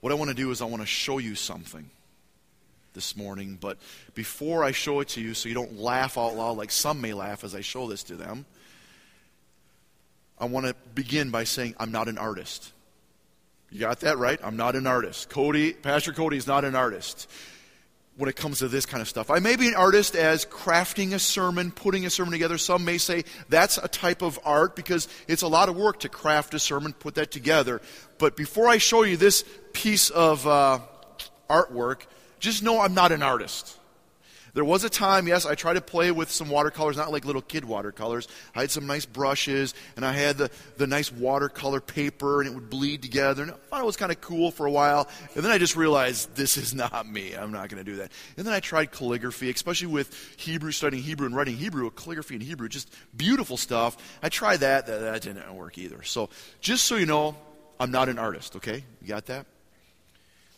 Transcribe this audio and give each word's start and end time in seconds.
What 0.00 0.12
I 0.12 0.14
want 0.14 0.30
to 0.30 0.36
do 0.36 0.50
is 0.50 0.60
I 0.62 0.66
want 0.66 0.82
to 0.82 0.86
show 0.86 1.18
you 1.18 1.34
something 1.34 1.88
this 2.94 3.16
morning, 3.16 3.58
but 3.60 3.78
before 4.14 4.64
I 4.64 4.72
show 4.72 5.00
it 5.00 5.08
to 5.08 5.20
you, 5.20 5.34
so 5.34 5.48
you 5.48 5.54
don't 5.54 5.78
laugh 5.78 6.16
out 6.16 6.34
loud 6.34 6.56
like 6.56 6.70
some 6.70 7.00
may 7.00 7.12
laugh 7.12 7.44
as 7.44 7.54
I 7.54 7.60
show 7.60 7.88
this 7.88 8.02
to 8.04 8.16
them, 8.16 8.46
I 10.38 10.46
want 10.46 10.66
to 10.66 10.74
begin 10.94 11.30
by 11.30 11.44
saying 11.44 11.74
I'm 11.78 11.92
not 11.92 12.08
an 12.08 12.18
artist. 12.18 12.72
You 13.70 13.80
got 13.80 14.00
that 14.00 14.18
right? 14.18 14.38
I'm 14.42 14.56
not 14.56 14.76
an 14.76 14.86
artist. 14.86 15.28
Cody, 15.28 15.72
Pastor 15.72 16.12
Cody 16.12 16.36
is 16.36 16.46
not 16.46 16.64
an 16.64 16.74
artist 16.74 17.28
when 18.16 18.30
it 18.30 18.36
comes 18.36 18.60
to 18.60 18.68
this 18.68 18.86
kind 18.86 19.02
of 19.02 19.08
stuff. 19.08 19.30
I 19.30 19.40
may 19.40 19.56
be 19.56 19.68
an 19.68 19.74
artist 19.74 20.16
as 20.16 20.46
crafting 20.46 21.12
a 21.12 21.18
sermon, 21.18 21.70
putting 21.70 22.06
a 22.06 22.10
sermon 22.10 22.32
together. 22.32 22.56
Some 22.56 22.84
may 22.84 22.98
say 22.98 23.24
that's 23.48 23.76
a 23.78 23.88
type 23.88 24.22
of 24.22 24.38
art 24.44 24.74
because 24.74 25.08
it's 25.28 25.42
a 25.42 25.48
lot 25.48 25.68
of 25.68 25.76
work 25.76 26.00
to 26.00 26.08
craft 26.08 26.54
a 26.54 26.58
sermon, 26.58 26.94
put 26.94 27.16
that 27.16 27.30
together. 27.30 27.82
But 28.18 28.36
before 28.36 28.68
I 28.68 28.78
show 28.78 29.02
you 29.02 29.16
this 29.16 29.44
piece 29.74 30.08
of 30.10 30.46
uh, 30.46 30.80
artwork, 31.50 32.06
just 32.40 32.62
know 32.62 32.80
I'm 32.80 32.94
not 32.94 33.12
an 33.12 33.22
artist. 33.22 33.78
There 34.56 34.64
was 34.64 34.84
a 34.84 34.88
time, 34.88 35.28
yes, 35.28 35.44
I 35.44 35.54
tried 35.54 35.74
to 35.74 35.82
play 35.82 36.10
with 36.10 36.30
some 36.30 36.48
watercolors, 36.48 36.96
not 36.96 37.12
like 37.12 37.26
little 37.26 37.42
kid 37.42 37.66
watercolors. 37.66 38.26
I 38.54 38.62
had 38.62 38.70
some 38.70 38.86
nice 38.86 39.04
brushes, 39.04 39.74
and 39.96 40.02
I 40.02 40.12
had 40.12 40.38
the, 40.38 40.50
the 40.78 40.86
nice 40.86 41.12
watercolor 41.12 41.78
paper, 41.82 42.40
and 42.40 42.50
it 42.50 42.54
would 42.54 42.70
bleed 42.70 43.02
together. 43.02 43.42
And 43.42 43.50
I 43.50 43.54
thought 43.54 43.82
it 43.82 43.84
was 43.84 43.98
kind 43.98 44.10
of 44.10 44.22
cool 44.22 44.50
for 44.50 44.64
a 44.64 44.70
while. 44.70 45.10
And 45.34 45.44
then 45.44 45.52
I 45.52 45.58
just 45.58 45.76
realized 45.76 46.34
this 46.36 46.56
is 46.56 46.74
not 46.74 47.06
me. 47.06 47.34
I'm 47.34 47.52
not 47.52 47.68
going 47.68 47.84
to 47.84 47.90
do 47.90 47.98
that. 47.98 48.10
And 48.38 48.46
then 48.46 48.54
I 48.54 48.60
tried 48.60 48.92
calligraphy, 48.92 49.50
especially 49.50 49.88
with 49.88 50.34
Hebrew, 50.38 50.72
studying 50.72 51.02
Hebrew 51.02 51.26
and 51.26 51.36
writing 51.36 51.58
Hebrew, 51.58 51.90
calligraphy 51.90 52.36
in 52.36 52.40
Hebrew, 52.40 52.70
just 52.70 52.90
beautiful 53.14 53.58
stuff. 53.58 53.98
I 54.22 54.30
tried 54.30 54.60
that. 54.60 54.86
That, 54.86 55.00
that 55.00 55.20
didn't 55.20 55.54
work 55.54 55.76
either. 55.76 56.02
So 56.02 56.30
just 56.62 56.86
so 56.86 56.96
you 56.96 57.04
know, 57.04 57.36
I'm 57.78 57.90
not 57.90 58.08
an 58.08 58.18
artist, 58.18 58.56
okay? 58.56 58.84
You 59.02 59.08
got 59.08 59.26
that? 59.26 59.44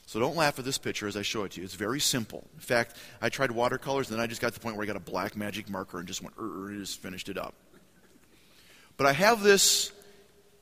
So 0.08 0.18
don't 0.18 0.36
laugh 0.36 0.58
at 0.58 0.64
this 0.64 0.78
picture 0.78 1.06
as 1.06 1.18
I 1.18 1.22
show 1.22 1.44
it 1.44 1.52
to 1.52 1.60
you. 1.60 1.66
It's 1.66 1.74
very 1.74 2.00
simple. 2.00 2.48
In 2.54 2.60
fact, 2.60 2.96
I 3.20 3.28
tried 3.28 3.50
watercolors, 3.50 4.08
and 4.08 4.16
then 4.16 4.24
I 4.24 4.26
just 4.26 4.40
got 4.40 4.48
to 4.48 4.54
the 4.54 4.60
point 4.60 4.74
where 4.74 4.84
I 4.84 4.86
got 4.86 4.96
a 4.96 5.00
black 5.00 5.36
magic 5.36 5.68
marker 5.68 5.98
and 5.98 6.08
just 6.08 6.22
went, 6.22 6.34
er, 6.40 6.70
and 6.70 6.80
just 6.80 7.02
finished 7.02 7.28
it 7.28 7.36
up. 7.36 7.52
But 8.96 9.06
I 9.06 9.12
have 9.12 9.42
this 9.42 9.92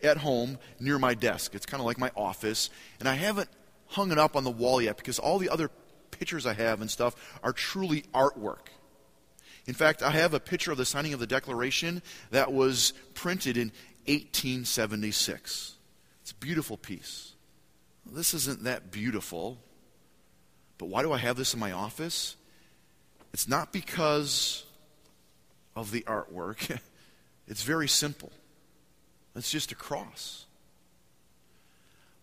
at 0.02 0.16
home 0.16 0.58
near 0.80 0.98
my 0.98 1.14
desk. 1.14 1.54
It's 1.54 1.64
kind 1.64 1.80
of 1.80 1.86
like 1.86 1.96
my 1.96 2.10
office, 2.16 2.70
and 2.98 3.08
I 3.08 3.14
haven't 3.14 3.48
hung 3.86 4.10
it 4.10 4.18
up 4.18 4.34
on 4.34 4.42
the 4.42 4.50
wall 4.50 4.82
yet 4.82 4.96
because 4.96 5.20
all 5.20 5.38
the 5.38 5.50
other 5.50 5.70
pictures 6.10 6.44
I 6.44 6.54
have 6.54 6.80
and 6.80 6.90
stuff 6.90 7.14
are 7.44 7.52
truly 7.52 8.02
artwork. 8.12 8.66
In 9.66 9.74
fact, 9.74 10.02
I 10.02 10.10
have 10.10 10.34
a 10.34 10.40
picture 10.40 10.72
of 10.72 10.78
the 10.78 10.84
signing 10.84 11.14
of 11.14 11.20
the 11.20 11.26
Declaration 11.28 12.02
that 12.32 12.52
was 12.52 12.94
printed 13.14 13.56
in 13.56 13.70
1876. 14.06 15.76
It's 16.22 16.32
a 16.32 16.34
beautiful 16.34 16.76
piece 16.76 17.35
this 18.12 18.34
isn't 18.34 18.64
that 18.64 18.90
beautiful, 18.90 19.58
but 20.78 20.86
why 20.86 21.02
do 21.02 21.12
I 21.12 21.18
have 21.18 21.36
this 21.36 21.54
in 21.54 21.60
my 21.60 21.72
office? 21.72 22.36
It's 23.32 23.48
not 23.48 23.72
because 23.72 24.64
of 25.74 25.90
the 25.90 26.02
artwork, 26.02 26.78
it's 27.46 27.62
very 27.62 27.88
simple. 27.88 28.32
It's 29.34 29.50
just 29.50 29.70
a 29.70 29.74
cross. 29.74 30.46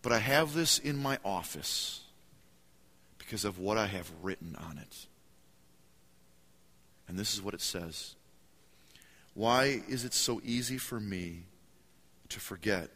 But 0.02 0.12
I 0.12 0.20
have 0.20 0.54
this 0.54 0.80
in 0.80 0.98
my 0.98 1.20
office 1.24 2.02
because 3.20 3.46
of 3.46 3.60
what 3.60 3.78
I 3.78 3.86
have 3.86 4.12
written 4.22 4.58
on 4.70 4.78
it. 4.78 5.06
And 7.08 7.18
this 7.18 7.34
is 7.34 7.42
what 7.42 7.54
it 7.54 7.62
says 7.62 8.16
Why 9.34 9.84
is 9.88 10.04
it 10.04 10.14
so 10.14 10.42
easy 10.44 10.78
for 10.78 11.00
me 11.00 11.44
to 12.30 12.40
forget 12.40 12.90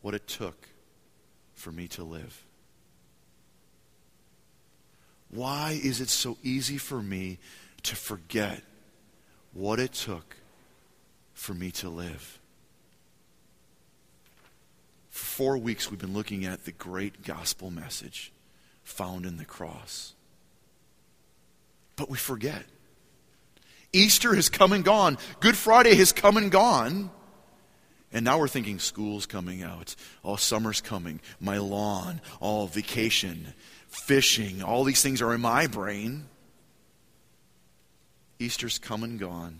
what 0.00 0.14
it 0.14 0.28
took 0.28 0.68
for 1.56 1.72
me 1.72 1.88
to 1.88 2.04
live? 2.04 2.44
Why 5.30 5.78
is 5.82 6.00
it 6.00 6.08
so 6.08 6.38
easy 6.42 6.78
for 6.78 7.02
me 7.02 7.38
to 7.82 7.96
forget 7.96 8.62
what 9.52 9.80
it 9.80 9.92
took 9.92 10.36
for 11.34 11.52
me 11.52 11.72
to 11.72 11.88
live? 11.88 12.38
For 15.10 15.24
four 15.24 15.58
weeks, 15.58 15.90
we've 15.90 15.98
been 15.98 16.14
looking 16.14 16.44
at 16.44 16.64
the 16.64 16.72
great 16.72 17.24
gospel 17.24 17.70
message 17.70 18.32
found 18.84 19.26
in 19.26 19.36
the 19.36 19.44
cross. 19.44 20.14
But 21.96 22.08
we 22.10 22.18
forget. 22.18 22.64
Easter 23.92 24.34
has 24.34 24.48
come 24.48 24.72
and 24.72 24.84
gone. 24.84 25.16
Good 25.40 25.56
Friday 25.56 25.94
has 25.94 26.12
come 26.12 26.36
and 26.36 26.52
gone. 26.52 27.10
And 28.12 28.24
now 28.24 28.38
we're 28.38 28.48
thinking 28.48 28.78
school's 28.78 29.26
coming 29.26 29.62
out. 29.62 29.94
all 30.22 30.36
summer's 30.36 30.80
coming. 30.80 31.20
My 31.40 31.58
lawn. 31.58 32.20
All 32.40 32.66
vacation. 32.66 33.54
Fishing. 33.88 34.62
All 34.62 34.84
these 34.84 35.02
things 35.02 35.20
are 35.20 35.34
in 35.34 35.40
my 35.40 35.66
brain. 35.66 36.26
Easter's 38.38 38.78
come 38.78 39.02
and 39.02 39.18
gone. 39.18 39.58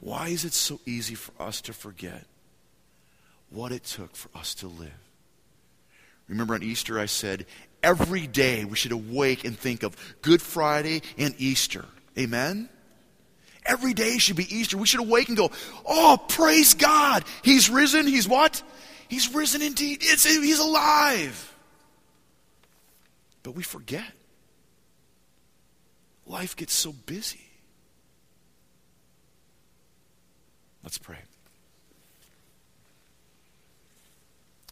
Why 0.00 0.28
is 0.28 0.44
it 0.44 0.52
so 0.52 0.80
easy 0.86 1.14
for 1.14 1.32
us 1.42 1.60
to 1.62 1.72
forget 1.72 2.24
what 3.50 3.72
it 3.72 3.84
took 3.84 4.16
for 4.16 4.36
us 4.36 4.54
to 4.56 4.66
live? 4.66 4.92
Remember 6.28 6.54
on 6.54 6.62
Easter, 6.62 6.98
I 6.98 7.06
said 7.06 7.46
every 7.82 8.26
day 8.26 8.64
we 8.64 8.76
should 8.76 8.92
awake 8.92 9.44
and 9.44 9.58
think 9.58 9.82
of 9.82 9.96
Good 10.22 10.42
Friday 10.42 11.02
and 11.18 11.34
Easter. 11.38 11.84
Amen? 12.18 12.68
Every 13.66 13.94
day 13.94 14.18
should 14.18 14.36
be 14.36 14.54
Easter. 14.54 14.76
We 14.76 14.86
should 14.86 15.00
awake 15.00 15.28
and 15.28 15.36
go, 15.36 15.50
Oh, 15.86 16.18
praise 16.28 16.74
God. 16.74 17.24
He's 17.42 17.70
risen. 17.70 18.06
He's 18.06 18.28
what? 18.28 18.62
He's 19.08 19.32
risen 19.34 19.62
indeed. 19.62 19.98
It's, 20.02 20.24
he's 20.24 20.58
alive. 20.58 21.54
But 23.42 23.52
we 23.52 23.62
forget. 23.62 24.12
Life 26.26 26.56
gets 26.56 26.72
so 26.72 26.92
busy. 26.92 27.40
Let's 30.82 30.98
pray. 30.98 31.18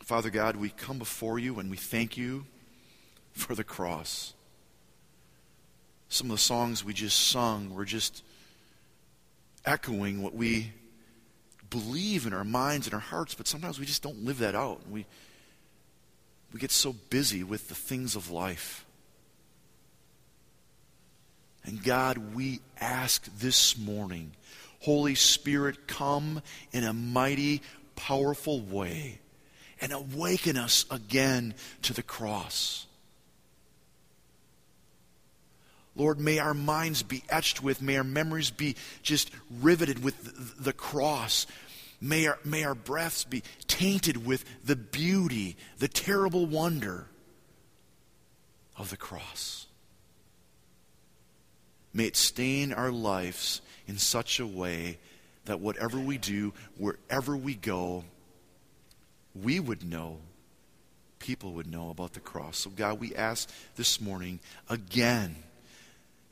Father 0.03 0.31
God, 0.31 0.57
we 0.57 0.71
come 0.71 0.99
before 0.99 1.39
you 1.39 1.59
and 1.59 1.71
we 1.71 1.77
thank 1.77 2.17
you 2.17 2.45
for 3.33 3.55
the 3.55 3.65
cross. 3.65 4.35
Some 6.09 6.27
of 6.27 6.37
the 6.37 6.43
songs 6.43 6.85
we 6.85 6.93
just 6.93 7.29
sung 7.29 7.75
were 7.75 7.87
just 7.87 8.23
echoing 9.65 10.23
what 10.23 10.34
we 10.34 10.73
believe 11.71 12.27
in 12.27 12.33
our 12.33 12.45
minds 12.45 12.87
and 12.87 12.95
our 12.95 13.00
hearts, 13.00 13.34
but 13.34 13.47
sometimes 13.47 13.81
we 13.81 13.87
just 13.87 14.03
don't 14.03 14.25
live 14.25 14.39
that 14.39 14.55
out. 14.55 14.81
We, 14.89 15.06
we 16.53 16.61
get 16.61 16.71
so 16.71 16.93
busy 16.93 17.43
with 17.43 17.69
the 17.69 17.75
things 17.75 18.15
of 18.15 18.31
life. 18.31 18.84
And 21.65 21.83
God, 21.83 22.34
we 22.34 22.61
ask 22.81 23.25
this 23.39 23.78
morning, 23.78 24.33
Holy 24.81 25.15
Spirit, 25.15 25.87
come 25.87 26.43
in 26.73 26.84
a 26.84 26.93
mighty, 26.93 27.62
powerful 27.94 28.61
way 28.61 29.21
and 29.81 29.93
awaken 29.93 30.56
us 30.56 30.84
again 30.91 31.55
to 31.83 31.93
the 31.93 32.03
cross. 32.03 32.87
Lord, 35.95 36.19
may 36.19 36.39
our 36.39 36.55
minds 36.55 37.03
be 37.03 37.23
etched 37.29 37.63
with, 37.63 37.83
may 37.83 37.97
our 37.97 38.05
memories 38.05 38.51
be 38.51 38.77
just 39.03 39.31
riveted 39.61 40.03
with 40.03 40.63
the 40.63 40.73
cross. 40.73 41.47
May 42.01 42.27
our, 42.27 42.39
may 42.45 42.65
our 42.65 42.75
breaths 42.75 43.25
be 43.25 43.43
tainted 43.69 44.25
with 44.25 44.45
the 44.65 44.77
beauty, 44.77 45.57
the 45.79 45.89
terrible 45.89 46.47
wonder 46.47 47.07
of 48.77 48.91
the 48.91 48.97
cross. 48.97 49.67
May 51.93 52.07
it 52.07 52.17
stain 52.17 52.73
our 52.73 52.91
lives 52.91 53.61
in 53.87 53.99
such 53.99 54.41
a 54.41 54.47
way 54.47 54.99
that 55.45 55.61
whatever 55.61 55.99
we 55.99 56.17
do, 56.17 56.55
wherever 56.79 57.37
we 57.37 57.55
go, 57.55 58.05
we 59.35 59.61
would 59.61 59.85
know, 59.85 60.19
people 61.19 61.53
would 61.53 61.71
know 61.71 61.91
about 61.91 62.15
the 62.15 62.21
cross. 62.21 62.59
So, 62.59 62.71
God, 62.71 62.99
we 62.99 63.15
ask 63.15 63.50
this 63.77 64.00
morning 64.00 64.41
again 64.71 65.37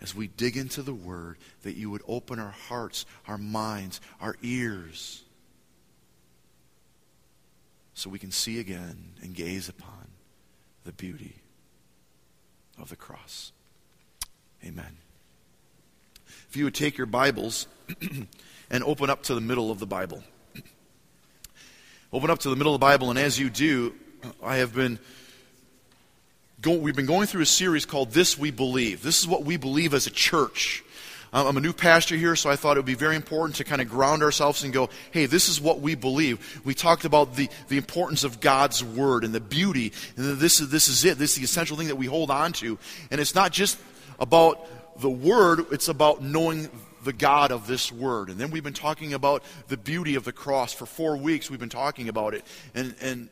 as 0.01 0.15
we 0.15 0.29
dig 0.29 0.57
into 0.57 0.83
the 0.83 0.95
Word, 0.95 1.37
that 1.63 1.77
you 1.77 1.91
would 1.91 2.03
open 2.09 2.39
our 2.39 2.55
hearts, 2.69 3.05
our 3.27 3.39
minds, 3.39 4.01
our 4.21 4.37
ears, 4.43 5.23
so 7.95 8.09
we 8.09 8.19
can 8.19 8.31
see 8.31 8.59
again 8.59 9.13
and 9.23 9.35
gaze 9.35 9.69
upon 9.69 10.09
the 10.85 10.93
beauty 10.93 11.35
of 12.81 12.89
the 12.89 12.97
cross. 12.97 13.53
Amen. 14.65 14.97
If 16.49 16.57
you 16.57 16.65
would 16.65 16.75
take 16.75 16.97
your 16.97 17.07
Bibles 17.07 17.67
and 18.71 18.85
open 18.85 19.11
up 19.11 19.23
to 19.25 19.35
the 19.35 19.41
middle 19.41 19.71
of 19.71 19.81
the 19.81 19.87
Bible. 19.87 20.23
Open 22.13 22.31
up 22.31 22.41
to 22.41 22.51
the 22.51 22.57
middle 22.57 22.75
of 22.75 22.81
the 22.81 22.85
Bible, 22.85 23.11
and 23.11 23.19
as 23.19 23.39
you 23.39 23.51
do, 23.51 23.95
I 24.43 24.57
have 24.57 24.75
been 24.75 24.99
go, 26.61 26.75
we've 26.75 26.97
been 26.97 27.07
going 27.07 27.27
through 27.27 27.43
a 27.43 27.47
series 27.47 27.87
called 27.87 28.11
This 28.11 28.39
We 28.39 28.51
Believe. 28.51 29.03
This 29.03 29.21
is 29.21 29.27
what 29.27 29.45
we 29.45 29.57
believe 29.57 29.95
as 29.95 30.07
a 30.07 30.11
church. 30.11 30.85
I'm 31.33 31.57
a 31.57 31.61
new 31.61 31.73
pastor 31.73 32.17
here, 32.17 32.35
so 32.35 32.51
I 32.51 32.57
thought 32.57 32.77
it 32.77 32.81
would 32.81 32.87
be 32.87 32.95
very 32.95 33.15
important 33.15 33.57
to 33.57 33.65
kind 33.65 33.81
of 33.81 33.89
ground 33.89 34.25
ourselves 34.25 34.65
and 34.65 34.73
go, 34.73 34.91
hey, 35.13 35.27
this 35.27 35.49
is 35.49 35.61
what 35.61 35.81
we 35.81 35.95
believe. 35.95 36.61
We 36.65 36.75
talked 36.75 37.05
about 37.05 37.37
the, 37.37 37.49
the 37.69 37.77
importance 37.77 38.25
of 38.25 38.41
God's 38.41 38.83
Word 38.83 39.23
and 39.23 39.33
the 39.33 39.41
beauty, 39.41 39.93
and 40.17 40.39
this 40.39 40.61
is, 40.61 40.71
this 40.71 40.89
is 40.89 41.05
it. 41.05 41.19
This 41.19 41.33
is 41.33 41.37
the 41.37 41.45
essential 41.45 41.77
thing 41.77 41.87
that 41.87 41.97
we 41.97 42.07
hold 42.07 42.33
on 42.33 42.53
to. 42.55 42.79
And 43.13 43.21
it's 43.21 43.35
not 43.35 43.53
just 43.53 43.79
about 44.19 44.67
the 45.01 45.09
Word, 45.09 45.67
it's 45.71 45.89
about 45.89 46.21
knowing 46.21 46.69
the 47.05 47.13
God 47.13 47.53
of 47.53 47.69
this 47.69 47.93
Word. 47.93 48.29
And 48.29 48.37
then 48.37 48.51
we've 48.51 48.65
been 48.65 48.75
talking 48.75 49.15
about 49.15 49.45
the 49.69 49.77
beauty 49.77 50.17
of 50.17 50.25
the 50.25 50.33
cross. 50.33 50.73
For 50.73 50.85
four 50.85 51.17
weeks, 51.17 51.49
we've 51.49 51.61
been 51.61 51.69
talking 51.69 52.09
about 52.09 52.35
it. 52.35 52.45
And, 52.75 52.97
and 53.01 53.29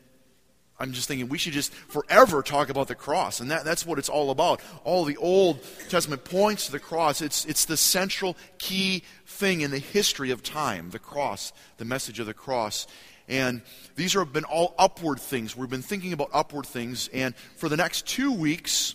I'm 0.80 0.92
just 0.92 1.08
thinking 1.08 1.28
we 1.28 1.38
should 1.38 1.54
just 1.54 1.72
forever 1.72 2.40
talk 2.40 2.68
about 2.68 2.86
the 2.86 2.94
cross. 2.94 3.40
And 3.40 3.50
that, 3.50 3.64
that's 3.64 3.84
what 3.84 3.98
it's 3.98 4.08
all 4.08 4.30
about. 4.30 4.60
All 4.84 5.04
the 5.04 5.16
Old 5.16 5.60
Testament 5.88 6.24
points 6.24 6.66
to 6.66 6.72
the 6.72 6.78
cross. 6.78 7.20
It's, 7.20 7.44
it's 7.46 7.64
the 7.64 7.76
central 7.76 8.36
key 8.58 9.02
thing 9.26 9.62
in 9.62 9.70
the 9.70 9.78
history 9.78 10.30
of 10.30 10.42
time 10.42 10.90
the 10.90 10.98
cross, 10.98 11.52
the 11.78 11.84
message 11.84 12.20
of 12.20 12.26
the 12.26 12.34
cross. 12.34 12.86
And 13.28 13.62
these 13.96 14.14
have 14.14 14.32
been 14.32 14.44
all 14.44 14.74
upward 14.78 15.20
things. 15.20 15.56
We've 15.56 15.68
been 15.68 15.82
thinking 15.82 16.12
about 16.12 16.30
upward 16.32 16.66
things. 16.66 17.08
And 17.12 17.34
for 17.56 17.68
the 17.68 17.76
next 17.76 18.06
two 18.06 18.32
weeks, 18.32 18.94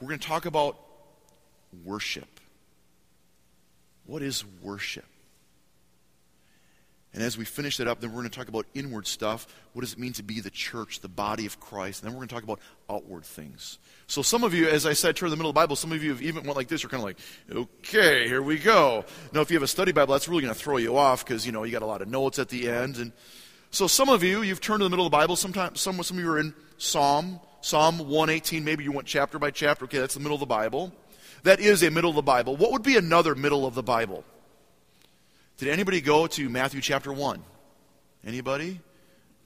we're 0.00 0.08
going 0.08 0.20
to 0.20 0.26
talk 0.26 0.46
about 0.46 0.78
worship. 1.84 2.40
What 4.06 4.22
is 4.22 4.44
worship? 4.62 5.04
And 7.14 7.22
as 7.22 7.38
we 7.38 7.44
finish 7.44 7.78
that 7.78 7.88
up, 7.88 8.00
then 8.00 8.10
we're 8.10 8.20
going 8.20 8.30
to 8.30 8.38
talk 8.38 8.48
about 8.48 8.66
inward 8.74 9.06
stuff. 9.06 9.46
What 9.72 9.80
does 9.80 9.94
it 9.94 9.98
mean 9.98 10.12
to 10.14 10.22
be 10.22 10.40
the 10.40 10.50
church, 10.50 11.00
the 11.00 11.08
body 11.08 11.46
of 11.46 11.58
Christ? 11.58 12.02
And 12.02 12.08
then 12.08 12.14
we're 12.14 12.26
going 12.26 12.28
to 12.28 12.34
talk 12.34 12.44
about 12.44 12.60
outward 12.90 13.24
things. 13.24 13.78
So 14.06 14.20
some 14.20 14.44
of 14.44 14.52
you, 14.52 14.68
as 14.68 14.84
I 14.84 14.92
said, 14.92 15.16
turn 15.16 15.28
to 15.28 15.30
the 15.30 15.36
middle 15.36 15.50
of 15.50 15.54
the 15.54 15.60
Bible. 15.60 15.74
Some 15.74 15.92
of 15.92 16.04
you 16.04 16.10
have 16.10 16.20
even 16.20 16.44
went 16.44 16.56
like 16.56 16.68
this. 16.68 16.82
You're 16.82 16.90
kind 16.90 17.00
of 17.00 17.06
like, 17.06 17.18
okay, 17.50 18.28
here 18.28 18.42
we 18.42 18.58
go. 18.58 19.04
Now, 19.32 19.40
if 19.40 19.50
you 19.50 19.56
have 19.56 19.62
a 19.62 19.68
study 19.68 19.92
Bible, 19.92 20.12
that's 20.12 20.28
really 20.28 20.42
going 20.42 20.52
to 20.52 20.60
throw 20.60 20.76
you 20.76 20.98
off 20.98 21.24
because 21.24 21.46
you 21.46 21.52
know 21.52 21.64
you 21.64 21.72
got 21.72 21.82
a 21.82 21.86
lot 21.86 22.02
of 22.02 22.08
notes 22.08 22.38
at 22.38 22.50
the 22.50 22.68
end. 22.68 22.98
And 22.98 23.12
so 23.70 23.86
some 23.86 24.10
of 24.10 24.22
you, 24.22 24.42
you've 24.42 24.60
turned 24.60 24.80
to 24.80 24.84
the 24.84 24.90
middle 24.90 25.06
of 25.06 25.10
the 25.10 25.16
Bible. 25.16 25.36
Sometimes 25.36 25.80
some 25.80 26.02
some 26.02 26.18
of 26.18 26.22
you 26.22 26.30
are 26.30 26.38
in 26.38 26.54
Psalm 26.76 27.40
Psalm 27.60 27.98
118. 27.98 28.64
Maybe 28.64 28.84
you 28.84 28.92
went 28.92 29.06
chapter 29.06 29.38
by 29.38 29.50
chapter. 29.50 29.84
Okay, 29.86 29.98
that's 29.98 30.14
the 30.14 30.20
middle 30.20 30.34
of 30.34 30.40
the 30.40 30.46
Bible. 30.46 30.92
That 31.42 31.60
is 31.60 31.82
a 31.82 31.90
middle 31.90 32.10
of 32.10 32.16
the 32.16 32.22
Bible. 32.22 32.56
What 32.56 32.72
would 32.72 32.82
be 32.82 32.96
another 32.96 33.34
middle 33.34 33.66
of 33.66 33.74
the 33.74 33.82
Bible? 33.82 34.24
Did 35.58 35.68
anybody 35.68 36.00
go 36.00 36.26
to 36.28 36.48
Matthew 36.48 36.80
chapter 36.80 37.12
1? 37.12 37.42
Anybody? 38.24 38.80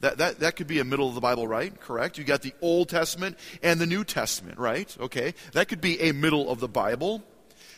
That, 0.01 0.19
that, 0.19 0.41
that 0.41 0.57
could 0.57 0.67
be 0.67 0.79
a 0.79 0.85
middle 0.85 1.09
of 1.09 1.15
the 1.15 1.21
Bible, 1.21 1.47
right? 1.49 1.79
Correct. 1.81 2.19
You 2.19 2.25
got 2.25 2.43
the 2.43 2.53
Old 2.61 2.89
Testament 2.89 3.39
and 3.63 3.81
the 3.81 3.87
New 3.87 4.05
Testament, 4.05 4.59
right? 4.59 4.95
Okay. 5.01 5.35
That 5.53 5.69
could 5.69 5.81
be 5.81 6.01
a 6.01 6.13
middle 6.13 6.51
of 6.51 6.61
the 6.61 6.69
Bible. 6.69 7.23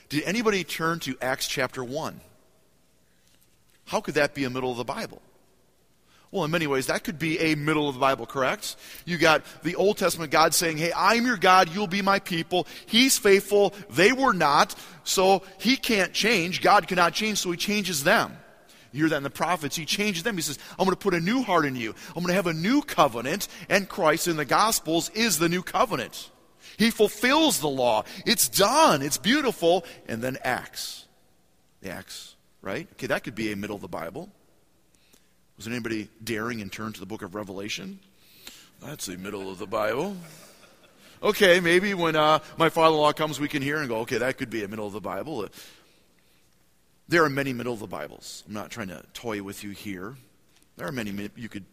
Did 0.09 0.25
anybody 0.25 0.65
turn 0.65 0.99
to 1.01 1.17
Acts 1.21 1.47
chapter 1.47 1.85
1? 1.85 2.21
How 3.87 4.01
could 4.01 4.15
that 4.15 4.35
be 4.35 4.45
a 4.45 4.51
middle 4.51 4.71
of 4.71 4.79
the 4.79 4.85
Bible? 4.85 5.23
Well, 6.35 6.43
in 6.43 6.51
many 6.51 6.67
ways, 6.67 6.89
that 6.89 7.05
could 7.05 7.17
be 7.17 7.39
a 7.39 7.55
middle 7.55 7.89
of 7.89 7.95
the 7.95 8.01
Bible, 8.01 8.27
correct? 8.27 8.75
You 9.05 9.19
got 9.19 9.45
the 9.63 9.77
Old 9.77 9.99
Testament 9.99 10.33
God 10.33 10.53
saying, 10.53 10.79
Hey, 10.79 10.91
I'm 10.95 11.25
your 11.25 11.37
God, 11.37 11.73
you'll 11.73 11.87
be 11.87 12.03
my 12.03 12.19
people. 12.19 12.67
He's 12.87 13.17
faithful, 13.17 13.73
they 13.91 14.11
were 14.11 14.33
not, 14.33 14.75
so 15.05 15.45
he 15.59 15.77
can't 15.77 16.13
change. 16.13 16.61
God 16.61 16.89
cannot 16.89 17.15
change, 17.15 17.39
so 17.39 17.53
he 17.53 17.57
changes 17.57 18.03
them. 18.03 18.37
You 18.91 19.05
hear 19.05 19.11
that 19.11 19.19
in 19.19 19.23
the 19.23 19.31
prophets. 19.31 19.77
He 19.77 19.85
changes 19.85 20.25
them. 20.25 20.35
He 20.35 20.43
says, 20.43 20.59
I'm 20.73 20.87
going 20.87 20.91
to 20.91 20.97
put 20.97 21.15
a 21.15 21.21
new 21.21 21.45
heart 21.45 21.67
in 21.67 21.77
you. 21.77 21.95
I'm 22.09 22.15
going 22.25 22.27
to 22.27 22.35
have 22.35 22.49
a 22.49 22.53
new 22.53 22.83
covenant, 22.83 23.47
and 23.69 23.89
Christ 23.89 24.27
in 24.27 24.37
the 24.37 24.45
Gospels 24.45 25.11
is 25.11 25.39
the 25.39 25.49
new 25.49 25.63
covenant. 25.63 26.33
He 26.79 26.91
fulfills 26.91 27.61
the 27.61 27.69
law. 27.69 28.03
It's 28.27 28.49
done. 28.49 29.03
It's 29.03 29.19
beautiful. 29.19 29.85
And 30.09 30.21
then 30.21 30.37
Acts. 30.43 31.07
The 31.81 31.91
Acts, 31.91 32.35
right? 32.61 32.89
Okay, 32.95 33.07
that 33.07 33.23
could 33.23 33.37
be 33.37 33.53
a 33.53 33.57
middle 33.57 33.77
of 33.77 33.83
the 33.83 33.89
Bible. 33.89 34.31
Was 35.56 35.69
anybody 35.69 36.09
daring 36.23 36.61
and 36.61 36.73
turn 36.73 36.93
to 36.93 37.01
the 37.01 37.06
book 37.06 37.23
of 37.23 37.35
Revelation? 37.35 38.01
That's 38.83 39.06
the 39.06 39.17
middle 39.17 39.51
of 39.51 39.59
the 39.59 39.67
Bible. 39.67 40.17
Okay, 41.23 41.61
maybe 41.61 41.95
when 41.95 42.17
uh, 42.17 42.41
my 42.59 42.69
father 42.69 42.95
in 42.95 43.01
law 43.01 43.12
comes, 43.12 43.39
we 43.39 43.49
can 43.49 43.62
hear 43.62 43.79
and 43.79 43.89
go, 43.89 43.99
okay, 43.99 44.19
that 44.19 44.37
could 44.37 44.51
be 44.51 44.65
a 44.65 44.69
middle 44.69 44.87
of 44.87 44.93
the 44.93 45.01
Bible. 45.01 45.49
There 47.09 47.25
are 47.25 47.31
many 47.31 47.53
middle 47.53 47.73
of 47.73 47.79
the 47.79 47.87
Bibles. 47.87 48.43
I'm 48.47 48.53
not 48.53 48.71
trying 48.71 48.89
to 48.89 49.05
toy 49.15 49.43
with 49.43 49.62
you 49.62 49.71
here. 49.71 50.17
There 50.77 50.89
are 50.89 50.93
many 50.93 51.31
you 51.37 51.49
could. 51.49 51.65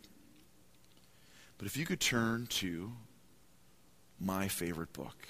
But 1.58 1.66
if 1.66 1.76
you 1.76 1.86
could 1.86 2.00
turn 2.00 2.48
to 2.48 2.92
my 4.20 4.48
favorite 4.48 4.94
book, 4.94 5.28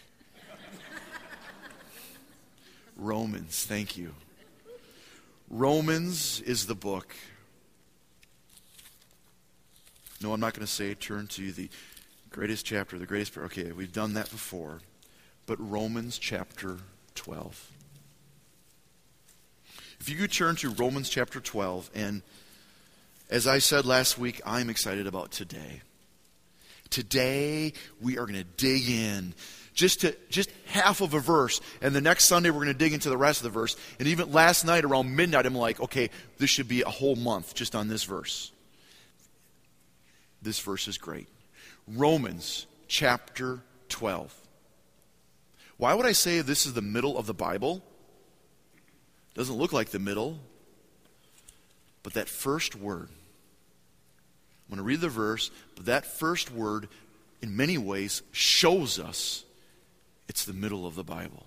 Romans, 2.98 3.66
thank 3.66 3.98
you. 3.98 4.14
Romans 5.50 6.42
is 6.42 6.66
the 6.66 6.76
book 6.76 7.16
no, 10.22 10.34
I'm 10.34 10.40
not 10.40 10.54
going 10.54 10.66
to 10.66 10.72
say 10.72 10.94
turn 10.94 11.28
to 11.28 11.52
the 11.52 11.70
greatest 12.30 12.66
chapter, 12.66 12.98
the 12.98 13.06
greatest. 13.06 13.38
Okay, 13.38 13.72
we've 13.72 13.94
done 13.94 14.14
that 14.14 14.30
before. 14.30 14.80
But 15.46 15.58
Romans 15.60 16.18
chapter 16.18 16.78
12. 17.16 17.72
If 20.00 20.10
you 20.10 20.16
could 20.16 20.32
turn 20.32 20.56
to 20.58 20.70
Romans 20.70 21.10
chapter 21.10 21.40
12, 21.40 21.92
and 21.94 22.22
as 23.30 23.48
I 23.48 23.60
said 23.60 23.86
last 23.86 24.18
week, 24.18 24.42
I'm 24.46 24.70
excited 24.70 25.08
about 25.08 25.32
today. 25.32 25.82
Today, 26.90 27.74
we 28.02 28.18
are 28.18 28.26
going 28.26 28.40
to 28.40 28.44
dig 28.58 28.90
in 28.90 29.34
just 29.74 30.02
to 30.02 30.16
just 30.30 30.50
half 30.66 31.02
of 31.02 31.14
a 31.14 31.20
verse 31.20 31.62
and 31.82 31.96
the 31.96 32.02
next 32.02 32.26
sunday 32.26 32.50
we're 32.50 32.58
going 32.58 32.68
to 32.68 32.74
dig 32.74 32.92
into 32.92 33.10
the 33.10 33.18
rest 33.18 33.40
of 33.40 33.44
the 33.46 33.50
verse 33.50 33.78
and 34.00 34.08
even 34.10 34.30
last 34.30 34.66
night 34.66 34.84
around 34.84 35.16
midnight 35.16 35.46
i'm 35.46 35.56
like 35.56 35.80
okay 35.80 36.10
this 36.40 36.50
should 36.50 36.68
be 36.68 36.82
a 36.82 36.90
whole 36.90 37.16
month 37.16 37.56
just 37.56 37.74
on 37.74 37.88
this 37.88 38.04
verse 38.04 38.52
this 40.42 40.60
verse 40.60 40.88
is 40.88 40.98
great. 40.98 41.28
Romans 41.88 42.66
chapter 42.88 43.62
12. 43.90 44.34
Why 45.78 45.94
would 45.94 46.06
I 46.06 46.12
say 46.12 46.42
this 46.42 46.66
is 46.66 46.74
the 46.74 46.82
middle 46.82 47.18
of 47.18 47.26
the 47.26 47.34
Bible? 47.34 47.82
Doesn't 49.34 49.56
look 49.56 49.74
like 49.74 49.90
the 49.90 50.00
middle. 50.00 50.40
But 52.04 52.14
that 52.14 52.30
first 52.30 52.76
word, 52.76 53.10
I'm 53.10 54.76
going 54.76 54.78
to 54.78 54.84
read 54.84 55.02
the 55.02 55.10
verse, 55.10 55.52
but 55.76 55.86
that 55.86 56.06
first 56.06 56.52
word, 56.52 56.88
in 57.42 57.56
many 57.56 57.78
ways, 57.78 58.24
shows 58.32 59.00
us 59.00 59.44
it's 60.28 60.46
the 60.46 60.54
middle 60.54 60.88
of 60.88 60.96
the 60.96 61.04
Bible. 61.04 61.46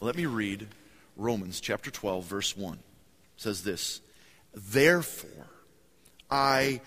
Let 0.00 0.16
me 0.16 0.26
read 0.26 0.68
Romans 1.16 1.60
chapter 1.60 1.90
12, 1.90 2.24
verse 2.24 2.56
1. 2.56 2.74
It 2.74 2.80
says 3.36 3.62
this 3.62 4.00
Therefore, 4.54 5.46
I 6.30 6.80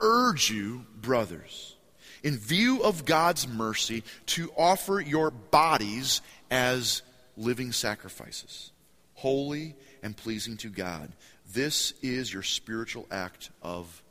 urge 0.00 0.50
you, 0.50 0.86
brothers, 1.00 1.76
in 2.22 2.36
view 2.36 2.82
of 2.82 3.04
God's 3.04 3.46
mercy, 3.46 4.02
to 4.26 4.50
offer 4.56 5.00
your 5.00 5.30
bodies 5.30 6.20
as 6.50 7.02
living 7.36 7.72
sacrifices, 7.72 8.72
holy 9.14 9.74
and 10.02 10.16
pleasing 10.16 10.56
to 10.58 10.68
God. 10.68 11.12
This 11.52 11.94
is 12.02 12.32
your 12.32 12.42
spiritual 12.42 13.06
act 13.10 13.50
of 13.62 14.02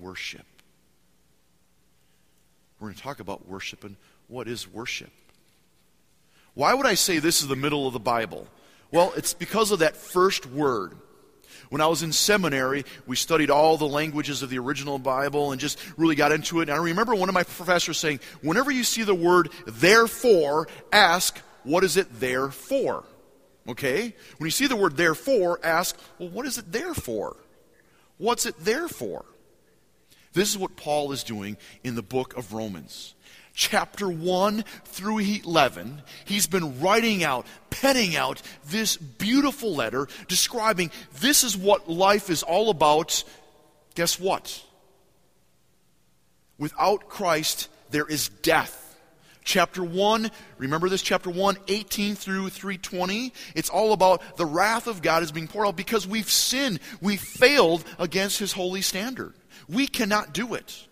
worship. 0.00 0.46
We're 2.78 2.88
going 2.88 2.96
to 2.96 3.02
talk 3.02 3.20
about 3.20 3.46
worship 3.46 3.84
and 3.84 3.96
what 4.28 4.48
is 4.48 4.66
worship. 4.66 5.10
Why 6.54 6.74
would 6.74 6.86
I 6.86 6.94
say 6.94 7.18
this 7.18 7.42
is 7.42 7.48
the 7.48 7.56
middle 7.56 7.86
of 7.86 7.92
the 7.92 8.00
Bible? 8.00 8.46
Well, 8.90 9.12
it's 9.16 9.34
because 9.34 9.70
of 9.70 9.80
that 9.80 9.96
first 9.96 10.46
word. 10.46 10.96
When 11.68 11.80
I 11.80 11.86
was 11.86 12.02
in 12.02 12.12
seminary, 12.12 12.84
we 13.06 13.16
studied 13.16 13.50
all 13.50 13.76
the 13.76 13.86
languages 13.86 14.42
of 14.42 14.50
the 14.50 14.58
original 14.58 14.98
Bible 14.98 15.52
and 15.52 15.60
just 15.60 15.78
really 15.96 16.14
got 16.14 16.32
into 16.32 16.60
it. 16.60 16.68
And 16.68 16.72
I 16.72 16.82
remember 16.82 17.14
one 17.14 17.28
of 17.28 17.34
my 17.34 17.42
professors 17.42 17.98
saying, 17.98 18.20
whenever 18.42 18.70
you 18.70 18.84
see 18.84 19.02
the 19.02 19.14
word 19.14 19.50
therefore, 19.66 20.68
ask, 20.92 21.38
what 21.64 21.84
is 21.84 21.96
it 21.96 22.20
there 22.20 22.50
for? 22.50 23.04
Okay? 23.68 24.14
When 24.38 24.46
you 24.46 24.50
see 24.50 24.66
the 24.66 24.76
word 24.76 24.96
therefore, 24.96 25.60
ask, 25.62 25.96
well, 26.18 26.30
what 26.30 26.46
is 26.46 26.58
it 26.58 26.72
there 26.72 26.94
for? 26.94 27.36
What's 28.18 28.46
it 28.46 28.56
there 28.60 28.88
for? 28.88 29.24
This 30.32 30.50
is 30.50 30.58
what 30.58 30.76
Paul 30.76 31.12
is 31.12 31.24
doing 31.24 31.56
in 31.82 31.94
the 31.94 32.02
book 32.02 32.36
of 32.36 32.52
Romans 32.52 33.14
chapter 33.54 34.08
1 34.08 34.64
through 34.84 35.18
11, 35.18 36.02
he's 36.24 36.46
been 36.46 36.80
writing 36.80 37.24
out, 37.24 37.46
penning 37.70 38.16
out 38.16 38.42
this 38.66 38.96
beautiful 38.96 39.74
letter 39.74 40.08
describing 40.28 40.90
this 41.20 41.44
is 41.44 41.56
what 41.56 41.88
life 41.88 42.30
is 42.30 42.42
all 42.42 42.70
about. 42.70 43.24
Guess 43.94 44.18
what? 44.18 44.64
Without 46.58 47.08
Christ, 47.08 47.68
there 47.90 48.06
is 48.06 48.28
death. 48.28 48.76
Chapter 49.42 49.82
1, 49.82 50.30
remember 50.58 50.88
this 50.88 51.02
chapter 51.02 51.30
1, 51.30 51.56
18 51.66 52.14
through 52.14 52.50
320? 52.50 53.32
It's 53.54 53.70
all 53.70 53.92
about 53.92 54.36
the 54.36 54.44
wrath 54.44 54.86
of 54.86 55.02
God 55.02 55.22
is 55.22 55.32
being 55.32 55.48
poured 55.48 55.66
out 55.66 55.76
because 55.76 56.06
we've 56.06 56.30
sinned. 56.30 56.78
We 57.00 57.16
failed 57.16 57.84
against 57.98 58.38
his 58.38 58.52
holy 58.52 58.82
standard. 58.82 59.32
We 59.68 59.86
cannot 59.86 60.34
do 60.34 60.54
it. 60.54 60.86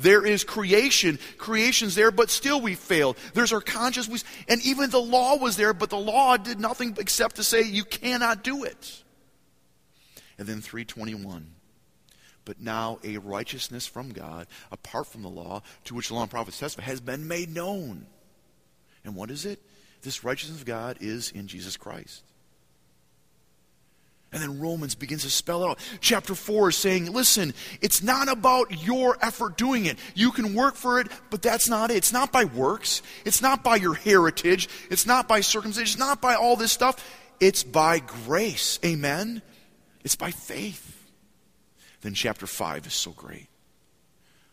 There 0.00 0.24
is 0.24 0.44
creation. 0.44 1.18
Creation's 1.36 1.94
there, 1.94 2.10
but 2.10 2.30
still 2.30 2.60
we 2.60 2.74
failed. 2.74 3.16
There's 3.34 3.52
our 3.52 3.60
conscience. 3.60 4.08
We, 4.08 4.20
and 4.48 4.60
even 4.64 4.90
the 4.90 5.00
law 5.00 5.36
was 5.36 5.56
there, 5.56 5.74
but 5.74 5.90
the 5.90 5.98
law 5.98 6.36
did 6.36 6.58
nothing 6.58 6.96
except 6.98 7.36
to 7.36 7.44
say 7.44 7.62
you 7.62 7.84
cannot 7.84 8.42
do 8.42 8.64
it. 8.64 9.02
And 10.38 10.48
then 10.48 10.62
321. 10.62 11.46
But 12.46 12.60
now 12.60 12.98
a 13.04 13.18
righteousness 13.18 13.86
from 13.86 14.10
God, 14.10 14.46
apart 14.72 15.06
from 15.06 15.22
the 15.22 15.28
law, 15.28 15.62
to 15.84 15.94
which 15.94 16.08
the 16.08 16.14
law 16.14 16.22
and 16.22 16.30
prophets 16.30 16.58
testify, 16.58 16.84
has 16.84 17.00
been 17.00 17.28
made 17.28 17.54
known. 17.54 18.06
And 19.04 19.14
what 19.14 19.30
is 19.30 19.44
it? 19.44 19.60
This 20.02 20.24
righteousness 20.24 20.60
of 20.60 20.66
God 20.66 20.96
is 21.00 21.30
in 21.30 21.46
Jesus 21.46 21.76
Christ. 21.76 22.22
And 24.32 24.40
then 24.40 24.60
Romans 24.60 24.94
begins 24.94 25.22
to 25.22 25.30
spell 25.30 25.64
it 25.64 25.70
out. 25.70 25.78
Chapter 26.00 26.36
4 26.36 26.68
is 26.68 26.76
saying, 26.76 27.12
listen, 27.12 27.52
it's 27.80 28.00
not 28.00 28.28
about 28.28 28.84
your 28.86 29.18
effort 29.20 29.56
doing 29.56 29.86
it. 29.86 29.98
You 30.14 30.30
can 30.30 30.54
work 30.54 30.76
for 30.76 31.00
it, 31.00 31.08
but 31.30 31.42
that's 31.42 31.68
not 31.68 31.90
it. 31.90 31.96
It's 31.96 32.12
not 32.12 32.30
by 32.30 32.44
works. 32.44 33.02
It's 33.24 33.42
not 33.42 33.64
by 33.64 33.76
your 33.76 33.94
heritage. 33.94 34.68
It's 34.88 35.04
not 35.04 35.26
by 35.26 35.40
circumcision. 35.40 35.82
It's 35.82 35.98
not 35.98 36.20
by 36.20 36.34
all 36.36 36.54
this 36.54 36.70
stuff. 36.70 37.04
It's 37.40 37.64
by 37.64 37.98
grace. 37.98 38.78
Amen? 38.84 39.42
It's 40.04 40.14
by 40.14 40.30
faith. 40.30 40.86
Then 42.02 42.14
chapter 42.14 42.46
5 42.46 42.86
is 42.86 42.94
so 42.94 43.10
great. 43.10 43.48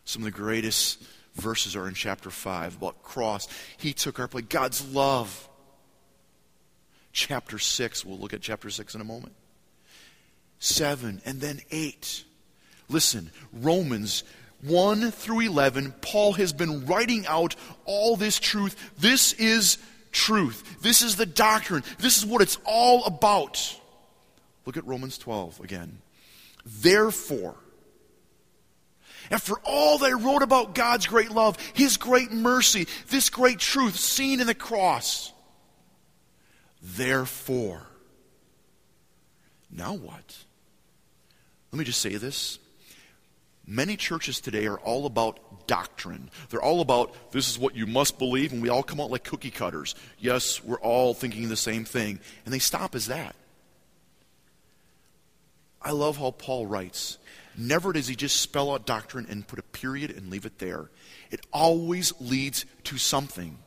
Some 0.04 0.22
of 0.22 0.24
the 0.24 0.32
greatest 0.32 1.02
verses 1.34 1.76
are 1.76 1.86
in 1.86 1.94
chapter 1.94 2.30
5 2.30 2.78
about 2.78 3.02
cross. 3.04 3.46
He 3.76 3.92
took 3.92 4.18
our 4.18 4.26
place. 4.26 4.46
God's 4.48 4.84
love. 4.92 5.48
Chapter 7.12 7.58
6, 7.58 8.04
we'll 8.04 8.18
look 8.18 8.34
at 8.34 8.40
chapter 8.40 8.70
6 8.70 8.94
in 8.96 9.00
a 9.00 9.04
moment. 9.04 9.34
7, 10.58 11.20
and 11.24 11.40
then 11.40 11.60
8. 11.70 12.24
Listen, 12.88 13.30
Romans 13.52 14.24
1 14.62 15.10
through 15.10 15.40
11, 15.40 15.94
Paul 16.00 16.32
has 16.34 16.52
been 16.52 16.86
writing 16.86 17.26
out 17.26 17.54
all 17.84 18.16
this 18.16 18.38
truth. 18.38 18.92
This 18.98 19.32
is 19.34 19.78
truth. 20.10 20.80
This 20.80 21.02
is 21.02 21.16
the 21.16 21.26
doctrine. 21.26 21.84
This 21.98 22.18
is 22.18 22.26
what 22.26 22.42
it's 22.42 22.58
all 22.64 23.04
about. 23.04 23.78
Look 24.66 24.76
at 24.76 24.86
Romans 24.86 25.16
12 25.18 25.60
again. 25.60 25.98
Therefore, 26.64 27.56
after 29.30 29.54
all 29.64 30.02
I 30.02 30.12
wrote 30.12 30.42
about 30.42 30.74
God's 30.74 31.06
great 31.06 31.30
love, 31.30 31.56
His 31.74 31.96
great 31.96 32.32
mercy, 32.32 32.86
this 33.08 33.30
great 33.30 33.58
truth 33.58 33.96
seen 33.96 34.40
in 34.40 34.46
the 34.46 34.54
cross, 34.54 35.32
therefore, 36.82 37.86
now 39.70 39.94
what? 39.94 40.36
Let 41.72 41.78
me 41.78 41.84
just 41.84 42.00
say 42.00 42.16
this. 42.16 42.58
Many 43.66 43.96
churches 43.96 44.40
today 44.40 44.66
are 44.66 44.78
all 44.78 45.04
about 45.04 45.66
doctrine. 45.66 46.30
They're 46.48 46.62
all 46.62 46.80
about 46.80 47.32
this 47.32 47.50
is 47.50 47.58
what 47.58 47.76
you 47.76 47.86
must 47.86 48.18
believe, 48.18 48.52
and 48.52 48.62
we 48.62 48.70
all 48.70 48.82
come 48.82 48.98
out 48.98 49.10
like 49.10 49.24
cookie 49.24 49.50
cutters. 49.50 49.94
Yes, 50.18 50.64
we're 50.64 50.80
all 50.80 51.12
thinking 51.12 51.50
the 51.50 51.56
same 51.56 51.84
thing. 51.84 52.18
And 52.46 52.54
they 52.54 52.58
stop 52.58 52.94
as 52.94 53.06
that. 53.08 53.36
I 55.82 55.90
love 55.90 56.16
how 56.16 56.30
Paul 56.30 56.66
writes. 56.66 57.18
Never 57.56 57.92
does 57.92 58.08
he 58.08 58.16
just 58.16 58.40
spell 58.40 58.72
out 58.72 58.86
doctrine 58.86 59.26
and 59.28 59.46
put 59.46 59.58
a 59.58 59.62
period 59.62 60.12
and 60.12 60.30
leave 60.30 60.46
it 60.46 60.58
there. 60.58 60.90
It 61.30 61.44
always 61.52 62.12
leads 62.20 62.64
to 62.84 62.96
something. 62.96 63.58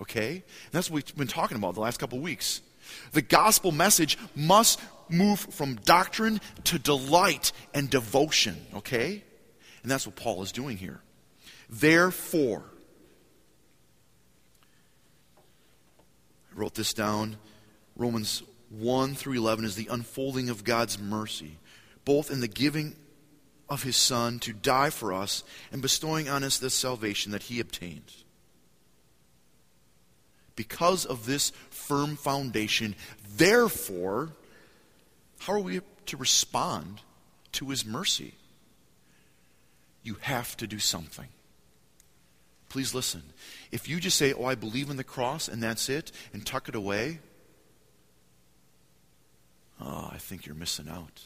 Okay? 0.00 0.30
And 0.32 0.72
that's 0.72 0.90
what 0.90 1.04
we've 1.06 1.16
been 1.16 1.28
talking 1.28 1.56
about 1.56 1.74
the 1.74 1.80
last 1.80 1.98
couple 1.98 2.18
of 2.18 2.24
weeks. 2.24 2.62
The 3.12 3.22
gospel 3.22 3.72
message 3.72 4.18
must 4.34 4.80
move 5.08 5.40
from 5.40 5.76
doctrine 5.76 6.40
to 6.64 6.78
delight 6.78 7.52
and 7.74 7.88
devotion, 7.88 8.56
okay? 8.74 9.22
And 9.82 9.90
that's 9.90 10.06
what 10.06 10.16
Paul 10.16 10.42
is 10.42 10.52
doing 10.52 10.76
here. 10.76 11.00
Therefore, 11.68 12.64
I 16.52 16.58
wrote 16.58 16.74
this 16.74 16.94
down. 16.94 17.36
Romans 17.96 18.42
1 18.70 19.14
through 19.14 19.34
11 19.34 19.64
is 19.64 19.76
the 19.76 19.88
unfolding 19.90 20.48
of 20.48 20.64
God's 20.64 20.98
mercy, 20.98 21.58
both 22.04 22.30
in 22.30 22.40
the 22.40 22.48
giving 22.48 22.96
of 23.68 23.82
his 23.82 23.96
Son 23.96 24.38
to 24.40 24.52
die 24.52 24.90
for 24.90 25.12
us 25.12 25.42
and 25.72 25.82
bestowing 25.82 26.28
on 26.28 26.44
us 26.44 26.58
the 26.58 26.70
salvation 26.70 27.32
that 27.32 27.44
he 27.44 27.60
obtained. 27.60 28.12
Because 30.54 31.04
of 31.04 31.26
this 31.26 31.50
firm 31.70 32.16
foundation, 32.16 32.94
therefore, 33.36 34.30
how 35.38 35.54
are 35.54 35.60
we 35.60 35.80
to 36.06 36.16
respond 36.16 37.00
to 37.52 37.68
his 37.70 37.84
mercy? 37.84 38.34
You 40.02 40.16
have 40.20 40.56
to 40.58 40.66
do 40.66 40.78
something. 40.78 41.28
Please 42.68 42.94
listen. 42.94 43.22
If 43.72 43.88
you 43.88 44.00
just 44.00 44.16
say, 44.16 44.32
Oh, 44.32 44.44
I 44.44 44.54
believe 44.54 44.90
in 44.90 44.96
the 44.96 45.04
cross 45.04 45.48
and 45.48 45.62
that's 45.62 45.88
it, 45.88 46.12
and 46.32 46.44
tuck 46.44 46.68
it 46.68 46.74
away, 46.74 47.20
oh, 49.80 50.10
I 50.12 50.18
think 50.18 50.46
you're 50.46 50.54
missing 50.54 50.88
out. 50.88 51.22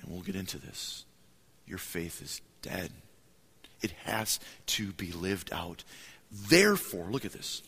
And 0.00 0.10
we'll 0.10 0.22
get 0.22 0.36
into 0.36 0.58
this. 0.58 1.04
Your 1.66 1.78
faith 1.78 2.22
is 2.22 2.40
dead. 2.60 2.90
It 3.82 3.92
has 4.04 4.40
to 4.66 4.92
be 4.92 5.12
lived 5.12 5.52
out. 5.52 5.84
Therefore, 6.30 7.06
look 7.10 7.24
at 7.24 7.32
this. 7.32 7.62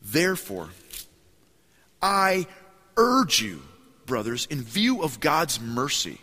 Therefore, 0.00 0.70
I 2.00 2.46
urge 2.96 3.42
you 3.42 3.62
brothers, 4.06 4.46
in 4.46 4.62
view 4.62 5.02
of 5.02 5.20
God's 5.20 5.60
mercy. 5.60 6.20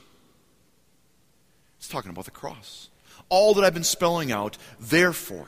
It's 1.78 1.88
talking 1.88 2.12
about 2.12 2.26
the 2.26 2.32
cross. 2.32 2.90
All 3.30 3.54
that 3.56 3.64
I've 3.64 3.74
been 3.74 3.84
spelling 3.84 4.32
out, 4.32 4.58
therefore, 4.80 5.48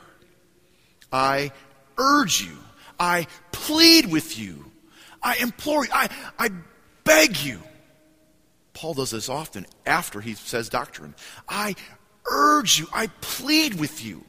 I 1.12 1.52
urge 1.98 2.42
you, 2.42 2.56
I 2.98 3.26
plead 3.52 4.10
with 4.10 4.38
you, 4.38 4.64
I 5.22 5.36
implore 5.36 5.84
you, 5.84 5.90
I, 5.92 6.08
I 6.38 6.50
beg 7.04 7.36
you. 7.38 7.60
Paul 8.72 8.94
does 8.94 9.10
this 9.10 9.28
often 9.28 9.66
after 9.86 10.20
he 10.20 10.34
says 10.34 10.68
doctrine. 10.68 11.14
I 11.48 11.76
urge 12.30 12.80
you, 12.80 12.88
I 12.92 13.06
plead 13.20 13.74
with 13.74 14.04
you. 14.04 14.24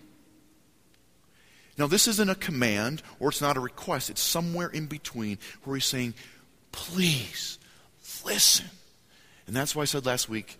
Now, 1.78 1.88
this 1.88 2.08
isn't 2.08 2.30
a 2.30 2.36
command 2.36 3.02
or 3.20 3.30
it's 3.30 3.42
not 3.42 3.58
a 3.58 3.60
request. 3.60 4.10
It's 4.10 4.22
somewhere 4.22 4.70
in 4.70 4.86
between 4.86 5.40
where 5.64 5.76
he's 5.76 5.86
saying, 5.86 6.14
please, 6.72 7.60
listen. 8.26 8.66
And 9.48 9.56
that's 9.56 9.76
why 9.76 9.84
I 9.84 9.86
said 9.86 10.06
last 10.06 10.28
week, 10.28 10.58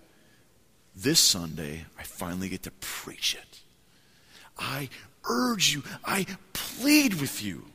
this 0.96 1.20
Sunday, 1.20 1.86
I 2.00 2.04
finally 2.04 2.50
get 2.50 2.64
to 2.64 2.72
preach 2.72 3.36
it. 3.36 3.60
I 4.58 4.90
urge 5.30 5.74
you, 5.74 5.84
I 6.06 6.26
plead 6.54 7.16
with 7.16 7.44
you. 7.44 7.66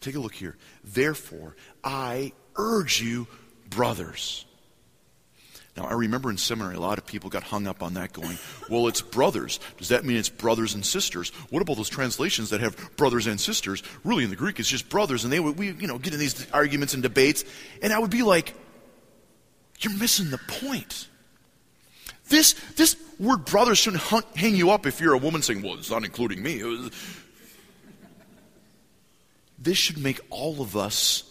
Take 0.00 0.16
a 0.16 0.18
look 0.18 0.34
here. 0.34 0.56
Therefore, 0.84 1.56
I 1.82 2.32
urge 2.56 3.00
you, 3.00 3.26
brothers. 3.70 4.44
Now, 5.76 5.84
I 5.84 5.92
remember 5.92 6.30
in 6.30 6.38
seminary, 6.38 6.74
a 6.74 6.80
lot 6.80 6.96
of 6.96 7.06
people 7.06 7.28
got 7.28 7.42
hung 7.42 7.66
up 7.66 7.82
on 7.82 7.94
that, 7.94 8.12
going, 8.12 8.38
well, 8.70 8.88
it's 8.88 9.02
brothers. 9.02 9.60
Does 9.76 9.88
that 9.88 10.04
mean 10.04 10.16
it's 10.16 10.30
brothers 10.30 10.74
and 10.74 10.84
sisters? 10.84 11.30
What 11.50 11.60
about 11.60 11.76
those 11.76 11.90
translations 11.90 12.50
that 12.50 12.60
have 12.60 12.96
brothers 12.96 13.26
and 13.26 13.38
sisters? 13.38 13.82
Really, 14.02 14.24
in 14.24 14.30
the 14.30 14.36
Greek, 14.36 14.58
it's 14.58 14.70
just 14.70 14.88
brothers. 14.88 15.24
And 15.24 15.32
they 15.32 15.40
would, 15.40 15.58
we, 15.58 15.72
you 15.72 15.86
know, 15.86 15.98
get 15.98 16.14
in 16.14 16.18
these 16.18 16.50
arguments 16.50 16.94
and 16.94 17.02
debates. 17.02 17.44
And 17.82 17.92
I 17.92 17.98
would 17.98 18.10
be 18.10 18.22
like, 18.22 18.54
you're 19.80 19.96
missing 19.98 20.30
the 20.30 20.38
point. 20.38 21.08
This, 22.28 22.54
this 22.76 22.96
word 23.18 23.44
brothers 23.44 23.78
shouldn't 23.78 24.02
hang 24.34 24.56
you 24.56 24.70
up 24.70 24.86
if 24.86 25.00
you're 25.00 25.14
a 25.14 25.18
woman 25.18 25.42
saying, 25.42 25.62
well, 25.62 25.74
it's 25.74 25.90
not 25.90 26.04
including 26.04 26.42
me. 26.42 26.90
This 29.58 29.78
should 29.78 29.98
make 29.98 30.20
all 30.30 30.60
of 30.60 30.76
us 30.76 31.22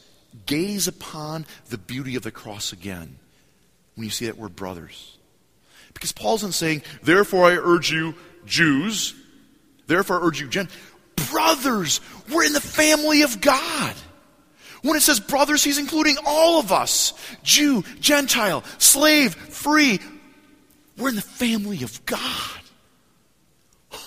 gaze 0.46 0.88
upon 0.88 1.46
the 1.70 1.78
beauty 1.78 2.16
of 2.16 2.24
the 2.24 2.32
cross 2.32 2.72
again 2.74 3.18
when 3.96 4.06
you 4.06 4.12
see 4.12 4.26
that 4.26 4.38
word 4.38 4.56
brothers. 4.56 5.18
Because 5.94 6.12
Paul 6.12 6.36
isn't 6.36 6.54
saying, 6.54 6.84
therefore 7.04 7.46
I 7.46 7.58
urge 7.58 7.92
you, 7.92 8.16
Jews, 8.46 9.14
therefore 9.88 10.22
I 10.22 10.28
urge 10.28 10.42
you, 10.42 10.48
Gen. 10.48 10.70
Brothers, 11.32 12.02
we're 12.32 12.44
in 12.44 12.54
the 12.54 12.62
family 12.62 13.22
of 13.22 13.42
God. 13.42 13.96
When 14.86 14.96
it 14.96 15.02
says 15.02 15.20
brothers, 15.20 15.64
he's 15.64 15.80
including 15.80 16.18
all 16.28 16.60
of 16.60 16.72
us 16.72 17.14
Jew, 17.42 17.84
Gentile, 18.00 18.64
slave, 18.78 19.34
free. 19.34 20.00
We're 20.96 21.10
in 21.10 21.16
the 21.16 21.22
family 21.22 21.82
of 21.84 22.06
God. 22.06 22.62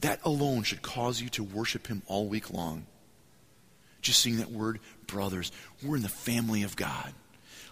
That 0.00 0.20
alone 0.24 0.62
should 0.62 0.80
cause 0.80 1.20
you 1.20 1.28
to 1.30 1.44
worship 1.44 1.86
him 1.86 2.00
all 2.06 2.26
week 2.26 2.50
long. 2.50 2.86
Just 4.00 4.20
seeing 4.20 4.38
that 4.38 4.50
word, 4.50 4.80
brothers. 5.06 5.52
We're 5.82 5.96
in 5.96 6.02
the 6.02 6.08
family 6.08 6.62
of 6.62 6.74
God. 6.74 7.12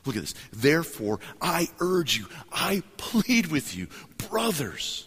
Look 0.04 0.14
at 0.14 0.20
this. 0.20 0.34
Therefore, 0.52 1.20
I 1.40 1.68
urge 1.80 2.18
you, 2.18 2.26
I 2.52 2.82
plead 2.98 3.46
with 3.46 3.74
you, 3.74 3.86
brothers, 4.28 5.06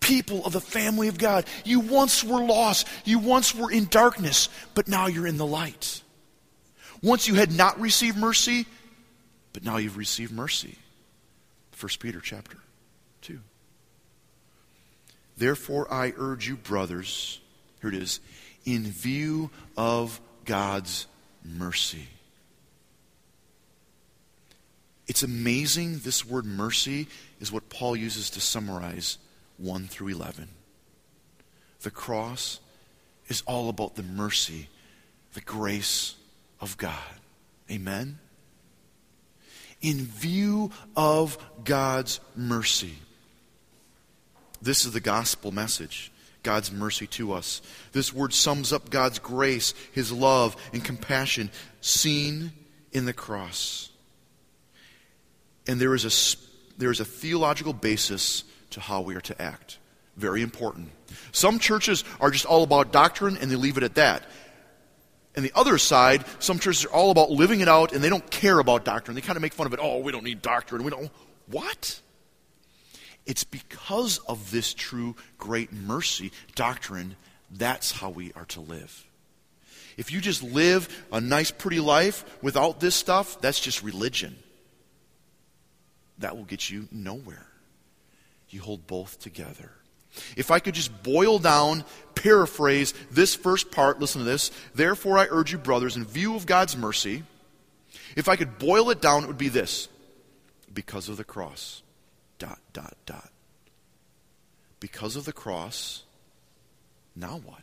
people 0.00 0.44
of 0.44 0.52
the 0.52 0.60
family 0.60 1.06
of 1.06 1.18
God. 1.18 1.44
You 1.64 1.78
once 1.78 2.24
were 2.24 2.42
lost, 2.42 2.88
you 3.04 3.20
once 3.20 3.54
were 3.54 3.70
in 3.70 3.84
darkness, 3.84 4.48
but 4.74 4.88
now 4.88 5.06
you're 5.06 5.28
in 5.28 5.36
the 5.36 5.46
light. 5.46 6.02
Once 7.02 7.28
you 7.28 7.34
had 7.34 7.52
not 7.52 7.78
received 7.80 8.16
mercy, 8.16 8.66
but 9.52 9.64
now 9.64 9.76
you've 9.76 9.96
received 9.96 10.32
mercy. 10.32 10.76
1 11.78 11.90
Peter 12.00 12.20
chapter 12.20 12.58
2. 13.22 13.40
Therefore, 15.36 15.92
I 15.92 16.14
urge 16.16 16.48
you, 16.48 16.56
brothers, 16.56 17.40
here 17.80 17.90
it 17.90 17.96
is, 17.96 18.20
in 18.64 18.84
view 18.84 19.50
of 19.76 20.20
God's 20.44 21.06
mercy. 21.44 22.08
It's 25.06 25.22
amazing 25.22 25.98
this 25.98 26.24
word 26.24 26.46
mercy 26.46 27.06
is 27.40 27.52
what 27.52 27.68
Paul 27.68 27.96
uses 27.96 28.30
to 28.30 28.40
summarize 28.40 29.18
1 29.58 29.86
through 29.86 30.08
11. 30.08 30.48
The 31.82 31.90
cross 31.90 32.60
is 33.28 33.42
all 33.46 33.68
about 33.68 33.94
the 33.94 34.02
mercy, 34.02 34.68
the 35.34 35.40
grace 35.40 36.14
of 36.60 36.76
God. 36.76 36.94
Amen? 37.70 38.18
In 39.80 39.98
view 40.04 40.70
of 40.96 41.38
God's 41.64 42.20
mercy. 42.34 42.94
This 44.62 44.84
is 44.84 44.92
the 44.92 45.00
gospel 45.00 45.52
message. 45.52 46.10
God's 46.42 46.70
mercy 46.70 47.08
to 47.08 47.32
us. 47.32 47.60
This 47.90 48.12
word 48.12 48.32
sums 48.32 48.72
up 48.72 48.88
God's 48.88 49.18
grace, 49.18 49.74
His 49.92 50.12
love, 50.12 50.56
and 50.72 50.84
compassion 50.84 51.50
seen 51.80 52.52
in 52.92 53.04
the 53.04 53.12
cross. 53.12 53.90
And 55.66 55.80
there 55.80 55.94
is 55.94 56.04
a, 56.04 56.78
there 56.78 56.92
is 56.92 57.00
a 57.00 57.04
theological 57.04 57.72
basis 57.72 58.44
to 58.70 58.80
how 58.80 59.00
we 59.00 59.16
are 59.16 59.20
to 59.22 59.42
act. 59.42 59.78
Very 60.16 60.40
important. 60.40 60.90
Some 61.32 61.58
churches 61.58 62.04
are 62.20 62.30
just 62.30 62.46
all 62.46 62.62
about 62.62 62.92
doctrine 62.92 63.36
and 63.36 63.50
they 63.50 63.56
leave 63.56 63.76
it 63.76 63.82
at 63.82 63.96
that. 63.96 64.22
And 65.36 65.44
the 65.44 65.52
other 65.54 65.78
side, 65.78 66.24
some 66.38 66.58
churches 66.58 66.86
are 66.86 66.92
all 66.92 67.10
about 67.10 67.30
living 67.30 67.60
it 67.60 67.68
out 67.68 67.92
and 67.92 68.02
they 68.02 68.08
don't 68.08 68.28
care 68.30 68.58
about 68.58 68.84
doctrine. 68.84 69.14
They 69.14 69.20
kind 69.20 69.36
of 69.36 69.42
make 69.42 69.52
fun 69.52 69.66
of 69.66 69.74
it. 69.74 69.80
Oh, 69.82 69.98
we 69.98 70.10
don't 70.10 70.24
need 70.24 70.42
doctrine. 70.42 70.82
We 70.82 70.90
don't. 70.90 71.10
What? 71.50 72.00
It's 73.26 73.44
because 73.44 74.18
of 74.18 74.50
this 74.50 74.72
true 74.72 75.14
great 75.36 75.72
mercy 75.72 76.32
doctrine 76.54 77.16
that's 77.50 77.92
how 77.92 78.10
we 78.10 78.32
are 78.34 78.44
to 78.46 78.60
live. 78.60 79.06
If 79.96 80.12
you 80.12 80.20
just 80.20 80.42
live 80.42 81.06
a 81.12 81.20
nice, 81.20 81.50
pretty 81.50 81.80
life 81.80 82.24
without 82.42 82.80
this 82.80 82.94
stuff, 82.94 83.40
that's 83.40 83.60
just 83.60 83.82
religion. 83.82 84.36
That 86.18 86.36
will 86.36 86.44
get 86.44 86.68
you 86.70 86.88
nowhere. 86.90 87.46
You 88.50 88.60
hold 88.60 88.86
both 88.86 89.18
together. 89.20 89.70
If 90.36 90.50
I 90.50 90.58
could 90.58 90.74
just 90.74 91.02
boil 91.02 91.38
down, 91.38 91.84
paraphrase 92.14 92.94
this 93.10 93.34
first 93.34 93.70
part, 93.70 94.00
listen 94.00 94.20
to 94.20 94.24
this. 94.24 94.50
Therefore, 94.74 95.18
I 95.18 95.26
urge 95.30 95.52
you, 95.52 95.58
brothers, 95.58 95.96
in 95.96 96.04
view 96.04 96.34
of 96.34 96.46
God's 96.46 96.76
mercy, 96.76 97.22
if 98.16 98.28
I 98.28 98.36
could 98.36 98.58
boil 98.58 98.90
it 98.90 99.00
down, 99.00 99.24
it 99.24 99.26
would 99.26 99.38
be 99.38 99.48
this 99.48 99.88
because 100.72 101.08
of 101.08 101.16
the 101.16 101.24
cross. 101.24 101.82
Dot, 102.38 102.58
dot, 102.72 102.96
dot. 103.06 103.30
Because 104.80 105.16
of 105.16 105.24
the 105.24 105.32
cross, 105.32 106.02
now 107.14 107.40
what? 107.44 107.62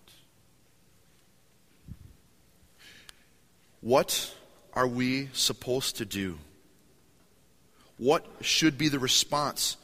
What 3.81 4.33
are 4.74 4.88
we 4.88 5.29
supposed 5.33 5.98
to 5.98 6.05
do? 6.05 6.38
What 7.98 8.25
should 8.41 8.77
be 8.77 8.89
the 8.89 9.00
response 9.00 9.77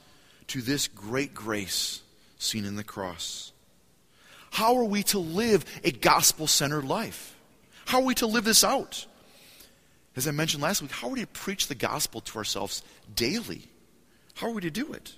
to 0.47 0.61
this 0.61 0.87
great 0.87 1.33
grace 1.33 2.01
seen 2.39 2.65
in 2.65 2.75
the 2.75 2.83
cross? 2.83 3.51
How 4.51 4.77
are 4.77 4.83
we 4.83 5.03
to 5.03 5.19
live 5.19 5.63
a 5.83 5.91
gospel 5.91 6.47
centered 6.47 6.85
life? 6.85 7.35
How 7.85 7.99
are 7.99 8.05
we 8.05 8.15
to 8.15 8.25
live 8.25 8.45
this 8.45 8.63
out? 8.63 9.05
As 10.15 10.27
I 10.27 10.31
mentioned 10.31 10.63
last 10.63 10.81
week, 10.81 10.91
how 10.91 11.07
are 11.07 11.13
we 11.13 11.21
to 11.21 11.27
preach 11.27 11.67
the 11.67 11.75
gospel 11.75 12.21
to 12.21 12.37
ourselves 12.37 12.81
daily? 13.15 13.63
How 14.35 14.47
are 14.47 14.53
we 14.53 14.61
to 14.61 14.71
do 14.71 14.91
it? 14.93 15.13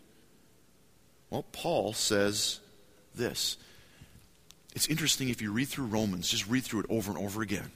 Well, 1.30 1.46
Paul 1.54 1.94
says 1.94 2.60
this. 3.16 3.58
It's 4.76 4.88
interesting 4.88 5.30
if 5.30 5.42
you 5.42 5.52
read 5.52 5.70
through 5.70 5.86
Romans, 5.86 6.30
just 6.30 6.48
read 6.48 6.64
through 6.64 6.82
it 6.82 6.86
over 6.90 7.12
and 7.12 7.20
over 7.20 7.42
again. 7.42 7.72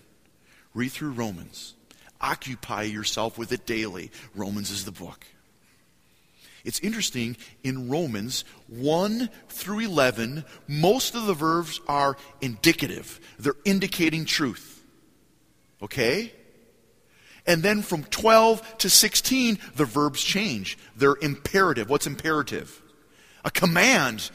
Read 0.74 0.92
through 0.92 1.12
Romans. 1.12 1.74
Occupy 2.20 2.84
yourself 2.84 3.38
with 3.38 3.52
it 3.52 3.66
daily. 3.66 4.12
Romans 4.34 4.72
is 4.72 4.86
the 4.86 4.92
book. 4.92 5.26
It's 6.66 6.80
interesting, 6.80 7.38
in 7.64 7.90
Romans 7.90 8.44
1 8.68 9.30
through 9.50 9.80
11, 9.80 10.44
most 10.68 11.16
of 11.16 11.28
the 11.28 11.34
verbs 11.34 11.80
are 11.88 12.18
indicative. 12.42 13.20
They're 13.40 13.56
indicating 13.64 14.26
truth. 14.26 14.84
Okay? 15.82 16.34
And 17.48 17.62
then 17.62 17.82
from 17.84 18.04
12 18.04 18.80
to 18.80 18.90
16, 18.90 19.60
the 19.76 19.86
verbs 19.86 20.24
change. 20.24 20.78
They're 20.98 21.18
imperative. 21.22 21.90
What's 21.90 22.08
imperative? 22.08 22.82
A 23.44 23.52
command. 23.52 24.32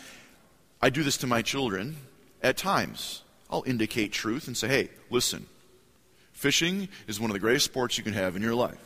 I 0.81 0.91
do 0.91 1.03
this 1.03 1.19
to 1.19 1.27
my 1.27 1.43
children 1.43 1.97
at 2.43 2.57
times. 2.57 3.23
I'll 3.51 3.65
indicate 3.67 4.13
truth 4.13 4.47
and 4.47 4.57
say, 4.57 4.69
hey, 4.69 4.91
listen, 5.11 5.47
Fishing 6.41 6.89
is 7.07 7.21
one 7.21 7.29
of 7.29 7.35
the 7.35 7.39
greatest 7.41 7.67
sports 7.67 7.99
you 7.99 8.05
can 8.05 8.15
have 8.15 8.35
in 8.35 8.41
your 8.41 8.55
life. 8.55 8.79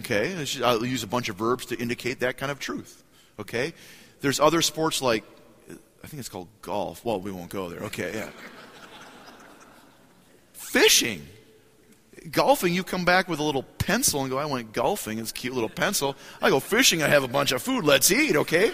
Okay? 0.00 0.44
I'll 0.62 0.84
use 0.84 1.02
a 1.02 1.06
bunch 1.06 1.28
of 1.28 1.36
verbs 1.36 1.66
to 1.66 1.78
indicate 1.78 2.20
that 2.20 2.36
kind 2.36 2.50
of 2.50 2.58
truth. 2.58 3.02
Okay? 3.38 3.74
There's 4.20 4.40
other 4.40 4.62
sports 4.62 5.02
like, 5.02 5.24
I 6.02 6.06
think 6.06 6.20
it's 6.20 6.28
called 6.28 6.48
golf. 6.62 7.04
Well, 7.04 7.20
we 7.20 7.30
won't 7.30 7.50
go 7.50 7.68
there. 7.68 7.80
Okay, 7.84 8.12
yeah. 8.14 8.30
Fishing. 10.52 11.26
Golfing, 12.30 12.74
you 12.74 12.84
come 12.84 13.04
back 13.04 13.28
with 13.28 13.38
a 13.38 13.42
little 13.42 13.62
pencil 13.62 14.22
and 14.22 14.30
go, 14.30 14.38
I 14.38 14.46
went 14.46 14.72
golfing. 14.72 15.18
It's 15.18 15.30
a 15.30 15.34
cute 15.34 15.54
little 15.54 15.68
pencil. 15.68 16.16
I 16.40 16.50
go 16.50 16.58
fishing, 16.60 17.02
I 17.02 17.08
have 17.08 17.22
a 17.22 17.28
bunch 17.28 17.52
of 17.52 17.62
food. 17.62 17.84
Let's 17.84 18.10
eat, 18.10 18.34
okay? 18.36 18.72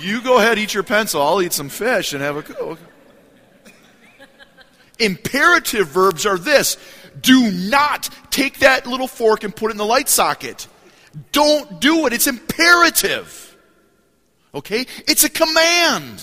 You 0.00 0.22
go 0.22 0.38
ahead, 0.38 0.58
eat 0.58 0.74
your 0.74 0.82
pencil. 0.82 1.22
I'll 1.22 1.42
eat 1.42 1.52
some 1.52 1.68
fish 1.68 2.12
and 2.12 2.22
have 2.22 2.36
a. 2.36 2.58
Okay. 2.58 2.82
Imperative 4.98 5.88
verbs 5.88 6.26
are 6.26 6.38
this 6.38 6.76
do 7.20 7.50
not 7.50 8.08
take 8.30 8.60
that 8.60 8.86
little 8.86 9.08
fork 9.08 9.44
and 9.44 9.54
put 9.54 9.70
it 9.70 9.72
in 9.72 9.76
the 9.76 9.84
light 9.84 10.08
socket. 10.08 10.66
Don't 11.32 11.80
do 11.80 12.06
it. 12.06 12.12
It's 12.12 12.26
imperative. 12.26 13.56
Okay? 14.54 14.86
It's 15.06 15.24
a 15.24 15.30
command. 15.30 16.22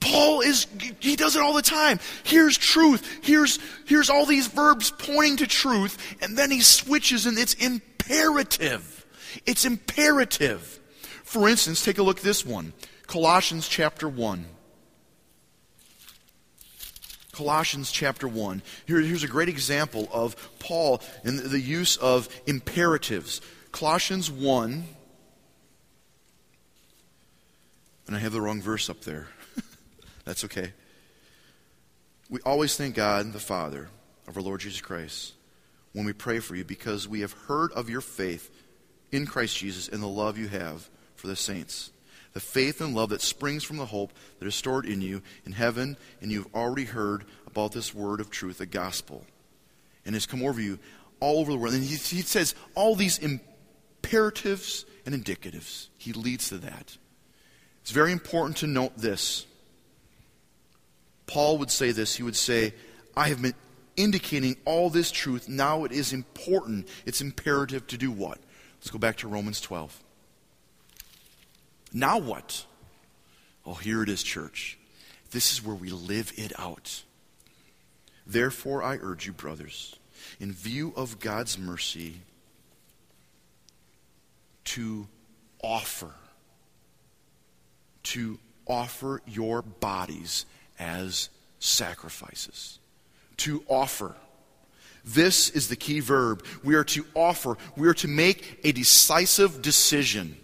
Paul 0.00 0.40
is, 0.40 0.66
he 1.00 1.16
does 1.16 1.36
it 1.36 1.42
all 1.42 1.52
the 1.52 1.62
time. 1.62 1.98
Here's 2.24 2.56
truth. 2.56 3.20
Here's, 3.22 3.58
here's 3.86 4.10
all 4.10 4.26
these 4.26 4.46
verbs 4.46 4.90
pointing 4.90 5.38
to 5.38 5.46
truth. 5.46 6.16
And 6.22 6.36
then 6.36 6.50
he 6.50 6.60
switches 6.60 7.26
and 7.26 7.38
it's 7.38 7.54
imperative. 7.54 9.06
It's 9.44 9.64
imperative. 9.64 10.80
For 11.24 11.48
instance, 11.48 11.84
take 11.84 11.98
a 11.98 12.02
look 12.02 12.18
at 12.18 12.24
this 12.24 12.44
one 12.44 12.72
Colossians 13.06 13.68
chapter 13.68 14.08
1. 14.08 14.44
Colossians 17.36 17.92
chapter 17.92 18.26
1. 18.26 18.62
Here, 18.86 18.98
here's 18.98 19.22
a 19.22 19.28
great 19.28 19.50
example 19.50 20.08
of 20.10 20.36
Paul 20.58 21.02
and 21.22 21.38
the 21.38 21.60
use 21.60 21.98
of 21.98 22.30
imperatives. 22.46 23.42
Colossians 23.72 24.30
1. 24.30 24.84
And 28.06 28.16
I 28.16 28.18
have 28.20 28.32
the 28.32 28.40
wrong 28.40 28.62
verse 28.62 28.88
up 28.88 29.02
there. 29.02 29.28
That's 30.24 30.46
okay. 30.46 30.72
We 32.30 32.40
always 32.40 32.74
thank 32.74 32.94
God, 32.94 33.30
the 33.34 33.38
Father 33.38 33.90
of 34.26 34.38
our 34.38 34.42
Lord 34.42 34.60
Jesus 34.60 34.80
Christ, 34.80 35.34
when 35.92 36.06
we 36.06 36.14
pray 36.14 36.38
for 36.38 36.56
you 36.56 36.64
because 36.64 37.06
we 37.06 37.20
have 37.20 37.32
heard 37.32 37.70
of 37.72 37.90
your 37.90 38.00
faith 38.00 38.50
in 39.12 39.26
Christ 39.26 39.58
Jesus 39.58 39.88
and 39.88 40.02
the 40.02 40.06
love 40.06 40.38
you 40.38 40.48
have 40.48 40.88
for 41.16 41.26
the 41.26 41.36
saints 41.36 41.90
the 42.36 42.40
faith 42.40 42.82
and 42.82 42.94
love 42.94 43.08
that 43.08 43.22
springs 43.22 43.64
from 43.64 43.78
the 43.78 43.86
hope 43.86 44.12
that 44.38 44.46
is 44.46 44.54
stored 44.54 44.84
in 44.84 45.00
you 45.00 45.22
in 45.46 45.52
heaven, 45.52 45.96
and 46.20 46.30
you've 46.30 46.54
already 46.54 46.84
heard 46.84 47.24
about 47.46 47.72
this 47.72 47.94
word 47.94 48.20
of 48.20 48.28
truth, 48.28 48.58
the 48.58 48.66
gospel, 48.66 49.24
and 50.04 50.14
has 50.14 50.26
come 50.26 50.44
over 50.44 50.60
you 50.60 50.78
all 51.18 51.38
over 51.40 51.50
the 51.50 51.56
world. 51.56 51.72
And 51.72 51.82
he, 51.82 51.96
he 51.96 52.20
says 52.20 52.54
all 52.74 52.94
these 52.94 53.18
imperatives 53.18 54.84
and 55.06 55.14
indicatives. 55.14 55.88
He 55.96 56.12
leads 56.12 56.50
to 56.50 56.58
that. 56.58 56.98
It's 57.80 57.90
very 57.90 58.12
important 58.12 58.58
to 58.58 58.66
note 58.66 58.98
this. 58.98 59.46
Paul 61.26 61.56
would 61.56 61.70
say 61.70 61.90
this. 61.90 62.16
He 62.16 62.22
would 62.22 62.36
say, 62.36 62.74
I 63.16 63.28
have 63.28 63.40
been 63.40 63.54
indicating 63.96 64.58
all 64.66 64.90
this 64.90 65.10
truth. 65.10 65.48
Now 65.48 65.84
it 65.84 65.92
is 65.92 66.12
important. 66.12 66.86
It's 67.06 67.22
imperative 67.22 67.86
to 67.86 67.96
do 67.96 68.10
what? 68.10 68.36
Let's 68.78 68.90
go 68.90 68.98
back 68.98 69.16
to 69.18 69.26
Romans 69.26 69.58
12. 69.62 70.02
Now 71.92 72.18
what? 72.18 72.64
Oh, 73.64 73.74
here 73.74 74.02
it 74.02 74.08
is, 74.08 74.22
church. 74.22 74.78
This 75.30 75.52
is 75.52 75.64
where 75.64 75.74
we 75.74 75.90
live 75.90 76.32
it 76.36 76.52
out. 76.58 77.02
Therefore, 78.26 78.82
I 78.82 78.98
urge 79.00 79.26
you, 79.26 79.32
brothers, 79.32 79.96
in 80.40 80.52
view 80.52 80.92
of 80.96 81.20
God's 81.20 81.58
mercy, 81.58 82.20
to 84.64 85.06
offer, 85.62 86.12
to 88.02 88.38
offer 88.66 89.22
your 89.26 89.62
bodies 89.62 90.44
as 90.78 91.28
sacrifices. 91.58 92.78
To 93.38 93.62
offer. 93.68 94.14
This 95.04 95.48
is 95.50 95.68
the 95.68 95.76
key 95.76 96.00
verb. 96.00 96.44
We 96.64 96.74
are 96.74 96.84
to 96.84 97.06
offer, 97.14 97.56
we 97.76 97.86
are 97.86 97.94
to 97.94 98.08
make 98.08 98.60
a 98.64 98.72
decisive 98.72 99.62
decision 99.62 100.36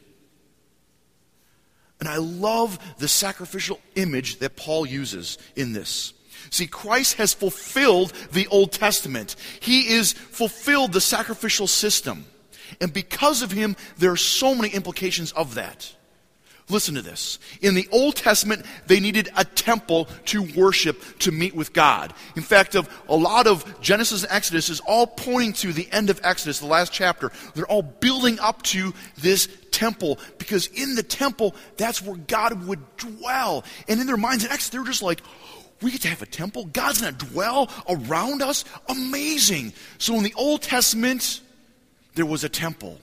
And 2.02 2.08
I 2.08 2.16
love 2.16 2.80
the 2.98 3.06
sacrificial 3.06 3.78
image 3.94 4.40
that 4.40 4.56
Paul 4.56 4.84
uses 4.84 5.38
in 5.54 5.72
this. 5.72 6.14
See, 6.50 6.66
Christ 6.66 7.14
has 7.14 7.32
fulfilled 7.32 8.12
the 8.32 8.48
Old 8.48 8.72
Testament. 8.72 9.36
He 9.60 9.86
is 9.86 10.12
fulfilled 10.12 10.94
the 10.94 11.00
sacrificial 11.00 11.68
system. 11.68 12.24
And 12.80 12.92
because 12.92 13.40
of 13.42 13.52
him, 13.52 13.76
there 13.98 14.10
are 14.10 14.16
so 14.16 14.52
many 14.52 14.70
implications 14.70 15.30
of 15.30 15.54
that. 15.54 15.94
Listen 16.68 16.96
to 16.96 17.02
this. 17.02 17.38
In 17.60 17.74
the 17.74 17.88
Old 17.92 18.16
Testament, 18.16 18.66
they 18.88 18.98
needed 18.98 19.28
a 19.36 19.44
temple 19.44 20.08
to 20.26 20.42
worship, 20.56 21.00
to 21.20 21.30
meet 21.30 21.54
with 21.54 21.72
God. 21.72 22.12
In 22.34 22.42
fact, 22.42 22.74
of 22.74 22.88
a 23.08 23.16
lot 23.16 23.46
of 23.46 23.80
Genesis 23.80 24.24
and 24.24 24.32
Exodus 24.32 24.70
is 24.70 24.80
all 24.80 25.06
pointing 25.06 25.52
to 25.54 25.72
the 25.72 25.88
end 25.92 26.10
of 26.10 26.20
Exodus, 26.24 26.58
the 26.58 26.66
last 26.66 26.92
chapter. 26.92 27.30
They're 27.54 27.64
all 27.66 27.82
building 27.82 28.40
up 28.40 28.62
to 28.62 28.92
this 29.18 29.46
temple 29.82 30.18
because 30.38 30.68
in 30.68 30.94
the 30.94 31.02
temple, 31.02 31.54
that's 31.76 32.00
where 32.02 32.16
God 32.16 32.66
would 32.66 32.80
dwell. 32.96 33.64
And 33.88 34.00
in 34.00 34.06
their 34.06 34.16
minds 34.16 34.44
in 34.44 34.50
Exodus, 34.50 34.68
they're 34.70 34.84
just 34.84 35.02
like, 35.02 35.20
we 35.80 35.90
get 35.90 36.02
to 36.02 36.08
have 36.08 36.22
a 36.22 36.26
temple? 36.26 36.66
God's 36.66 37.00
going 37.00 37.16
to 37.16 37.26
dwell 37.26 37.68
around 37.88 38.42
us? 38.42 38.64
Amazing. 38.88 39.72
So 39.98 40.14
in 40.14 40.22
the 40.22 40.34
Old 40.34 40.62
Testament, 40.62 41.40
there 42.14 42.26
was 42.26 42.44
a 42.44 42.48
temple. 42.48 43.00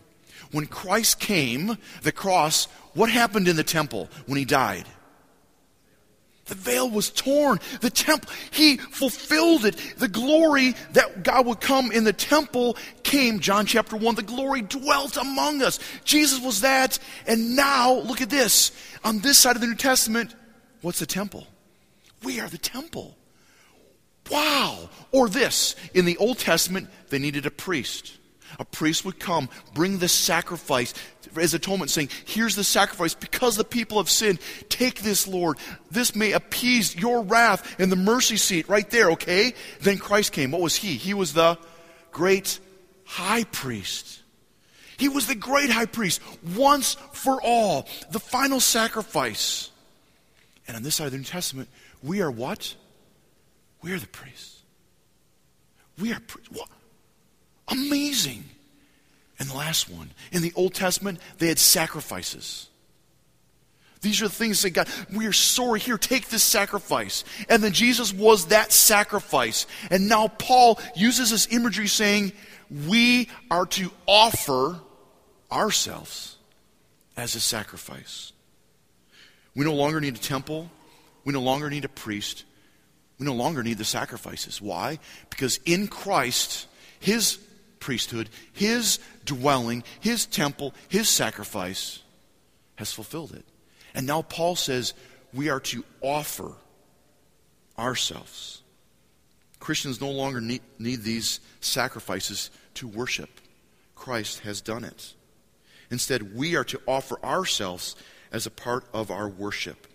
When 0.52 0.66
Christ 0.66 1.20
came, 1.20 1.78
the 2.02 2.12
cross 2.12 2.68
what 2.94 3.10
happened 3.10 3.48
in 3.48 3.56
the 3.56 3.64
temple 3.64 4.10
when 4.26 4.38
he 4.38 4.46
died? 4.46 4.86
The 6.50 6.56
veil 6.56 6.90
was 6.90 7.12
torn. 7.12 7.60
The 7.80 7.90
temple, 7.92 8.30
he 8.52 8.78
fulfilled 8.78 9.66
it. 9.66 9.78
The 9.98 10.08
glory 10.08 10.76
that 10.94 11.24
God 11.24 11.46
would 11.46 11.62
come 11.62 11.92
in 11.92 12.04
the 12.04 12.14
temple 12.14 12.76
came, 13.04 13.40
John 13.40 13.66
chapter 13.66 13.96
1. 13.96 14.16
The 14.16 14.24
glory 14.24 14.64
dwelt 14.64 15.16
among 15.16 15.62
us. 15.62 15.80
Jesus 16.04 16.42
was 16.44 16.62
that. 16.62 17.00
And 17.28 17.56
now, 17.56 17.94
look 17.94 18.22
at 18.22 18.30
this. 18.30 18.72
On 19.04 19.20
this 19.20 19.38
side 19.38 19.56
of 19.56 19.62
the 19.62 19.68
New 19.68 19.76
Testament, 19.76 20.36
what's 20.82 21.00
the 21.00 21.06
temple? 21.06 21.48
We 22.24 22.40
are 22.40 22.50
the 22.50 22.58
temple. 22.58 23.16
Wow. 24.30 24.90
Or 25.12 25.30
this. 25.30 25.76
In 25.94 26.06
the 26.06 26.18
Old 26.18 26.40
Testament, 26.40 26.90
they 27.10 27.20
needed 27.20 27.46
a 27.46 27.52
priest. 27.52 28.18
A 28.58 28.66
priest 28.66 29.06
would 29.06 29.20
come, 29.20 29.50
bring 29.74 30.00
the 30.00 30.08
sacrifice 30.08 30.94
as 31.36 31.54
atonement, 31.54 31.92
saying, 31.92 32.10
Here's 32.26 32.56
the 32.56 32.64
sacrifice. 32.64 33.14
Because 33.14 33.56
the 33.56 33.64
people 33.64 33.98
have 33.98 34.10
sinned, 34.10 34.40
take 34.70 35.02
this, 35.02 35.28
Lord. 35.28 35.58
This 35.92 36.16
may 36.16 36.32
appease 36.32 36.96
your 36.96 37.22
wrath 37.22 37.80
in 37.80 37.90
the 37.90 37.96
mercy 37.96 38.38
seat 38.38 38.68
right 38.68 38.90
there, 38.90 39.12
okay? 39.12 39.54
Then 39.82 39.98
Christ 39.98 40.32
came. 40.32 40.52
What 40.52 40.62
was 40.62 40.76
he? 40.76 40.96
He 40.96 41.14
was 41.14 41.34
the 41.34 41.58
great 42.12 42.60
high 43.06 43.44
priest. 43.44 44.22
He 44.98 45.08
was 45.08 45.28
the 45.28 45.36
great 45.36 45.70
high 45.70 45.86
priest, 45.86 46.22
once 46.56 46.96
for 47.14 47.42
all, 47.42 47.88
the 48.12 48.20
final 48.20 48.60
sacrifice. 48.60 49.72
And 50.68 50.76
on 50.76 50.84
this 50.84 50.96
side 50.96 51.06
of 51.06 51.12
the 51.12 51.18
New 51.18 51.24
Testament, 51.24 51.70
we 52.04 52.22
are 52.22 52.30
what? 52.30 52.76
We 53.82 53.94
are 53.94 54.00
the 54.00 54.08
priests. 54.08 54.62
We 55.98 56.12
are 56.12 56.20
priests. 56.20 56.54
Amazing. 57.70 58.44
And 59.40 59.50
the 59.50 59.56
last 59.56 59.90
one, 59.90 60.12
in 60.32 60.42
the 60.42 60.52
Old 60.56 60.74
Testament, 60.74 61.20
they 61.38 61.48
had 61.48 61.60
sacrifices. 61.60 62.68
These 64.02 64.22
are 64.22 64.28
the 64.28 64.34
things 64.34 64.62
that 64.62 64.72
God, 64.72 64.88
we 65.14 65.28
are 65.28 65.34
sorry, 65.34 65.80
here, 65.80 65.98
take 65.98 66.30
this 66.30 66.44
sacrifice. 66.44 67.24
And 67.50 67.64
then 67.64 67.74
Jesus 67.74 68.14
was 68.14 68.48
that 68.48 68.72
sacrifice. 68.72 69.68
And 69.92 70.08
now 70.08 70.28
Paul 70.28 70.80
uses 70.96 71.32
this 71.32 71.48
imagery 71.52 71.88
saying, 71.88 72.32
we 72.88 73.30
are 73.52 73.66
to 73.66 73.92
offer 74.06 74.80
ourselves 75.52 76.38
as 77.18 77.36
a 77.36 77.42
sacrifice. 77.42 78.32
We 79.56 79.66
no 79.66 79.74
longer 79.74 80.00
need 80.00 80.16
a 80.16 80.20
temple. 80.20 80.70
We 81.26 81.34
no 81.34 81.42
longer 81.42 81.70
need 81.70 81.84
a 81.84 81.90
priest. 81.90 82.46
We 83.18 83.26
no 83.26 83.34
longer 83.34 83.64
need 83.64 83.78
the 83.78 83.86
sacrifices. 83.86 84.62
Why? 84.62 85.00
Because 85.30 85.60
in 85.66 85.88
Christ, 85.88 86.68
his 87.00 87.38
priesthood, 87.80 88.30
his 88.54 89.00
dwelling, 89.26 89.84
his 90.00 90.26
temple, 90.26 90.74
his 90.88 91.10
sacrifice 91.10 92.04
has 92.76 92.92
fulfilled 92.92 93.34
it. 93.34 93.46
And 93.94 94.06
now 94.06 94.22
Paul 94.22 94.56
says 94.56 94.94
we 95.34 95.50
are 95.50 95.60
to 95.62 95.84
offer 96.02 96.54
ourselves. 97.78 98.62
Christians 99.60 100.00
no 100.00 100.10
longer 100.10 100.42
need, 100.42 100.62
need 100.78 101.04
these 101.04 101.40
sacrifices 101.60 102.50
to 102.76 102.88
worship. 102.88 103.30
Christ 103.96 104.40
has 104.40 104.62
done 104.62 104.84
it. 104.84 105.14
Instead, 105.92 106.36
we 106.36 106.56
are 106.56 106.64
to 106.66 106.80
offer 106.88 107.24
ourselves 107.24 107.96
as 108.32 108.46
a 108.46 108.52
part 108.52 108.86
of 108.94 109.12
our 109.12 109.28
worship. 109.28 109.88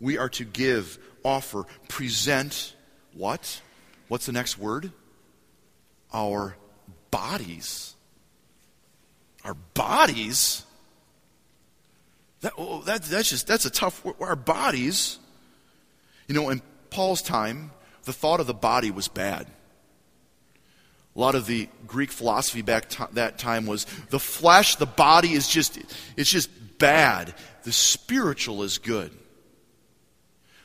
We 0.00 0.18
are 0.18 0.28
to 0.30 0.44
give, 0.44 0.98
offer, 1.24 1.64
present 1.88 2.74
what? 3.14 3.60
What's 4.08 4.26
the 4.26 4.32
next 4.32 4.58
word? 4.58 4.92
Our 6.12 6.56
bodies. 7.10 7.94
Our 9.44 9.54
bodies? 9.74 10.64
That, 12.40 12.52
oh, 12.56 12.82
that, 12.82 13.02
that's 13.04 13.30
just, 13.30 13.46
that's 13.46 13.64
a 13.64 13.70
tough, 13.70 14.04
our 14.20 14.36
bodies. 14.36 15.18
You 16.26 16.34
know, 16.34 16.50
in 16.50 16.62
Paul's 16.90 17.22
time, 17.22 17.70
the 18.04 18.12
thought 18.12 18.40
of 18.40 18.46
the 18.46 18.54
body 18.54 18.90
was 18.90 19.08
bad. 19.08 19.46
A 21.16 21.20
lot 21.20 21.34
of 21.34 21.46
the 21.46 21.68
Greek 21.86 22.12
philosophy 22.12 22.62
back 22.62 22.88
that 23.12 23.38
time 23.38 23.66
was 23.66 23.86
the 24.10 24.20
flesh, 24.20 24.76
the 24.76 24.86
body 24.86 25.32
is 25.32 25.48
just, 25.48 25.78
it's 26.16 26.30
just 26.30 26.48
bad. 26.78 27.34
The 27.64 27.72
spiritual 27.72 28.62
is 28.62 28.78
good. 28.78 29.10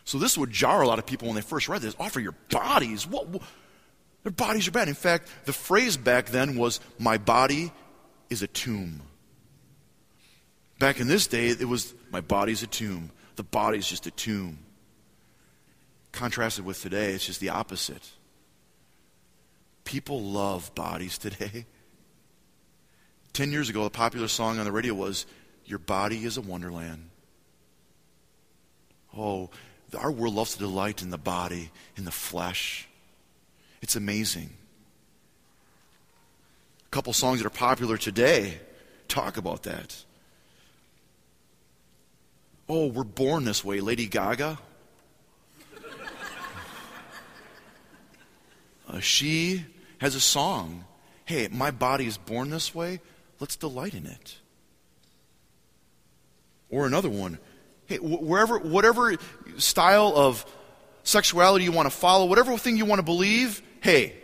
So 0.05 0.19
this 0.19 0.37
would 0.37 0.51
jar 0.51 0.81
a 0.81 0.87
lot 0.87 0.99
of 0.99 1.05
people 1.05 1.27
when 1.27 1.35
they 1.35 1.41
first 1.41 1.69
read 1.69 1.81
this. 1.81 1.95
Offer 1.99 2.19
your 2.19 2.35
bodies. 2.49 3.07
What, 3.07 3.29
what 3.29 3.41
their 4.23 4.31
bodies 4.31 4.67
are 4.67 4.71
bad. 4.71 4.87
In 4.87 4.93
fact, 4.93 5.29
the 5.45 5.53
phrase 5.53 5.97
back 5.97 6.27
then 6.27 6.57
was, 6.57 6.79
My 6.97 7.17
body 7.17 7.71
is 8.29 8.41
a 8.41 8.47
tomb. 8.47 9.01
Back 10.79 10.99
in 10.99 11.07
this 11.07 11.27
day, 11.27 11.49
it 11.49 11.67
was, 11.67 11.93
My 12.11 12.21
body's 12.21 12.63
a 12.63 12.67
tomb. 12.67 13.11
The 13.35 13.43
body's 13.43 13.87
just 13.87 14.07
a 14.07 14.11
tomb. 14.11 14.59
Contrasted 16.11 16.65
with 16.65 16.81
today, 16.81 17.13
it's 17.13 17.25
just 17.25 17.39
the 17.39 17.49
opposite. 17.49 18.07
People 19.83 20.21
love 20.21 20.73
bodies 20.73 21.17
today. 21.17 21.65
Ten 23.33 23.51
years 23.51 23.69
ago, 23.69 23.83
a 23.83 23.89
popular 23.89 24.27
song 24.27 24.59
on 24.59 24.65
the 24.65 24.71
radio 24.71 24.93
was, 24.93 25.25
Your 25.65 25.79
body 25.79 26.23
is 26.23 26.37
a 26.37 26.41
wonderland. 26.41 27.09
Oh, 29.15 29.49
our 29.97 30.11
world 30.11 30.33
loves 30.33 30.53
to 30.53 30.59
delight 30.59 31.01
in 31.01 31.09
the 31.09 31.17
body, 31.17 31.71
in 31.97 32.05
the 32.05 32.11
flesh. 32.11 32.87
It's 33.83 33.97
amazing. 33.97 34.49
A 36.85 36.89
couple 36.89 37.11
songs 37.11 37.41
that 37.41 37.45
are 37.45 37.49
popular 37.49 37.97
today 37.97 38.61
talk 39.09 39.35
about 39.35 39.63
that. 39.63 40.05
Oh, 42.69 42.87
we're 42.87 43.03
born 43.03 43.43
this 43.43 43.61
way, 43.63 43.81
Lady 43.81 44.07
Gaga. 44.07 44.57
Uh, 48.87 48.99
she 49.01 49.65
has 49.97 50.15
a 50.15 50.21
song. 50.21 50.85
Hey, 51.25 51.49
my 51.51 51.69
body 51.69 52.05
is 52.05 52.17
born 52.17 52.51
this 52.51 52.73
way. 52.73 53.01
Let's 53.41 53.57
delight 53.57 53.95
in 53.95 54.05
it. 54.05 54.37
Or 56.69 56.85
another 56.85 57.09
one. 57.09 57.37
Hey, 57.87 57.97
wherever, 57.97 58.57
whatever 58.59 59.17
style 59.57 60.13
of 60.15 60.45
sexuality 61.03 61.65
you 61.65 61.73
want 61.73 61.91
to 61.91 61.95
follow, 61.95 62.27
whatever 62.27 62.57
thing 62.57 62.77
you 62.77 62.85
want 62.85 62.99
to 62.99 63.03
believe, 63.03 63.61
hey, 63.83 64.15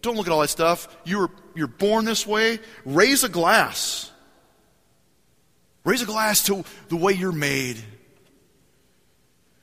don't 0.00 0.16
look 0.16 0.26
at 0.26 0.32
all 0.32 0.40
that 0.40 0.48
stuff. 0.48 0.88
You're, 1.04 1.30
you're 1.54 1.66
born 1.66 2.04
this 2.04 2.26
way. 2.26 2.58
Raise 2.84 3.24
a 3.24 3.28
glass. 3.28 4.10
Raise 5.84 6.02
a 6.02 6.06
glass 6.06 6.44
to 6.46 6.64
the 6.88 6.96
way 6.96 7.12
you're 7.12 7.30
made. 7.30 7.76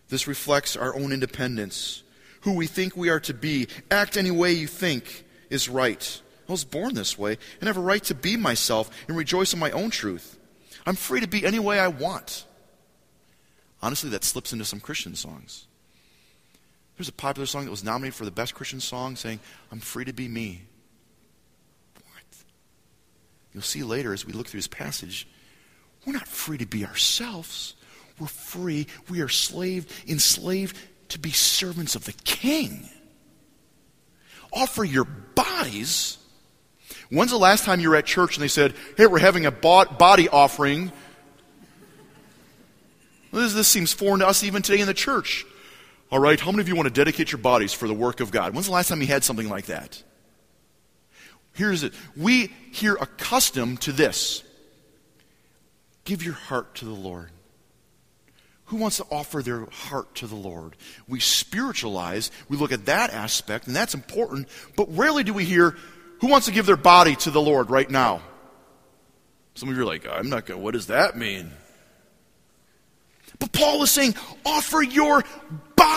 This 0.08 0.28
reflects 0.28 0.78
our 0.78 0.96
own 0.96 1.12
independence, 1.12 2.04
who 2.42 2.54
we 2.54 2.68
think 2.68 2.96
we 2.96 3.10
are 3.10 3.20
to 3.22 3.34
be. 3.34 3.68
Act 3.90 4.16
any 4.16 4.32
way 4.32 4.54
you 4.54 4.68
think 4.68 5.26
is 5.50 5.68
right. 5.68 6.22
I 6.48 6.52
was 6.52 6.64
born 6.64 6.94
this 6.94 7.18
way 7.18 7.40
and 7.60 7.68
have 7.68 7.78
a 7.78 7.82
right 7.82 8.04
to 8.04 8.16
be 8.16 8.38
myself 8.38 8.92
and 9.08 9.18
rejoice 9.18 9.54
in 9.54 9.60
my 9.60 9.72
own 9.72 9.90
truth. 9.90 10.38
I'm 10.86 10.96
free 10.96 11.22
to 11.22 11.28
be 11.28 11.46
any 11.46 11.60
way 11.60 11.80
I 11.80 11.88
want. 11.88 12.46
Honestly, 13.82 14.12
that 14.12 14.24
slips 14.24 14.54
into 14.54 14.66
some 14.66 14.80
Christian 14.80 15.16
songs. 15.16 15.68
There's 16.98 17.10
a 17.10 17.14
popular 17.14 17.46
song 17.46 17.66
that 17.66 17.72
was 17.72 17.84
nominated 17.84 18.16
for 18.16 18.26
the 18.26 18.32
best 18.32 18.54
Christian 18.54 18.80
song 18.80 19.16
saying, 19.16 19.40
I'm 19.72 19.80
free 19.80 20.06
to 20.06 20.14
be 20.14 20.28
me. 20.28 20.62
What? 21.96 22.44
You'll 23.54 23.64
see 23.64 23.84
later 23.84 24.14
as 24.14 24.26
we 24.26 24.34
look 24.34 24.48
through 24.48 24.60
this 24.60 24.68
passage, 24.68 25.28
we're 26.06 26.14
not 26.14 26.28
free 26.28 26.58
to 26.60 26.66
be 26.66 26.86
ourselves. 26.86 27.76
We're 28.20 28.28
free. 28.28 28.88
We 29.10 29.22
are 29.22 29.30
slaved, 29.30 29.92
enslaved 30.08 30.78
to 31.10 31.20
be 31.20 31.32
servants 31.32 31.96
of 31.96 32.06
the 32.06 32.14
king. 32.14 32.88
Offer 34.52 34.84
your 34.84 35.06
bodies. 35.06 36.20
When's 37.10 37.32
the 37.32 37.38
last 37.38 37.64
time 37.66 37.80
you 37.80 37.90
were 37.90 37.96
at 37.96 38.06
church 38.06 38.36
and 38.36 38.44
they 38.44 38.48
said, 38.48 38.76
hey, 38.98 39.08
we're 39.08 39.20
having 39.20 39.48
a 39.48 39.52
body 39.52 40.30
offering? 40.30 40.92
This, 43.32 43.56
this 43.56 43.68
seems 43.68 43.94
foreign 43.94 44.20
to 44.20 44.28
us 44.28 44.44
even 44.44 44.62
today 44.62 44.80
in 44.80 44.86
the 44.86 44.94
church. 44.94 45.46
All 46.12 46.20
right, 46.20 46.40
how 46.40 46.52
many 46.52 46.62
of 46.62 46.68
you 46.68 46.76
want 46.76 46.88
to 46.88 46.94
dedicate 46.94 47.32
your 47.32 47.40
bodies 47.40 47.74
for 47.74 47.88
the 47.88 47.94
work 47.94 48.20
of 48.20 48.30
God? 48.30 48.54
When's 48.54 48.68
the 48.68 48.72
last 48.72 48.90
time 48.90 49.02
you 49.02 49.08
had 49.08 49.24
something 49.24 49.50
like 49.50 49.66
that? 49.66 50.04
Here's 51.54 51.84
it. 51.84 51.94
We 52.16 52.52
here 52.72 52.96
accustomed 53.00 53.82
to 53.82 53.92
this. 53.92 54.44
Give 56.06 56.24
your 56.24 56.34
heart 56.34 56.76
to 56.76 56.86
the 56.86 56.92
Lord. 56.92 57.30
Who 58.66 58.78
wants 58.78 58.98
to 58.98 59.06
offer 59.12 59.42
their 59.42 59.66
heart 59.66 60.16
to 60.16 60.28
the 60.28 60.36
Lord? 60.36 60.76
We 61.08 61.20
spiritualize, 61.20 62.32
we 62.50 62.58
look 62.58 62.72
at 62.72 62.86
that 62.86 63.12
aspect, 63.12 63.68
and 63.68 63.76
that's 63.76 63.94
important, 63.94 64.48
but 64.76 64.88
rarely 64.96 65.24
do 65.24 65.34
we 65.34 65.46
hear, 65.46 65.76
who 66.22 66.28
wants 66.28 66.48
to 66.48 66.54
give 66.54 66.66
their 66.66 66.78
body 66.78 67.16
to 67.18 67.32
the 67.32 67.42
Lord 67.42 67.70
right 67.70 67.90
now? 67.90 68.22
Some 69.56 69.70
of 69.70 69.76
you 69.76 69.84
are 69.84 69.86
like, 69.86 70.08
I'm 70.10 70.30
not 70.30 70.46
going, 70.46 70.62
what 70.62 70.74
does 70.74 70.88
that 70.88 71.16
mean? 71.16 71.52
But 73.38 73.52
Paul 73.52 73.84
is 73.84 73.92
saying, 73.92 74.16
offer 74.46 74.82
your 74.82 75.24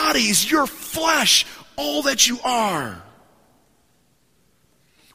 bodies, 0.06 0.50
your 0.50 0.66
flesh, 0.66 1.44
all 1.76 2.02
that 2.02 2.28
you 2.28 2.38
are. 2.44 3.02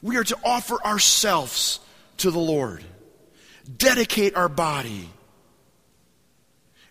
We 0.02 0.16
are 0.16 0.24
to 0.24 0.36
offer 0.44 0.76
ourselves 0.84 1.80
to 2.18 2.30
the 2.30 2.38
Lord, 2.38 2.84
dedicate 3.78 4.34
our 4.36 4.48
body. 4.48 5.08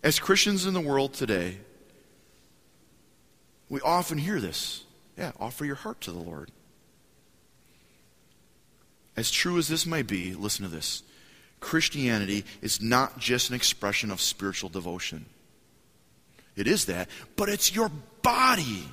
As 0.01 0.17
Christians 0.17 0.65
in 0.65 0.73
the 0.73 0.81
world 0.81 1.13
today, 1.13 1.57
we 3.69 3.79
often 3.81 4.17
hear 4.17 4.39
this. 4.39 4.83
Yeah, 5.17 5.33
offer 5.39 5.63
your 5.63 5.75
heart 5.75 6.01
to 6.01 6.11
the 6.11 6.19
Lord. 6.19 6.51
As 9.15 9.29
true 9.29 9.59
as 9.59 9.67
this 9.67 9.85
may 9.85 10.01
be, 10.01 10.33
listen 10.33 10.65
to 10.65 10.71
this. 10.71 11.03
Christianity 11.59 12.45
is 12.61 12.81
not 12.81 13.19
just 13.19 13.49
an 13.49 13.55
expression 13.55 14.09
of 14.09 14.19
spiritual 14.19 14.69
devotion. 14.69 15.25
It 16.55 16.67
is 16.67 16.85
that, 16.85 17.09
but 17.35 17.49
it's 17.49 17.73
your 17.73 17.91
body. 18.21 18.83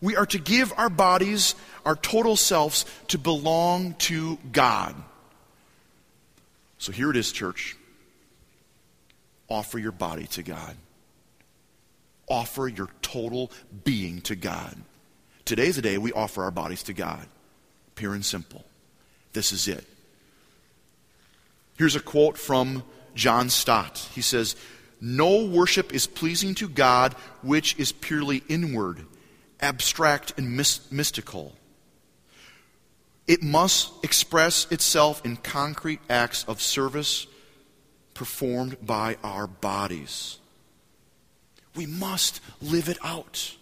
We 0.00 0.16
are 0.16 0.26
to 0.26 0.38
give 0.38 0.72
our 0.76 0.90
bodies, 0.90 1.54
our 1.84 1.96
total 1.96 2.36
selves, 2.36 2.84
to 3.08 3.18
belong 3.18 3.94
to 3.94 4.38
God. 4.52 4.94
So 6.78 6.92
here 6.92 7.10
it 7.10 7.16
is, 7.16 7.32
church. 7.32 7.76
Offer 9.48 9.78
your 9.78 9.92
body 9.92 10.26
to 10.28 10.42
God. 10.42 10.76
Offer 12.28 12.68
your 12.68 12.90
total 13.00 13.50
being 13.84 14.20
to 14.22 14.36
God. 14.36 14.76
Today's 15.44 15.76
the 15.76 15.82
day 15.82 15.96
we 15.96 16.12
offer 16.12 16.42
our 16.44 16.50
bodies 16.50 16.82
to 16.84 16.92
God. 16.92 17.26
Pure 17.94 18.14
and 18.14 18.24
simple. 18.24 18.64
This 19.32 19.50
is 19.50 19.66
it. 19.66 19.84
Here's 21.78 21.96
a 21.96 22.00
quote 22.00 22.36
from 22.36 22.82
John 23.14 23.48
Stott. 23.48 24.08
He 24.14 24.20
says, 24.20 24.56
No 25.00 25.44
worship 25.44 25.94
is 25.94 26.06
pleasing 26.06 26.54
to 26.56 26.68
God 26.68 27.14
which 27.42 27.78
is 27.78 27.92
purely 27.92 28.42
inward, 28.48 29.06
abstract, 29.60 30.34
and 30.36 30.56
mystical. 30.90 31.54
It 33.26 33.42
must 33.42 33.92
express 34.02 34.70
itself 34.72 35.24
in 35.24 35.36
concrete 35.36 36.00
acts 36.08 36.44
of 36.48 36.62
service 36.62 37.26
performed 38.14 38.76
by 38.84 39.16
our 39.22 39.46
bodies. 39.46 40.38
We 41.76 41.86
must 41.86 42.40
live 42.60 42.88
it 42.88 42.98
out. 43.04 43.54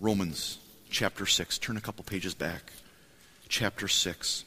Romans 0.00 0.58
chapter 0.90 1.24
6. 1.24 1.58
Turn 1.58 1.76
a 1.76 1.80
couple 1.80 2.04
pages 2.04 2.34
back. 2.34 2.72
Chapter 3.48 3.88
6. 3.88 4.44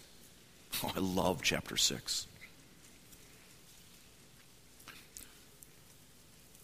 Oh, 0.84 0.92
I 0.96 1.00
love 1.00 1.42
chapter 1.42 1.78
6. 1.78 2.28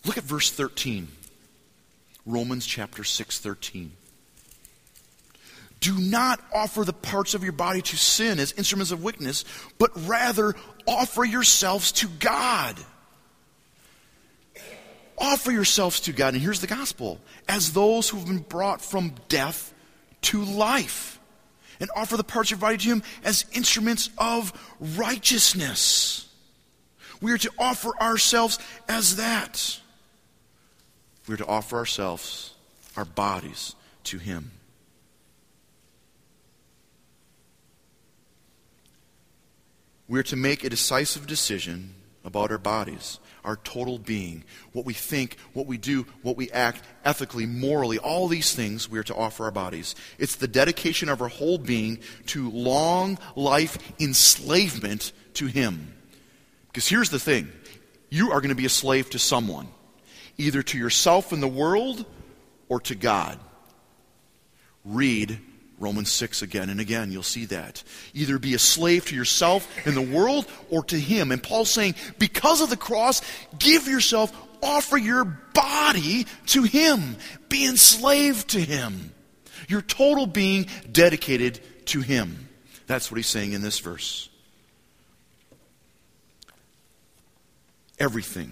Look 0.05 0.17
at 0.17 0.23
verse 0.23 0.51
13. 0.51 1.07
Romans 2.25 2.65
chapter 2.65 3.03
6, 3.03 3.39
13. 3.39 3.91
Do 5.79 5.97
not 5.97 6.39
offer 6.53 6.85
the 6.85 6.93
parts 6.93 7.33
of 7.33 7.43
your 7.43 7.53
body 7.53 7.81
to 7.81 7.97
sin 7.97 8.39
as 8.39 8.51
instruments 8.53 8.91
of 8.91 9.03
wickedness, 9.03 9.45
but 9.79 9.89
rather 10.07 10.53
offer 10.87 11.25
yourselves 11.25 11.91
to 11.93 12.07
God. 12.07 12.77
Offer 15.17 15.51
yourselves 15.51 15.99
to 16.01 16.13
God. 16.13 16.35
And 16.35 16.41
here's 16.41 16.61
the 16.61 16.67
gospel 16.67 17.19
as 17.47 17.73
those 17.73 18.09
who 18.09 18.17
have 18.17 18.27
been 18.27 18.39
brought 18.39 18.81
from 18.81 19.15
death 19.27 19.73
to 20.21 20.43
life. 20.43 21.19
And 21.79 21.89
offer 21.95 22.15
the 22.15 22.23
parts 22.23 22.51
of 22.51 22.59
your 22.59 22.61
body 22.61 22.77
to 22.77 22.87
Him 22.87 23.03
as 23.23 23.45
instruments 23.53 24.11
of 24.19 24.53
righteousness. 24.79 26.27
We 27.21 27.31
are 27.31 27.39
to 27.39 27.51
offer 27.57 27.89
ourselves 27.99 28.59
as 28.87 29.15
that. 29.15 29.81
We 31.32 31.36
are 31.36 31.38
to 31.38 31.48
offer 31.48 31.78
ourselves, 31.78 32.56
our 32.98 33.06
bodies, 33.06 33.74
to 34.04 34.17
Him. 34.17 34.52
We 40.10 40.20
are 40.20 40.24
to 40.24 40.36
make 40.36 40.65
a 40.65 40.70
decisive 40.70 41.28
decision 41.28 41.96
about 42.26 42.52
our 42.52 42.58
bodies, 42.58 43.20
our 43.46 43.56
total 43.56 43.98
being, 43.98 44.44
what 44.74 44.86
we 44.86 44.94
think, 44.94 45.38
what 45.54 45.67
we 45.67 45.78
do, 45.78 46.06
what 46.22 46.36
we 46.36 46.52
act, 46.52 46.84
ethically, 47.06 47.46
morally, 47.46 47.98
all 47.98 48.28
these 48.28 48.54
things 48.54 48.89
we 48.89 49.00
are 49.00 49.04
to 49.04 49.15
offer 49.15 49.46
our 49.46 49.52
bodies. 49.52 49.96
It's 50.20 50.36
the 50.36 50.50
dedication 50.50 51.08
of 51.08 51.22
our 51.22 51.30
whole 51.30 51.58
being 51.58 52.00
to 52.26 52.52
long 52.52 53.17
life 53.38 53.78
enslavement 54.02 55.13
to 55.36 55.46
Him. 55.46 55.94
Because 56.67 56.89
here's 56.89 57.10
the 57.10 57.20
thing 57.20 57.50
you 58.10 58.34
are 58.34 58.41
going 58.41 58.50
to 58.50 58.56
be 58.56 58.65
a 58.65 58.70
slave 58.70 59.10
to 59.12 59.17
someone, 59.17 59.70
either 60.38 60.63
to 60.63 60.78
yourself 60.78 61.34
in 61.34 61.39
the 61.39 61.48
world 61.48 62.06
or 62.70 62.80
to 62.82 62.96
God. 62.96 63.39
Read 64.84 65.39
Romans 65.80 66.12
6 66.12 66.41
again 66.41 66.70
and 66.70 66.80
again, 66.80 67.12
you'll 67.12 67.24
see 67.24 67.46
that. 67.46 67.84
Either 68.13 68.39
be 68.39 68.54
a 68.54 68.60
slave 68.60 69.06
to 69.08 69.15
yourself 69.15 69.67
and 69.86 69.96
the 69.96 70.02
world 70.02 70.46
or 70.70 70.84
to 70.86 71.00
Him. 71.00 71.32
And 71.32 71.41
Paul's 71.41 71.74
saying, 71.74 71.96
because 72.20 72.62
of 72.62 72.70
the 72.70 72.78
cross, 72.78 73.22
give 73.58 73.88
yourself, 73.88 74.32
offer 74.62 74.98
your 74.98 75.26
body 75.26 76.28
to 76.48 76.63
Him. 76.63 77.17
Be 77.50 77.67
enslaved 77.67 78.50
to 78.50 78.60
Him. 78.60 79.12
Your 79.67 79.82
total 79.82 80.28
being 80.28 80.67
dedicated 80.91 81.60
to 81.88 82.02
Him. 82.02 82.48
That's 82.88 83.10
what 83.10 83.17
he's 83.17 83.28
saying 83.28 83.54
in 83.54 83.62
this 83.62 83.80
verse. 83.80 84.30
Everything. 88.00 88.52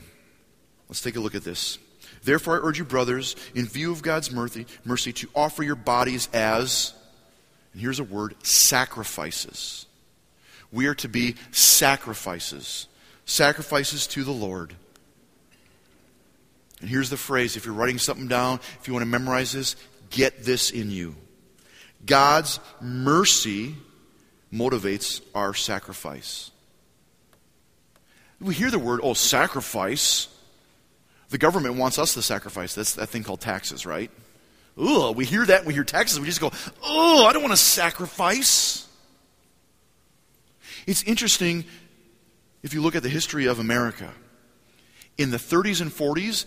Let's 0.90 1.02
take 1.02 1.16
a 1.16 1.20
look 1.20 1.36
at 1.36 1.44
this. 1.44 1.78
Therefore, 2.24 2.56
I 2.56 2.68
urge 2.68 2.80
you, 2.80 2.86
brothers, 2.86 3.36
in 3.56 3.66
view 3.66 3.92
of 3.92 4.02
God's 4.02 4.32
mercy, 4.32 4.66
mercy 4.84 5.14
to 5.14 5.30
offer 5.36 5.64
your 5.64 5.76
bodies 5.76 6.28
as 6.34 6.94
and 7.74 7.82
here's 7.82 8.00
a 8.00 8.04
word 8.04 8.36
sacrifices. 8.44 9.86
We 10.72 10.88
are 10.88 10.96
to 10.96 11.08
be 11.08 11.36
sacrifices, 11.52 12.88
sacrifices 13.26 14.08
to 14.08 14.24
the 14.24 14.32
Lord. 14.32 14.76
And 16.82 16.90
here's 16.90 17.10
the 17.10 17.18
phrase 17.18 17.56
if 17.58 17.66
you're 17.66 17.76
writing 17.76 17.98
something 17.98 18.28
down, 18.28 18.60
if 18.80 18.88
you 18.88 18.94
want 18.94 19.04
to 19.04 19.10
memorize 19.10 19.52
this, 19.52 19.76
get 20.10 20.44
this 20.44 20.72
in 20.72 20.92
you. 20.92 21.16
God's 22.06 22.60
mercy 22.80 23.76
motivates 24.54 25.22
our 25.36 25.54
sacrifice. 25.54 26.52
We 28.40 28.54
hear 28.54 28.72
the 28.72 28.80
word, 28.80 29.02
oh, 29.04 29.14
sacrifice. 29.14 30.28
The 31.30 31.38
government 31.38 31.76
wants 31.76 32.00
us 32.00 32.14
to 32.16 32.22
sacrifice. 32.22 32.76
That's 32.76 32.96
that 32.96 33.08
thing 33.08 33.24
called 33.24 33.42
taxes, 33.42 33.86
right? 33.86 34.10
Ugh, 34.78 35.16
we 35.16 35.26
hear 35.26 35.46
that, 35.46 35.66
we 35.66 35.74
hear 35.74 35.84
taxes, 35.84 36.20
we 36.20 36.26
just 36.26 36.42
go, 36.42 36.52
oh, 36.84 37.26
I 37.26 37.34
don't 37.34 37.42
want 37.42 37.54
to 37.54 37.58
sacrifice. 37.58 38.88
It's 40.88 41.04
interesting 41.04 41.66
if 42.64 42.74
you 42.74 42.82
look 42.82 42.96
at 42.96 43.04
the 43.04 43.10
history 43.10 43.46
of 43.46 43.60
America. 43.60 44.12
In 45.18 45.32
the 45.32 45.38
30s 45.38 45.82
and 45.82 45.92
40s, 45.92 46.46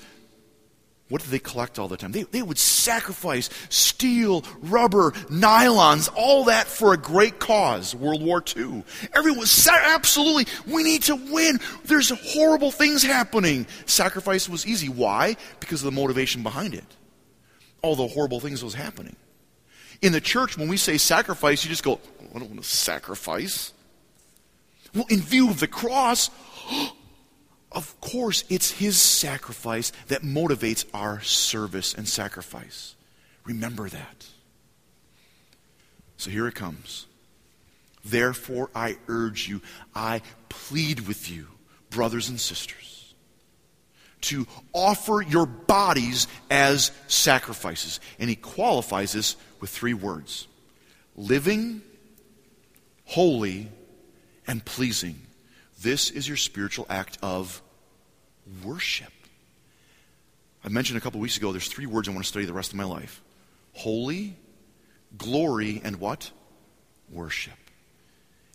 what 1.13 1.23
did 1.23 1.31
they 1.31 1.39
collect 1.39 1.79
all 1.79 1.89
the 1.89 1.97
time? 1.97 2.13
They, 2.13 2.25
they 2.25 2.43
would 2.43 2.59
sacrifice 2.59 3.51
steel, 3.69 4.45
rubber, 4.63 5.13
nylons, 5.31 6.11
all 6.17 6.45
that 6.45 6.67
for 6.67 6.93
a 6.93 6.97
great 6.97 7.39
cause, 7.39 7.95
World 7.95 8.23
War 8.23 8.43
II. 8.57 8.83
Everyone 9.15 9.41
was 9.41 9.69
absolutely, 9.69 10.47
we 10.67 10.83
need 10.83 11.03
to 11.03 11.17
win. 11.17 11.61
There's 11.85 12.11
horrible 12.11 12.71
things 12.71 13.03
happening. 13.03 13.67
Sacrifice 13.87 14.49
was 14.49 14.67
easy. 14.67 14.89
Why? 14.89 15.37
Because 15.61 15.83
of 15.83 15.95
the 15.95 16.01
motivation 16.01 16.43
behind 16.43 16.75
it 16.75 16.97
all 17.83 17.97
the 17.97 18.07
horrible 18.07 18.41
things 18.41 18.65
was 18.65 18.75
happening. 18.75 19.17
In 20.01 20.13
the 20.13 20.21
church, 20.21 20.57
when 20.57 20.69
we 20.69 20.77
say 20.77 20.97
sacrifice, 20.99 21.65
you 21.65 21.71
just 21.71 21.85
go, 21.85 22.01
oh, 22.21 22.27
I 22.35 22.39
don't 22.39 22.49
want 22.49 22.63
to 22.63 22.69
sacrifice. 22.69 23.73
Well, 24.95 25.07
in 25.11 25.21
view 25.21 25.51
of 25.51 25.61
the 25.61 25.67
cross, 25.67 26.31
of 27.75 28.01
course, 28.01 28.45
it's 28.49 28.71
his 28.71 28.99
sacrifice 28.99 29.93
that 30.09 30.23
motivates 30.23 30.85
our 30.93 31.21
service 31.23 31.95
and 31.95 32.09
sacrifice. 32.09 32.95
Remember 33.45 33.89
that. 33.89 34.27
So 36.17 36.31
here 36.31 36.47
it 36.47 36.55
comes. 36.55 37.07
Therefore, 38.05 38.71
I 38.75 38.97
urge 39.09 39.49
you, 39.49 39.61
I 39.95 40.23
plead 40.49 41.07
with 41.07 41.31
you, 41.31 41.47
brothers 41.91 42.29
and 42.29 42.41
sisters, 42.41 43.15
to 44.23 44.47
offer 44.73 45.23
your 45.23 45.47
bodies 45.47 46.27
as 46.51 46.91
sacrifices. 47.07 48.01
And 48.19 48.29
he 48.29 48.37
qualifies 48.37 49.13
this 49.13 49.37
with 49.61 49.71
three 49.71 49.95
words 49.95 50.47
living, 51.17 51.83
holy, 53.05 53.69
and 54.47 54.65
pleasing. 54.65 55.21
This 55.83 56.11
is 56.11 56.29
your 56.29 56.37
spiritual 56.37 56.87
act 56.89 57.19
of 57.23 57.61
worship. 58.65 59.13
I 60.65 60.69
mentioned 60.69 60.97
a 60.97 61.01
couple 61.01 61.19
weeks 61.19 61.37
ago 61.37 61.51
there's 61.51 61.67
three 61.67 61.87
words 61.87 62.09
I 62.09 62.13
want 62.13 62.23
to 62.23 62.29
study 62.29 62.45
the 62.45 62.53
rest 62.53 62.71
of 62.71 62.77
my 62.77 62.85
life 62.85 63.21
holy, 63.75 64.37
glory, 65.19 65.81
and 65.83 65.97
what? 65.97 66.31
Worship. 67.11 67.55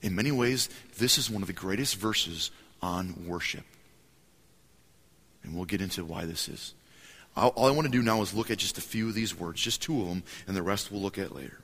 In 0.02 0.16
many 0.16 0.32
ways, 0.32 0.70
this 0.98 1.18
is 1.18 1.30
one 1.30 1.42
of 1.42 1.48
the 1.48 1.54
greatest 1.54 1.98
verses 1.98 2.52
on 2.82 3.26
worship. 3.28 3.66
And 5.44 5.56
we'll 5.56 5.66
get 5.66 5.82
into 5.82 6.06
why 6.06 6.26
this 6.26 6.48
is. 6.48 6.76
All, 7.36 7.52
I 7.58 7.72
want 7.72 7.88
to 7.88 7.92
do 7.92 8.04
now 8.04 8.22
is 8.22 8.34
look 8.34 8.52
at 8.52 8.58
just 8.58 8.78
a 8.78 8.82
few 8.82 9.10
of 9.10 9.16
these 9.16 9.38
words, 9.38 9.62
just 9.62 9.82
two 9.82 10.02
of 10.02 10.08
them, 10.08 10.24
and 10.48 10.56
the 10.56 10.62
rest 10.62 10.92
we'll 10.92 11.02
look 11.02 11.18
at 11.18 11.36
later. 11.36 11.60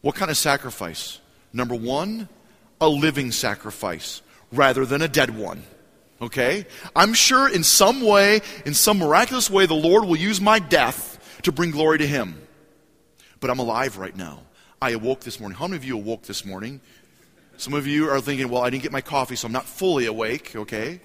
What 0.00 0.14
kind 0.14 0.30
of 0.30 0.36
sacrifice? 0.36 1.20
Number 1.52 1.74
one, 1.74 2.28
a 2.80 2.88
living 2.88 3.30
sacrifice 3.30 4.22
rather 4.52 4.84
than 4.84 5.02
a 5.02 5.08
dead 5.08 5.36
one. 5.36 5.62
Okay? 6.20 6.66
I'm 6.94 7.14
sure 7.14 7.48
in 7.48 7.64
some 7.64 8.00
way, 8.00 8.42
in 8.64 8.74
some 8.74 8.98
miraculous 8.98 9.50
way, 9.50 9.66
the 9.66 9.74
Lord 9.74 10.04
will 10.04 10.16
use 10.16 10.40
my 10.40 10.58
death 10.58 11.40
to 11.42 11.52
bring 11.52 11.72
glory 11.72 11.98
to 11.98 12.06
Him. 12.06 12.40
But 13.40 13.50
I'm 13.50 13.58
alive 13.58 13.98
right 13.98 14.16
now. 14.16 14.42
I 14.80 14.90
awoke 14.90 15.20
this 15.20 15.40
morning. 15.40 15.58
How 15.58 15.66
many 15.66 15.76
of 15.76 15.84
you 15.84 15.96
awoke 15.96 16.22
this 16.22 16.44
morning? 16.44 16.80
Some 17.56 17.74
of 17.74 17.86
you 17.86 18.10
are 18.10 18.20
thinking, 18.20 18.48
well, 18.48 18.62
I 18.62 18.70
didn't 18.70 18.82
get 18.82 18.92
my 18.92 19.00
coffee, 19.00 19.36
so 19.36 19.46
I'm 19.46 19.52
not 19.52 19.66
fully 19.66 20.06
awake, 20.06 20.54
okay? 20.54 21.00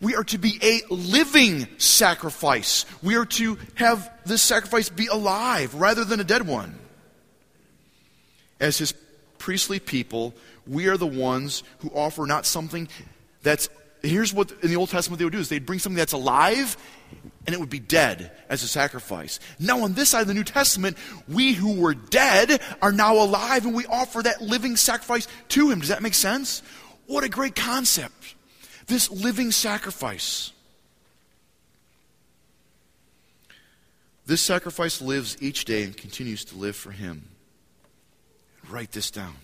We 0.00 0.14
are 0.14 0.24
to 0.24 0.38
be 0.38 0.58
a 0.62 0.82
living 0.92 1.66
sacrifice. 1.78 2.84
We 3.02 3.16
are 3.16 3.24
to 3.24 3.58
have 3.74 4.10
this 4.24 4.42
sacrifice 4.42 4.88
be 4.88 5.06
alive 5.06 5.74
rather 5.74 6.04
than 6.04 6.20
a 6.20 6.24
dead 6.24 6.46
one. 6.46 6.78
As 8.60 8.78
his 8.78 8.94
priestly 9.38 9.80
people, 9.80 10.34
we 10.66 10.88
are 10.88 10.96
the 10.96 11.06
ones 11.06 11.62
who 11.78 11.88
offer 11.90 12.26
not 12.26 12.46
something 12.46 12.88
that's 13.42 13.68
here's 14.02 14.32
what 14.32 14.52
in 14.62 14.70
the 14.70 14.76
Old 14.76 14.90
Testament 14.90 15.18
they 15.18 15.24
would 15.24 15.32
do 15.32 15.38
is 15.38 15.48
they'd 15.48 15.66
bring 15.66 15.78
something 15.78 15.96
that's 15.96 16.12
alive 16.12 16.76
and 17.46 17.54
it 17.54 17.60
would 17.60 17.70
be 17.70 17.78
dead 17.78 18.32
as 18.48 18.62
a 18.62 18.68
sacrifice. 18.68 19.38
Now 19.58 19.80
on 19.80 19.94
this 19.94 20.10
side 20.10 20.22
of 20.22 20.26
the 20.28 20.34
New 20.34 20.44
Testament, 20.44 20.96
we 21.28 21.52
who 21.52 21.80
were 21.80 21.94
dead 21.94 22.60
are 22.82 22.92
now 22.92 23.14
alive 23.16 23.64
and 23.64 23.74
we 23.74 23.86
offer 23.86 24.22
that 24.22 24.42
living 24.42 24.76
sacrifice 24.76 25.28
to 25.50 25.70
him. 25.70 25.80
Does 25.80 25.88
that 25.90 26.02
make 26.02 26.14
sense? 26.14 26.62
What 27.06 27.24
a 27.24 27.28
great 27.28 27.54
concept. 27.54 28.34
This 28.86 29.10
living 29.10 29.50
sacrifice. 29.52 30.52
This 34.26 34.42
sacrifice 34.42 35.00
lives 35.00 35.36
each 35.40 35.64
day 35.64 35.84
and 35.84 35.96
continues 35.96 36.44
to 36.46 36.56
live 36.56 36.74
for 36.74 36.90
him. 36.90 37.28
Write 38.68 38.90
this 38.90 39.12
down. 39.12 39.34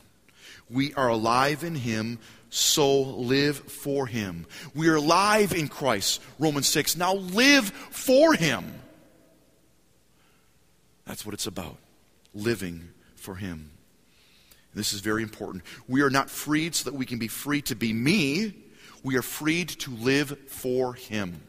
We 0.73 0.95
are 0.95 1.09
alive 1.09 1.65
in 1.65 1.75
him 1.75 2.19
so 2.55 3.01
live 3.01 3.57
for 3.57 4.07
him. 4.07 4.47
We 4.75 4.89
are 4.89 4.97
alive 4.97 5.55
in 5.55 5.69
Christ, 5.69 6.21
Romans 6.39 6.69
6. 6.69 6.97
Now 6.97 7.15
live 7.15 7.71
for 7.71 8.35
him. 8.35 8.75
That's 11.07 11.25
what 11.25 11.35
it's 11.35 11.47
about. 11.47 11.79
Living 12.35 12.91
for 13.17 13.37
him. 13.37 13.71
This 14.75 14.93
is 14.93 15.01
very 15.01 15.23
important. 15.23 15.65
We 15.89 16.03
are 16.03 16.11
not 16.11 16.29
freed 16.29 16.75
so 16.75 16.91
that 16.91 16.97
we 16.97 17.07
can 17.07 17.19
be 17.19 17.29
free 17.29 17.63
to 17.63 17.75
be 17.75 17.93
me. 17.93 18.55
We 19.03 19.17
are 19.17 19.23
freed 19.23 19.71
to 19.71 19.91
live 19.91 20.39
for 20.49 20.93
him. 20.95 21.43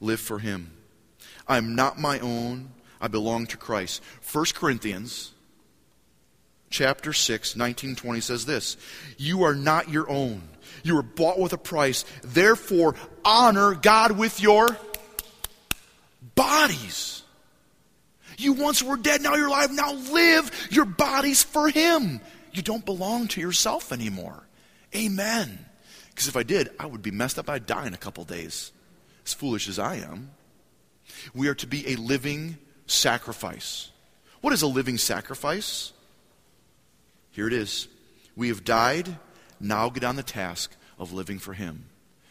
Live 0.00 0.20
for 0.20 0.38
him. 0.38 0.70
I'm 1.46 1.74
not 1.74 1.98
my 1.98 2.18
own. 2.20 2.70
I 2.98 3.08
belong 3.08 3.46
to 3.48 3.58
Christ. 3.58 4.02
1 4.32 4.46
Corinthians 4.54 5.33
chapter 6.74 7.12
6, 7.12 7.54
19 7.54 7.94
20 7.94 8.20
says 8.20 8.44
this 8.44 8.76
You 9.16 9.44
are 9.44 9.54
not 9.54 9.88
your 9.88 10.10
own. 10.10 10.42
You 10.82 10.96
were 10.96 11.02
bought 11.02 11.38
with 11.38 11.52
a 11.52 11.58
price. 11.58 12.04
Therefore, 12.22 12.96
honor 13.24 13.74
God 13.74 14.12
with 14.12 14.40
your 14.42 14.76
bodies. 16.34 17.22
You 18.36 18.54
once 18.54 18.82
were 18.82 18.96
dead, 18.96 19.22
now 19.22 19.36
you're 19.36 19.46
alive. 19.46 19.72
Now 19.72 19.92
live 19.92 20.50
your 20.70 20.84
bodies 20.84 21.42
for 21.44 21.68
Him. 21.68 22.20
You 22.52 22.62
don't 22.62 22.84
belong 22.84 23.28
to 23.28 23.40
yourself 23.40 23.92
anymore. 23.92 24.42
Amen. 24.94 25.64
Because 26.10 26.28
if 26.28 26.36
I 26.36 26.42
did, 26.42 26.70
I 26.78 26.86
would 26.86 27.02
be 27.02 27.12
messed 27.12 27.38
up. 27.38 27.48
I'd 27.48 27.66
die 27.66 27.86
in 27.86 27.94
a 27.94 27.98
couple 27.98 28.24
days. 28.24 28.72
As 29.24 29.32
foolish 29.32 29.68
as 29.68 29.78
I 29.78 29.96
am. 29.96 30.30
We 31.32 31.48
are 31.48 31.54
to 31.54 31.66
be 31.66 31.92
a 31.92 31.96
living 31.96 32.58
sacrifice. 32.86 33.90
What 34.40 34.52
is 34.52 34.62
a 34.62 34.66
living 34.66 34.98
sacrifice? 34.98 35.92
Here 37.34 37.48
it 37.48 37.52
is. 37.52 37.88
We 38.36 38.48
have 38.48 38.64
died, 38.64 39.16
now 39.58 39.90
get 39.90 40.04
on 40.04 40.14
the 40.16 40.22
task 40.22 40.74
of 40.98 41.12
living 41.12 41.40
for 41.40 41.52
Him. 41.52 41.86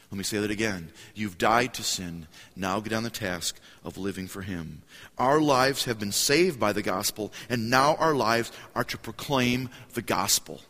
Let 0.10 0.18
me 0.18 0.24
say 0.24 0.38
that 0.40 0.52
again. 0.52 0.92
You've 1.14 1.38
died 1.38 1.74
to 1.74 1.84
sin, 1.84 2.28
now 2.56 2.80
get 2.80 2.94
on 2.94 3.04
the 3.04 3.10
task 3.10 3.60
of 3.84 3.98
living 3.98 4.28
for 4.28 4.42
Him. 4.42 4.82
Our 5.18 5.42
lives 5.42 5.86
have 5.86 6.00
been 6.00 6.14
saved 6.14 6.58
by 6.58 6.72
the 6.72 6.82
gospel, 6.82 7.34
and 7.50 7.70
now 7.70 7.96
our 7.96 8.16
lives 8.16 8.52
are 8.76 8.86
to 8.86 8.98
proclaim 8.98 9.70
the 9.94 10.02
gospel 10.02 10.62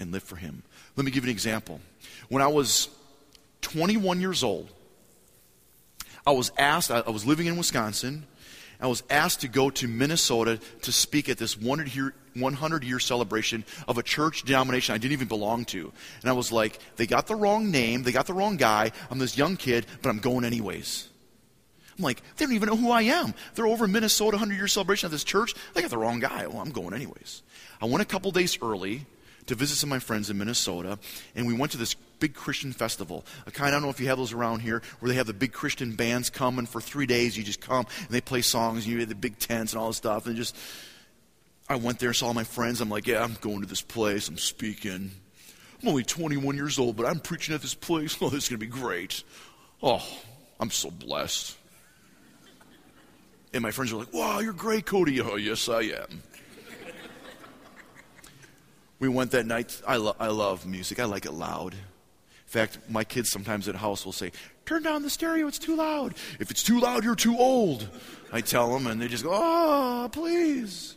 and 0.00 0.10
live 0.10 0.24
for 0.24 0.36
Him. 0.36 0.64
Let 0.96 1.04
me 1.04 1.12
give 1.12 1.24
you 1.24 1.28
an 1.28 1.34
example. 1.34 1.80
When 2.28 2.42
I 2.42 2.48
was 2.48 2.88
21 3.60 4.20
years 4.20 4.42
old, 4.42 4.68
I 6.26 6.32
was 6.32 6.50
asked, 6.58 6.90
I 6.90 7.08
was 7.08 7.24
living 7.24 7.46
in 7.46 7.56
Wisconsin, 7.56 8.26
I 8.80 8.86
was 8.86 9.02
asked 9.10 9.42
to 9.42 9.48
go 9.48 9.70
to 9.70 9.86
Minnesota 9.86 10.58
to 10.82 10.90
speak 10.92 11.28
at 11.28 11.38
this 11.38 11.56
100 11.56 11.94
year, 11.94 12.14
100 12.34 12.84
year 12.84 12.98
celebration 12.98 13.64
of 13.88 13.98
a 13.98 14.02
church 14.02 14.42
denomination 14.42 14.94
I 14.94 14.98
didn't 14.98 15.12
even 15.12 15.28
belong 15.28 15.64
to. 15.66 15.92
And 16.22 16.30
I 16.30 16.32
was 16.32 16.52
like, 16.52 16.78
they 16.96 17.06
got 17.06 17.26
the 17.26 17.34
wrong 17.34 17.70
name, 17.70 18.02
they 18.02 18.12
got 18.12 18.26
the 18.26 18.34
wrong 18.34 18.56
guy. 18.56 18.92
I'm 19.10 19.18
this 19.18 19.36
young 19.36 19.56
kid, 19.56 19.86
but 20.02 20.10
I'm 20.10 20.18
going 20.18 20.44
anyways. 20.44 21.08
I'm 21.98 22.04
like, 22.04 22.22
they 22.36 22.46
don't 22.46 22.54
even 22.54 22.68
know 22.70 22.76
who 22.76 22.90
I 22.90 23.02
am. 23.02 23.34
They're 23.54 23.66
over 23.66 23.84
in 23.84 23.92
Minnesota, 23.92 24.36
100 24.36 24.54
year 24.54 24.68
celebration 24.68 25.06
of 25.06 25.12
this 25.12 25.24
church. 25.24 25.54
They 25.74 25.82
got 25.82 25.90
the 25.90 25.98
wrong 25.98 26.18
guy. 26.18 26.46
Well, 26.46 26.60
I'm 26.60 26.70
going 26.70 26.94
anyways. 26.94 27.42
I 27.82 27.86
went 27.86 28.00
a 28.00 28.06
couple 28.06 28.30
days 28.30 28.56
early 28.62 29.06
to 29.46 29.54
visit 29.54 29.76
some 29.76 29.90
of 29.90 29.96
my 29.96 29.98
friends 29.98 30.30
in 30.30 30.38
Minnesota, 30.38 30.98
and 31.34 31.46
we 31.46 31.54
went 31.54 31.72
to 31.72 31.78
this 31.78 31.94
big 32.20 32.34
Christian 32.34 32.72
festival. 32.72 33.26
A 33.46 33.50
kind, 33.50 33.68
I 33.68 33.72
don't 33.72 33.82
know 33.82 33.90
if 33.90 34.00
you 34.00 34.06
have 34.08 34.18
those 34.18 34.32
around 34.32 34.60
here, 34.60 34.80
where 35.00 35.08
they 35.08 35.16
have 35.16 35.26
the 35.26 35.34
big 35.34 35.52
Christian 35.52 35.92
bands 35.94 36.30
come, 36.30 36.58
and 36.58 36.68
for 36.68 36.80
three 36.80 37.06
days 37.06 37.36
you 37.36 37.42
just 37.42 37.60
come 37.60 37.86
and 37.98 38.08
they 38.08 38.20
play 38.20 38.42
songs, 38.42 38.84
and 38.84 38.92
you 38.92 39.00
have 39.00 39.08
the 39.08 39.14
big 39.14 39.38
tents 39.38 39.72
and 39.72 39.80
all 39.80 39.88
this 39.88 39.98
stuff, 39.98 40.26
and 40.26 40.36
just. 40.36 40.56
I 41.70 41.76
went 41.76 42.00
there, 42.00 42.12
saw 42.12 42.32
my 42.32 42.42
friends. 42.42 42.80
I'm 42.80 42.88
like, 42.90 43.06
yeah, 43.06 43.22
I'm 43.22 43.36
going 43.40 43.60
to 43.60 43.66
this 43.66 43.80
place. 43.80 44.26
I'm 44.26 44.38
speaking. 44.38 45.12
I'm 45.80 45.88
only 45.88 46.02
21 46.02 46.56
years 46.56 46.80
old, 46.80 46.96
but 46.96 47.06
I'm 47.06 47.20
preaching 47.20 47.54
at 47.54 47.62
this 47.62 47.74
place. 47.74 48.18
Oh, 48.20 48.28
this 48.28 48.44
is 48.44 48.48
going 48.48 48.58
to 48.58 48.66
be 48.66 48.72
great. 48.72 49.22
Oh, 49.80 50.04
I'm 50.58 50.72
so 50.72 50.90
blessed. 50.90 51.56
And 53.54 53.62
my 53.62 53.70
friends 53.70 53.92
are 53.92 53.96
like, 53.98 54.12
wow, 54.12 54.40
you're 54.40 54.52
great, 54.52 54.84
Cody. 54.84 55.20
Oh, 55.20 55.36
yes, 55.36 55.68
I 55.68 55.82
am. 55.82 56.22
we 58.98 59.08
went 59.08 59.30
that 59.30 59.46
night. 59.46 59.80
I, 59.86 59.96
lo- 59.96 60.16
I 60.18 60.26
love 60.26 60.66
music, 60.66 60.98
I 60.98 61.04
like 61.04 61.24
it 61.24 61.32
loud. 61.32 61.74
In 61.74 61.78
fact, 62.46 62.78
my 62.88 63.04
kids 63.04 63.30
sometimes 63.30 63.68
at 63.68 63.76
house 63.76 64.04
will 64.04 64.12
say, 64.12 64.32
Turn 64.66 64.82
down 64.82 65.02
the 65.02 65.10
stereo, 65.10 65.46
it's 65.46 65.58
too 65.58 65.76
loud. 65.76 66.14
If 66.40 66.50
it's 66.50 66.64
too 66.64 66.80
loud, 66.80 67.04
you're 67.04 67.14
too 67.14 67.38
old. 67.38 67.88
I 68.32 68.40
tell 68.40 68.72
them, 68.72 68.88
and 68.88 69.00
they 69.00 69.06
just 69.06 69.22
go, 69.22 69.30
Oh, 69.32 70.08
please. 70.10 70.96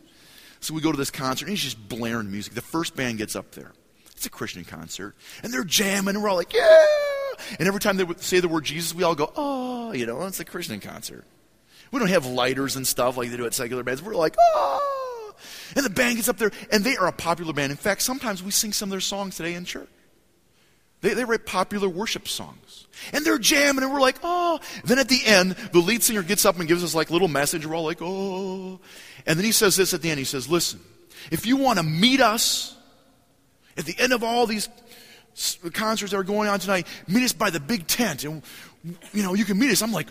So 0.64 0.72
we 0.72 0.80
go 0.80 0.90
to 0.90 0.96
this 0.96 1.10
concert, 1.10 1.44
and 1.44 1.50
he's 1.50 1.62
just 1.62 1.90
blaring 1.90 2.30
music. 2.30 2.54
The 2.54 2.62
first 2.62 2.96
band 2.96 3.18
gets 3.18 3.36
up 3.36 3.50
there. 3.50 3.72
It's 4.12 4.24
a 4.24 4.30
Christian 4.30 4.64
concert. 4.64 5.14
And 5.42 5.52
they're 5.52 5.62
jamming, 5.62 6.14
and 6.14 6.22
we're 6.22 6.30
all 6.30 6.36
like, 6.36 6.54
Yeah! 6.54 6.86
And 7.58 7.68
every 7.68 7.80
time 7.80 7.98
they 7.98 8.06
say 8.16 8.40
the 8.40 8.48
word 8.48 8.64
Jesus, 8.64 8.94
we 8.94 9.02
all 9.02 9.14
go, 9.14 9.30
Oh, 9.36 9.92
you 9.92 10.06
know, 10.06 10.22
it's 10.22 10.40
a 10.40 10.44
Christian 10.44 10.80
concert. 10.80 11.26
We 11.92 11.98
don't 11.98 12.08
have 12.08 12.24
lighters 12.24 12.76
and 12.76 12.86
stuff 12.86 13.18
like 13.18 13.30
they 13.30 13.36
do 13.36 13.44
at 13.44 13.52
secular 13.52 13.82
bands. 13.82 14.02
We're 14.02 14.14
like, 14.14 14.36
Oh! 14.38 15.34
And 15.76 15.84
the 15.84 15.90
band 15.90 16.16
gets 16.16 16.30
up 16.30 16.38
there, 16.38 16.52
and 16.72 16.82
they 16.82 16.96
are 16.96 17.08
a 17.08 17.12
popular 17.12 17.52
band. 17.52 17.70
In 17.70 17.76
fact, 17.76 18.00
sometimes 18.00 18.42
we 18.42 18.50
sing 18.50 18.72
some 18.72 18.88
of 18.88 18.92
their 18.92 19.00
songs 19.00 19.36
today 19.36 19.52
in 19.52 19.66
church. 19.66 19.88
They, 21.04 21.12
they 21.12 21.26
write 21.26 21.44
popular 21.44 21.86
worship 21.86 22.26
songs. 22.26 22.86
And 23.12 23.26
they're 23.26 23.38
jamming, 23.38 23.84
and 23.84 23.92
we're 23.92 24.00
like, 24.00 24.16
oh. 24.22 24.58
Then 24.84 24.98
at 24.98 25.06
the 25.06 25.20
end, 25.26 25.52
the 25.72 25.80
lead 25.80 26.02
singer 26.02 26.22
gets 26.22 26.46
up 26.46 26.58
and 26.58 26.66
gives 26.66 26.82
us 26.82 26.94
like 26.94 27.10
little 27.10 27.28
message. 27.28 27.66
We're 27.66 27.74
all 27.74 27.84
like, 27.84 28.00
oh. 28.00 28.80
And 29.26 29.38
then 29.38 29.44
he 29.44 29.52
says 29.52 29.76
this 29.76 29.92
at 29.92 30.00
the 30.00 30.08
end. 30.08 30.18
He 30.18 30.24
says, 30.24 30.48
listen, 30.48 30.80
if 31.30 31.44
you 31.44 31.58
want 31.58 31.78
to 31.78 31.82
meet 31.82 32.22
us 32.22 32.74
at 33.76 33.84
the 33.84 33.94
end 33.98 34.14
of 34.14 34.24
all 34.24 34.46
these 34.46 34.70
concerts 35.74 36.12
that 36.12 36.16
are 36.16 36.24
going 36.24 36.48
on 36.48 36.58
tonight, 36.58 36.86
meet 37.06 37.22
us 37.24 37.34
by 37.34 37.50
the 37.50 37.60
big 37.60 37.86
tent. 37.86 38.24
And, 38.24 38.42
you 39.12 39.22
know, 39.22 39.34
you 39.34 39.44
can 39.44 39.58
meet 39.58 39.72
us. 39.72 39.82
I'm 39.82 39.92
like, 39.92 40.08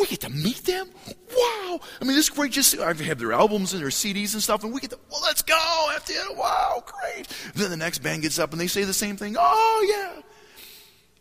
we 0.00 0.06
get 0.06 0.20
to 0.22 0.30
meet 0.30 0.64
them? 0.64 0.88
Wow. 1.06 1.80
I 2.00 2.04
mean, 2.04 2.16
this 2.16 2.28
is 2.28 2.30
great. 2.30 2.52
Just, 2.52 2.78
I 2.78 2.92
have 2.92 3.18
their 3.18 3.32
albums 3.32 3.72
and 3.72 3.82
their 3.82 3.90
CDs 3.90 4.34
and 4.34 4.42
stuff, 4.42 4.64
and 4.64 4.72
we 4.72 4.80
get 4.80 4.90
to, 4.90 4.98
well, 5.10 5.20
let's 5.22 5.42
go. 5.42 5.88
End, 5.94 6.38
wow, 6.38 6.82
great. 6.86 7.28
Then 7.54 7.70
the 7.70 7.76
next 7.76 7.98
band 7.98 8.22
gets 8.22 8.38
up 8.38 8.52
and 8.52 8.60
they 8.60 8.66
say 8.66 8.84
the 8.84 8.92
same 8.92 9.16
thing. 9.16 9.36
Oh, 9.38 9.94
yeah. 9.96 10.22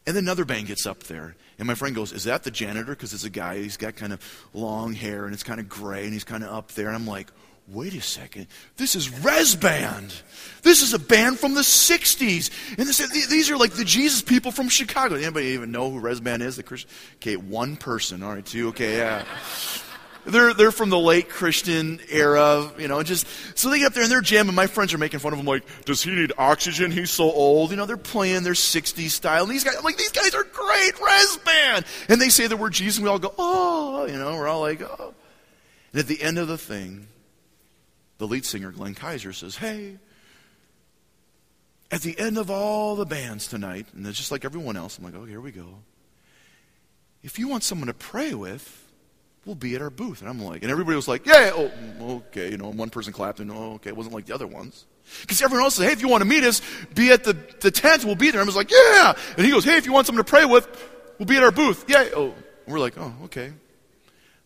And 0.08 0.16
then 0.16 0.24
another 0.24 0.46
band 0.46 0.68
gets 0.68 0.86
up 0.86 1.04
there. 1.04 1.36
And 1.58 1.68
my 1.68 1.76
friend 1.76 1.96
goes, 1.96 2.12
Is 2.12 2.26
that 2.26 2.44
the 2.44 2.52
janitor? 2.52 2.92
Because 2.92 3.14
it's 3.14 3.24
a 3.24 3.30
guy. 3.30 3.58
He's 3.58 3.78
got 3.78 3.96
kind 3.96 4.14
of 4.14 4.22
long 4.54 4.94
hair 4.94 5.26
and 5.26 5.34
it's 5.34 5.44
kind 5.44 5.60
of 5.60 5.70
gray 5.70 6.04
and 6.04 6.14
he's 6.14 6.24
kind 6.24 6.44
of 6.44 6.52
up 6.52 6.72
there. 6.74 6.88
And 6.88 6.96
I'm 6.96 7.08
like, 7.08 7.30
Wait 7.68 7.96
a 7.96 8.02
second. 8.02 8.46
This 8.78 8.96
is 8.96 9.10
Rez 9.10 9.56
Band. 9.56 10.14
This 10.62 10.84
is 10.84 10.94
a 10.94 11.00
band 11.00 11.40
from 11.40 11.56
the 11.56 11.62
60s. 11.62 12.52
And 12.78 12.88
this, 12.88 12.98
these 13.28 13.50
are 13.50 13.58
like 13.58 13.72
the 13.72 13.84
Jesus 13.84 14.22
people 14.22 14.52
from 14.52 14.70
Chicago. 14.70 15.16
Anybody 15.16 15.48
even 15.48 15.72
know 15.72 15.90
who 15.90 16.00
Rez 16.00 16.20
Band 16.20 16.44
is? 16.44 16.58
The? 16.58 16.86
Okay, 17.16 17.38
one 17.38 17.76
person. 17.76 18.22
All 18.22 18.34
right, 18.34 18.46
two. 18.46 18.68
Okay, 18.70 18.98
yeah. 18.98 19.26
They're, 20.26 20.54
they're 20.54 20.72
from 20.72 20.90
the 20.90 21.00
late 21.00 21.30
Christian 21.30 22.00
era, 22.10 22.72
you 22.80 22.88
know, 22.88 23.04
just, 23.04 23.28
so 23.56 23.70
they 23.70 23.80
get 23.80 23.88
up 23.88 23.94
there 23.94 24.04
and 24.04 24.12
they're 24.12 24.22
jamming. 24.22 24.56
My 24.56 24.66
friends 24.66 24.92
are 24.94 24.98
making 24.98 25.20
fun 25.20 25.34
of 25.34 25.38
them, 25.38 25.46
like, 25.46 25.64
does 25.86 26.02
he 26.02 26.12
need 26.12 26.34
oxygen? 26.38 26.90
He's 26.90 27.12
so 27.12 27.26
old. 27.26 27.70
You 27.70 27.78
know, 27.78 27.86
they're 27.86 27.96
playing 27.96 28.44
their 28.44 28.54
60s 28.54 29.10
style. 29.10 29.44
And 29.44 29.52
these 29.52 29.64
guys, 29.64 29.76
I'm 29.78 29.84
like, 29.84 29.98
these 29.98 30.12
guys 30.12 30.34
are 30.34 30.44
great, 30.44 31.00
Rez 31.00 31.38
Band. 31.46 31.86
And 32.10 32.20
they 32.20 32.30
say 32.30 32.48
the 32.48 32.58
word 32.58 32.74
Jesus 32.74 32.98
and 32.98 33.06
we 33.06 33.10
all 33.10 33.20
go, 33.20 33.34
oh, 33.38 34.06
you 34.06 34.18
know, 34.18 34.36
we're 34.36 34.48
all 34.48 34.62
like, 34.62 34.82
oh. 34.82 35.14
And 35.94 36.00
at 36.00 36.08
the 36.08 36.22
end 36.22 36.40
of 36.40 36.48
the 36.48 36.58
thing, 36.58 37.08
the 38.18 38.28
lead 38.28 38.46
singer, 38.46 38.72
Glenn 38.72 38.96
Kaiser, 38.96 39.34
says, 39.34 39.58
hey, 39.58 39.98
at 41.92 42.02
the 42.02 42.18
end 42.18 42.38
of 42.38 42.50
all 42.50 42.96
the 42.96 43.06
bands 43.06 43.48
tonight, 43.48 43.88
and 43.94 44.06
it's 44.08 44.18
just 44.18 44.32
like 44.32 44.46
everyone 44.46 44.78
else, 44.78 44.98
I'm 44.98 45.04
like, 45.04 45.16
oh, 45.16 45.26
here 45.26 45.42
we 45.42 45.52
go. 45.52 45.68
If 47.24 47.40
you 47.40 47.48
want 47.48 47.64
someone 47.64 47.88
to 47.88 47.94
pray 47.94 48.34
with, 48.34 48.84
we'll 49.46 49.56
be 49.56 49.76
at 49.76 49.82
our 49.82 49.90
booth. 49.90 50.22
And 50.22 50.30
I'm 50.30 50.40
like, 50.40 50.64
and 50.64 50.72
everybody 50.72 50.96
was 50.96 51.08
like, 51.08 51.26
yeah, 51.26 51.52
oh, 51.54 51.70
mm, 51.70 52.02
okay. 52.28 52.52
You 52.52 52.58
know, 52.58 52.70
one 52.70 52.90
person 52.90 53.14
clapped 53.14 53.40
and, 53.40 53.52
oh, 53.52 53.74
okay. 53.74 53.90
It 53.90 53.98
wasn't 53.98 54.16
like 54.16 54.26
the 54.26 54.34
other 54.34 54.48
ones. 54.48 54.86
Because 55.22 55.42
everyone 55.42 55.64
else 55.64 55.76
said, 55.76 55.86
hey, 55.86 55.92
if 55.92 56.02
you 56.02 56.08
want 56.08 56.22
to 56.22 56.28
meet 56.28 56.44
us, 56.44 56.62
be 56.94 57.12
at 57.12 57.24
the, 57.24 57.34
the 57.62 57.70
tent, 57.70 58.06
we'll 58.06 58.16
be 58.16 58.32
there. 58.32 58.42
And 58.42 58.48
I 58.48 58.50
was 58.50 58.56
like, 58.56 58.72
yeah. 58.72 59.14
And 59.38 59.46
he 59.46 59.52
goes, 59.52 59.64
hey, 59.64 59.78
if 59.78 59.86
you 59.86 59.94
want 59.94 60.08
someone 60.08 60.24
to 60.24 60.30
pray 60.30 60.46
with, 60.46 60.68
we'll 61.20 61.28
be 61.28 61.38
at 61.38 61.44
our 61.44 61.52
booth. 61.52 61.86
Yeah. 61.88 62.10
Oh, 62.16 62.34
and 62.66 62.74
we're 62.74 62.80
like, 62.80 62.98
oh, 62.98 63.14
okay. 63.26 63.54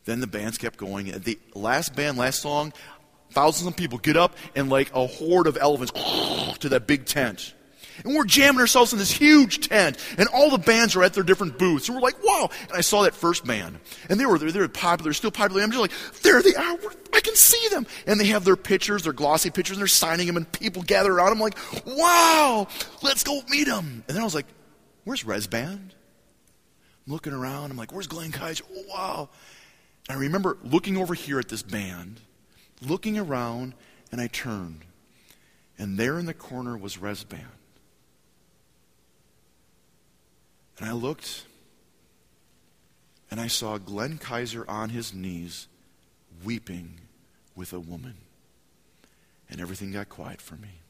Then 0.06 0.20
the 0.20 0.28
bands 0.28 0.58
kept 0.58 0.78
going. 0.78 1.06
The 1.06 1.40
last 1.54 1.96
band, 1.96 2.18
last 2.18 2.42
song, 2.42 2.74
thousands 3.32 3.68
of 3.68 3.76
people 3.76 3.98
get 3.98 4.18
up 4.18 4.36
and 4.56 4.70
like 4.70 4.94
a 4.94 5.08
horde 5.08 5.48
of 5.48 5.58
elephants 5.58 5.92
to 6.60 6.70
that 6.70 6.88
big 6.88 7.06
tent. 7.06 7.54
And 8.04 8.16
we're 8.16 8.26
jamming 8.26 8.62
ourselves 8.62 8.94
in 8.94 9.00
this 9.00 9.12
huge 9.12 9.68
tent, 9.68 9.98
and 10.18 10.30
all 10.30 10.50
the 10.50 10.58
bands 10.58 10.96
are 10.96 11.04
at 11.04 11.14
their 11.14 11.24
different 11.24 11.58
booths. 11.58 11.90
And 11.90 11.96
we're 11.96 12.02
like, 12.02 12.24
wow. 12.24 12.50
And 12.70 12.78
I 12.78 12.82
saw 12.82 13.04
that 13.04 13.14
first 13.14 13.46
band, 13.46 13.80
and 14.10 14.20
they 14.20 14.26
were 14.26 14.38
they're, 14.38 14.52
they're 14.52 14.68
popular, 14.70 15.14
still 15.14 15.32
popular. 15.32 15.62
I'm 15.62 15.72
just 15.72 15.82
like, 15.82 16.22
there 16.22 16.42
they 16.42 16.56
are. 16.56 16.78
I 17.14 17.20
can 17.20 17.36
see 17.36 17.68
them. 17.70 17.86
And 18.08 18.20
they 18.20 18.28
have 18.28 18.46
their 18.46 18.56
pictures, 18.56 19.04
their 19.04 19.14
glossy 19.14 19.50
pictures, 19.50 19.78
and 19.78 19.82
they're 19.82 19.88
signing 19.88 20.28
them, 20.28 20.38
and 20.38 20.50
people 20.52 20.82
gather 20.84 21.12
around. 21.12 21.32
I'm 21.34 21.40
like, 21.40 21.58
wow, 21.86 22.68
let's 23.02 23.24
go 23.24 23.42
meet 23.50 23.68
them. 23.68 24.04
And 24.08 24.16
then 24.16 24.22
I 24.22 24.26
was 24.26 24.36
like, 24.36 24.48
where's 25.04 25.26
Rez 25.26 25.48
Band? 25.48 25.94
I'm 27.06 27.14
looking 27.14 27.34
around. 27.34 27.72
I'm 27.72 27.78
like, 27.78 27.92
where's 27.92 28.08
Glenn 28.08 28.32
Kaiser? 28.32 28.64
Oh, 28.72 28.84
wow. 28.88 29.30
And 30.08 30.18
I 30.18 30.22
remember 30.22 30.58
looking 30.64 30.98
over 30.98 31.14
here 31.14 31.40
at 31.40 31.50
this 31.50 31.64
band, 31.64 32.22
looking 32.82 33.18
around, 33.18 33.74
and 34.12 34.20
I 34.22 34.28
turned. 34.28 34.82
And 35.78 35.98
there 35.98 36.20
in 36.20 36.26
the 36.26 36.34
corner 36.34 36.78
was 36.78 36.98
Rez 36.98 37.24
Band. 37.24 37.46
And 40.78 40.88
I 40.88 40.94
looked 40.94 41.44
and 43.32 43.40
I 43.40 43.48
saw 43.48 43.78
Glenn 43.78 44.18
Kaiser 44.18 44.66
on 44.68 44.90
his 44.90 45.14
knees 45.14 45.68
weeping 46.44 47.02
with 47.56 47.74
a 47.74 47.80
woman. 47.80 48.16
And 49.50 49.60
everything 49.60 49.92
got 49.92 50.10
quiet 50.10 50.42
for 50.42 50.56
me. 50.56 50.82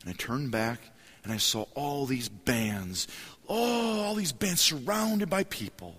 And 0.00 0.10
I 0.10 0.12
turned 0.12 0.50
back 0.50 0.80
and 1.24 1.32
I 1.32 1.38
saw 1.38 1.66
all 1.74 2.06
these 2.06 2.28
bands, 2.28 3.08
oh, 3.48 4.00
all 4.00 4.14
these 4.14 4.32
bands 4.32 4.60
surrounded 4.60 5.28
by 5.28 5.44
people. 5.44 5.96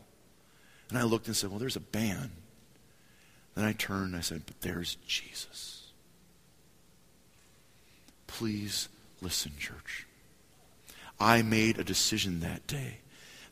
And 0.89 0.97
I 0.97 1.03
looked 1.03 1.27
and 1.27 1.35
said, 1.35 1.49
Well, 1.49 1.59
there's 1.59 1.75
a 1.75 1.81
band. 1.81 2.31
Then 3.57 3.65
I 3.65 3.73
turned 3.73 4.09
and 4.09 4.15
I 4.15 4.21
said, 4.21 4.43
But 4.45 4.61
there's 4.61 4.97
Jesus. 5.07 5.87
Please 8.27 8.87
listen, 9.19 9.53
church. 9.57 10.05
I 11.19 11.41
made 11.41 11.79
a 11.79 11.83
decision 11.83 12.41
that 12.41 12.67
day 12.67 12.99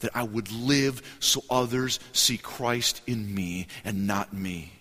that 0.02 0.16
I 0.16 0.22
would 0.22 0.52
live 0.52 1.02
so 1.20 1.44
others 1.50 2.00
see 2.14 2.38
Christ 2.38 3.02
in 3.08 3.34
me 3.34 3.66
and 3.84 4.06
not 4.06 4.32
me. 4.32 4.74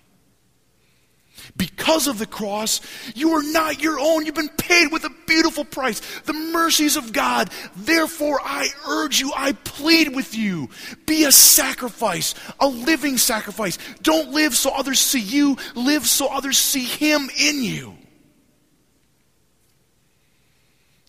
Because 1.57 2.07
of 2.07 2.19
the 2.19 2.27
cross, 2.27 2.81
you 3.15 3.33
are 3.33 3.43
not 3.43 3.81
your 3.83 3.99
own. 3.99 4.25
You've 4.25 4.35
been 4.35 4.49
paid 4.49 4.91
with 4.91 5.05
a 5.05 5.15
beautiful 5.27 5.65
price. 5.65 6.01
The 6.21 6.33
mercies 6.33 6.97
of 6.97 7.13
God. 7.13 7.51
Therefore, 7.77 8.41
I 8.43 8.69
urge 8.89 9.21
you, 9.21 9.33
I 9.37 9.53
plead 9.53 10.15
with 10.15 10.35
you. 10.35 10.71
Be 11.07 11.25
a 11.25 11.33
sacrifice, 11.33 12.35
a 12.59 12.69
living 12.69 13.19
sacrifice. 13.19 13.79
Don't 14.03 14.33
live 14.33 14.55
so 14.55 14.71
others 14.71 14.99
see 14.99 15.21
you, 15.21 15.57
live 15.75 16.07
so 16.07 16.29
others 16.29 16.59
see 16.59 16.85
Him 16.85 17.31
in 17.39 17.63
you. 17.63 17.95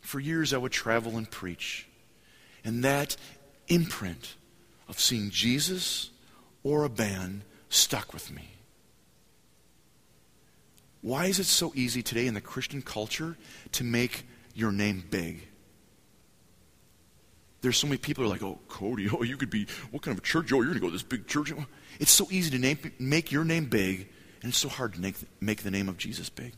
For 0.01 0.19
years, 0.19 0.53
I 0.53 0.57
would 0.57 0.71
travel 0.71 1.17
and 1.17 1.29
preach. 1.29 1.87
And 2.63 2.83
that 2.83 3.15
imprint 3.67 4.35
of 4.87 4.99
seeing 4.99 5.29
Jesus 5.29 6.09
or 6.63 6.83
a 6.83 6.89
band 6.89 7.41
stuck 7.69 8.13
with 8.13 8.31
me. 8.31 8.54
Why 11.05 11.27
is 11.27 11.37
it 11.37 11.45
so 11.45 11.71
easy 11.75 12.01
today 12.01 12.25
in 12.25 12.33
the 12.33 12.41
Christian 12.41 12.81
culture 12.81 13.37
to 13.73 13.83
make 13.83 14.25
your 14.55 14.71
name 14.71 15.03
big? 15.07 15.47
There's 17.61 17.77
so 17.77 17.85
many 17.85 17.99
people 17.99 18.23
who 18.23 18.31
are 18.31 18.33
like, 18.33 18.41
oh, 18.41 18.57
Cody, 18.67 19.07
oh, 19.13 19.21
you 19.21 19.37
could 19.37 19.51
be, 19.51 19.67
what 19.91 20.01
kind 20.01 20.17
of 20.17 20.23
a 20.23 20.25
church? 20.25 20.51
Oh, 20.51 20.55
you're 20.55 20.65
going 20.65 20.77
to 20.77 20.79
go 20.79 20.87
to 20.87 20.93
this 20.93 21.03
big 21.03 21.27
church. 21.27 21.53
It's 21.99 22.09
so 22.09 22.27
easy 22.31 22.49
to 22.49 22.57
name, 22.57 22.79
make 22.97 23.31
your 23.31 23.45
name 23.45 23.65
big, 23.65 24.09
and 24.41 24.49
it's 24.49 24.57
so 24.57 24.67
hard 24.67 24.95
to 24.95 24.99
make, 24.99 25.13
make 25.39 25.61
the 25.61 25.69
name 25.69 25.89
of 25.89 25.97
Jesus 25.97 26.27
big. 26.31 26.53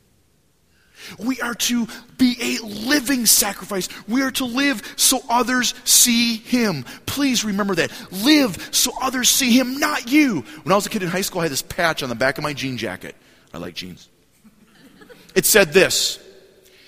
We 1.20 1.41
are 1.41 1.54
to 1.54 1.86
be 2.18 2.38
a 2.39 2.66
living 2.66 3.26
sacrifice. 3.26 3.89
We 4.08 4.22
are 4.22 4.32
to 4.32 4.45
live 4.45 4.82
so 4.95 5.20
others 5.30 5.74
see 5.84 6.38
Him. 6.38 6.86
Please 7.06 7.43
remember 7.43 7.76
that. 7.76 7.91
Live 8.14 8.70
so 8.72 8.93
others 9.02 9.30
see 9.30 9.52
Him, 9.52 9.78
not 9.78 10.10
you. 10.10 10.45
When 10.64 10.72
I 10.72 10.76
was 10.76 10.86
a 10.86 10.89
kid 10.89 11.04
in 11.04 11.10
high 11.10 11.20
school, 11.20 11.41
I 11.41 11.43
had 11.43 11.52
this 11.52 11.62
patch 11.62 12.02
on 12.02 12.08
the 12.08 12.16
back 12.16 12.38
of 12.38 12.45
my 12.45 12.54
jean 12.54 12.78
jacket. 12.78 13.14
I 13.54 13.58
like 13.58 13.76
jeans. 13.76 14.08
It 15.36 15.46
said 15.46 15.74
this 15.74 16.20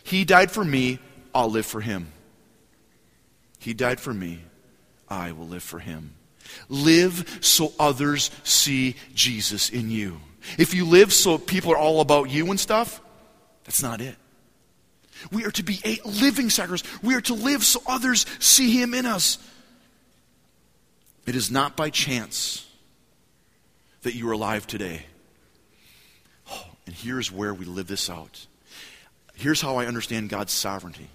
He 0.03 0.25
died 0.25 0.51
for 0.51 0.63
me, 0.63 0.99
I'll 1.33 1.51
live 1.51 1.65
for 1.65 1.81
Him. 1.81 2.11
He 3.59 3.73
died 3.73 3.99
for 3.99 4.13
me, 4.13 4.39
I 5.07 5.31
will 5.33 5.47
live 5.47 5.63
for 5.63 5.79
Him. 5.79 6.15
Live 6.67 7.39
so 7.41 7.73
others 7.79 8.31
see 8.43 8.95
Jesus 9.13 9.69
in 9.69 9.91
you. 9.91 10.19
If 10.57 10.73
you 10.73 10.85
live 10.85 11.13
so 11.13 11.37
people 11.37 11.71
are 11.71 11.77
all 11.77 12.01
about 12.01 12.29
you 12.29 12.49
and 12.49 12.59
stuff, 12.59 13.01
that's 13.65 13.83
not 13.83 14.01
it. 14.01 14.15
We 15.31 15.45
are 15.45 15.51
to 15.51 15.63
be 15.63 15.79
a 15.83 15.99
living 16.07 16.49
sacrifice. 16.49 16.83
We 17.03 17.15
are 17.15 17.21
to 17.21 17.33
live 17.33 17.63
so 17.63 17.81
others 17.85 18.25
see 18.39 18.71
Him 18.71 18.93
in 18.93 19.05
us. 19.05 19.37
It 21.25 21.35
is 21.35 21.51
not 21.51 21.75
by 21.75 21.89
chance 21.89 22.65
that 24.01 24.15
you 24.15 24.29
are 24.29 24.33
alive 24.33 24.65
today. 24.65 25.05
And 26.89 26.97
here's 26.97 27.31
where 27.31 27.53
we 27.53 27.65
live 27.65 27.85
this 27.85 28.09
out. 28.09 28.47
Here's 29.35 29.61
how 29.61 29.75
I 29.75 29.85
understand 29.85 30.27
God's 30.27 30.51
sovereignty. 30.51 31.07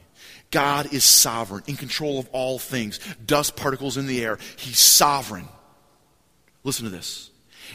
God 0.53 0.93
is 0.93 1.03
sovereign, 1.03 1.65
in 1.67 1.75
control 1.75 2.21
of 2.21 2.29
all 2.31 2.61
things, 2.61 3.01
dust 3.27 3.57
particles 3.57 3.97
in 3.97 4.07
the 4.07 4.23
air. 4.23 4.39
He's 4.57 4.79
sovereign. 4.79 5.49
Listen 6.63 6.85
to 6.85 6.93
this 6.93 7.33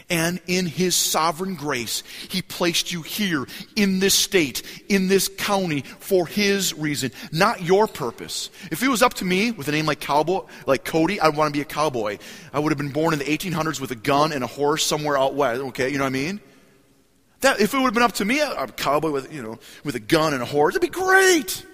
and 0.10 0.40
in 0.48 0.66
His 0.66 0.96
sovereign 0.96 1.56
grace, 1.56 2.04
He 2.30 2.42
placed 2.42 2.94
you 2.94 3.02
here 3.02 3.46
in 3.76 4.00
this 4.00 4.14
state, 4.14 4.64
in 4.88 5.08
this 5.10 5.28
county 5.28 5.82
for 5.82 6.26
His 6.26 6.74
reason, 6.74 7.12
not 7.32 7.64
your 7.64 7.88
purpose. 7.88 8.50
If 8.72 8.82
it 8.82 8.88
was 8.88 9.02
up 9.02 9.16
to 9.16 9.26
me 9.26 9.52
with 9.52 9.68
a 9.68 9.72
name 9.72 9.86
like 9.86 10.00
cowboy, 10.00 10.46
like 10.66 10.86
Cody, 10.86 11.20
I'd 11.20 11.36
want 11.36 11.54
to 11.54 11.58
be 11.58 11.62
a 11.62 11.66
cowboy. 11.66 12.18
I 12.54 12.60
would 12.60 12.72
have 12.72 12.78
been 12.78 12.92
born 12.94 13.14
in 13.14 13.20
the 13.20 13.26
1800s 13.26 13.82
with 13.82 13.92
a 13.92 13.96
gun 13.96 14.32
and 14.32 14.44
a 14.44 14.48
horse 14.48 14.86
somewhere 14.86 15.18
out 15.18 15.36
west. 15.36 15.62
Okay, 15.62 15.90
you 15.90 15.98
know 15.98 16.06
what 16.06 16.10
I 16.10 16.12
mean? 16.12 16.40
That 17.42 17.60
if 17.60 17.74
it 17.74 17.78
would 17.78 17.86
have 17.86 17.94
been 17.94 18.04
up 18.04 18.14
to 18.14 18.26
me, 18.26 18.42
a 18.42 18.68
cowboy 18.68 19.12
with 19.12 19.34
you 19.34 19.42
know 19.42 19.60
with 19.84 19.96
a 19.96 20.00
gun 20.00 20.34
and 20.34 20.44
a 20.44 20.46
horse, 20.46 20.76
it'd 20.76 20.82
be 20.82 20.88
great. 20.88 21.66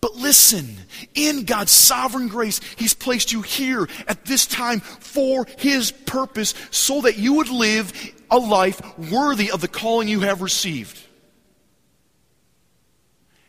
But 0.00 0.14
listen, 0.14 0.76
in 1.14 1.44
God's 1.44 1.72
sovereign 1.72 2.28
grace, 2.28 2.60
He's 2.76 2.94
placed 2.94 3.32
you 3.32 3.42
here 3.42 3.88
at 4.06 4.24
this 4.24 4.46
time 4.46 4.80
for 4.80 5.46
His 5.58 5.90
purpose 5.90 6.54
so 6.70 7.00
that 7.02 7.18
you 7.18 7.34
would 7.34 7.48
live 7.48 7.92
a 8.30 8.38
life 8.38 8.80
worthy 9.10 9.50
of 9.50 9.60
the 9.60 9.68
calling 9.68 10.08
you 10.08 10.20
have 10.20 10.40
received. 10.40 10.98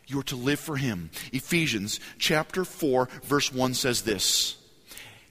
You 0.06 0.18
are 0.18 0.24
to 0.24 0.36
live 0.36 0.58
for 0.58 0.76
Him. 0.76 1.10
Ephesians 1.32 2.00
chapter 2.18 2.64
4, 2.64 3.08
verse 3.22 3.52
1 3.52 3.74
says 3.74 4.02
this. 4.02 4.56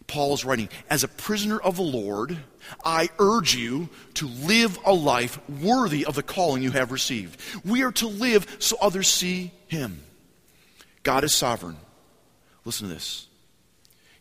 Paul 0.07 0.33
is 0.33 0.45
writing, 0.45 0.69
As 0.89 1.03
a 1.03 1.09
prisoner 1.09 1.59
of 1.59 1.75
the 1.75 1.83
Lord, 1.83 2.37
I 2.83 3.09
urge 3.19 3.55
you 3.55 3.89
to 4.15 4.27
live 4.27 4.77
a 4.85 4.93
life 4.93 5.39
worthy 5.49 6.05
of 6.05 6.15
the 6.15 6.23
calling 6.23 6.63
you 6.63 6.71
have 6.71 6.91
received. 6.91 7.39
We 7.65 7.83
are 7.83 7.91
to 7.93 8.07
live 8.07 8.57
so 8.59 8.77
others 8.81 9.07
see 9.07 9.51
Him. 9.67 10.03
God 11.03 11.23
is 11.23 11.33
sovereign. 11.33 11.77
Listen 12.65 12.87
to 12.87 12.93
this. 12.93 13.27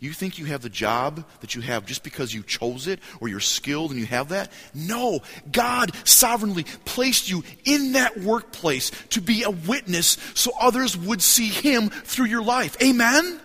You 0.00 0.12
think 0.12 0.38
you 0.38 0.44
have 0.44 0.62
the 0.62 0.68
job 0.68 1.24
that 1.40 1.56
you 1.56 1.60
have 1.62 1.84
just 1.84 2.04
because 2.04 2.32
you 2.32 2.44
chose 2.44 2.86
it 2.86 3.00
or 3.20 3.26
you're 3.28 3.40
skilled 3.40 3.90
and 3.90 3.98
you 3.98 4.06
have 4.06 4.28
that? 4.28 4.52
No. 4.72 5.20
God 5.50 5.90
sovereignly 6.04 6.64
placed 6.84 7.28
you 7.28 7.42
in 7.64 7.92
that 7.92 8.16
workplace 8.16 8.92
to 9.10 9.20
be 9.20 9.42
a 9.42 9.50
witness 9.50 10.16
so 10.34 10.52
others 10.60 10.96
would 10.96 11.20
see 11.20 11.48
Him 11.48 11.88
through 11.88 12.26
your 12.26 12.44
life. 12.44 12.76
Amen? 12.80 13.40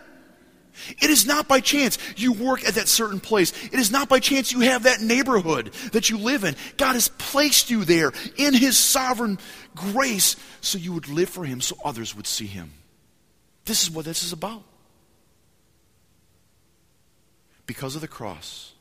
It 1.02 1.10
is 1.10 1.26
not 1.26 1.48
by 1.48 1.60
chance 1.60 1.98
you 2.18 2.34
work 2.34 2.68
at 2.68 2.76
that 2.76 2.88
certain 2.88 3.20
place. 3.20 3.52
It 3.66 3.80
is 3.80 3.92
not 3.92 4.10
by 4.10 4.20
chance 4.20 4.52
you 4.52 4.62
have 4.62 4.84
that 4.84 5.02
neighborhood 5.02 5.74
that 5.92 6.10
you 6.10 6.18
live 6.18 6.44
in. 6.44 6.56
God 6.78 6.94
has 6.94 7.08
placed 7.08 7.70
you 7.70 7.86
there 7.86 8.12
in 8.38 8.54
His 8.54 8.78
sovereign 8.78 9.40
grace 9.76 10.36
so 10.62 10.78
you 10.78 10.94
would 10.94 11.10
live 11.10 11.30
for 11.30 11.46
Him, 11.46 11.62
so 11.62 11.76
others 11.84 12.16
would 12.16 12.28
see 12.28 12.48
Him. 12.48 12.74
This 13.66 13.84
is 13.84 13.92
what 13.92 14.06
this 14.06 14.24
is 14.24 14.34
about 14.34 14.64
because 17.66 17.96
of 17.96 18.02
the 18.02 18.08
cross, 18.08 18.74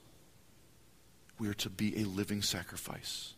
we 1.38 1.48
are 1.48 1.54
to 1.54 1.70
be 1.70 2.00
a 2.00 2.04
living 2.04 2.42
sacrifice. 2.42 3.34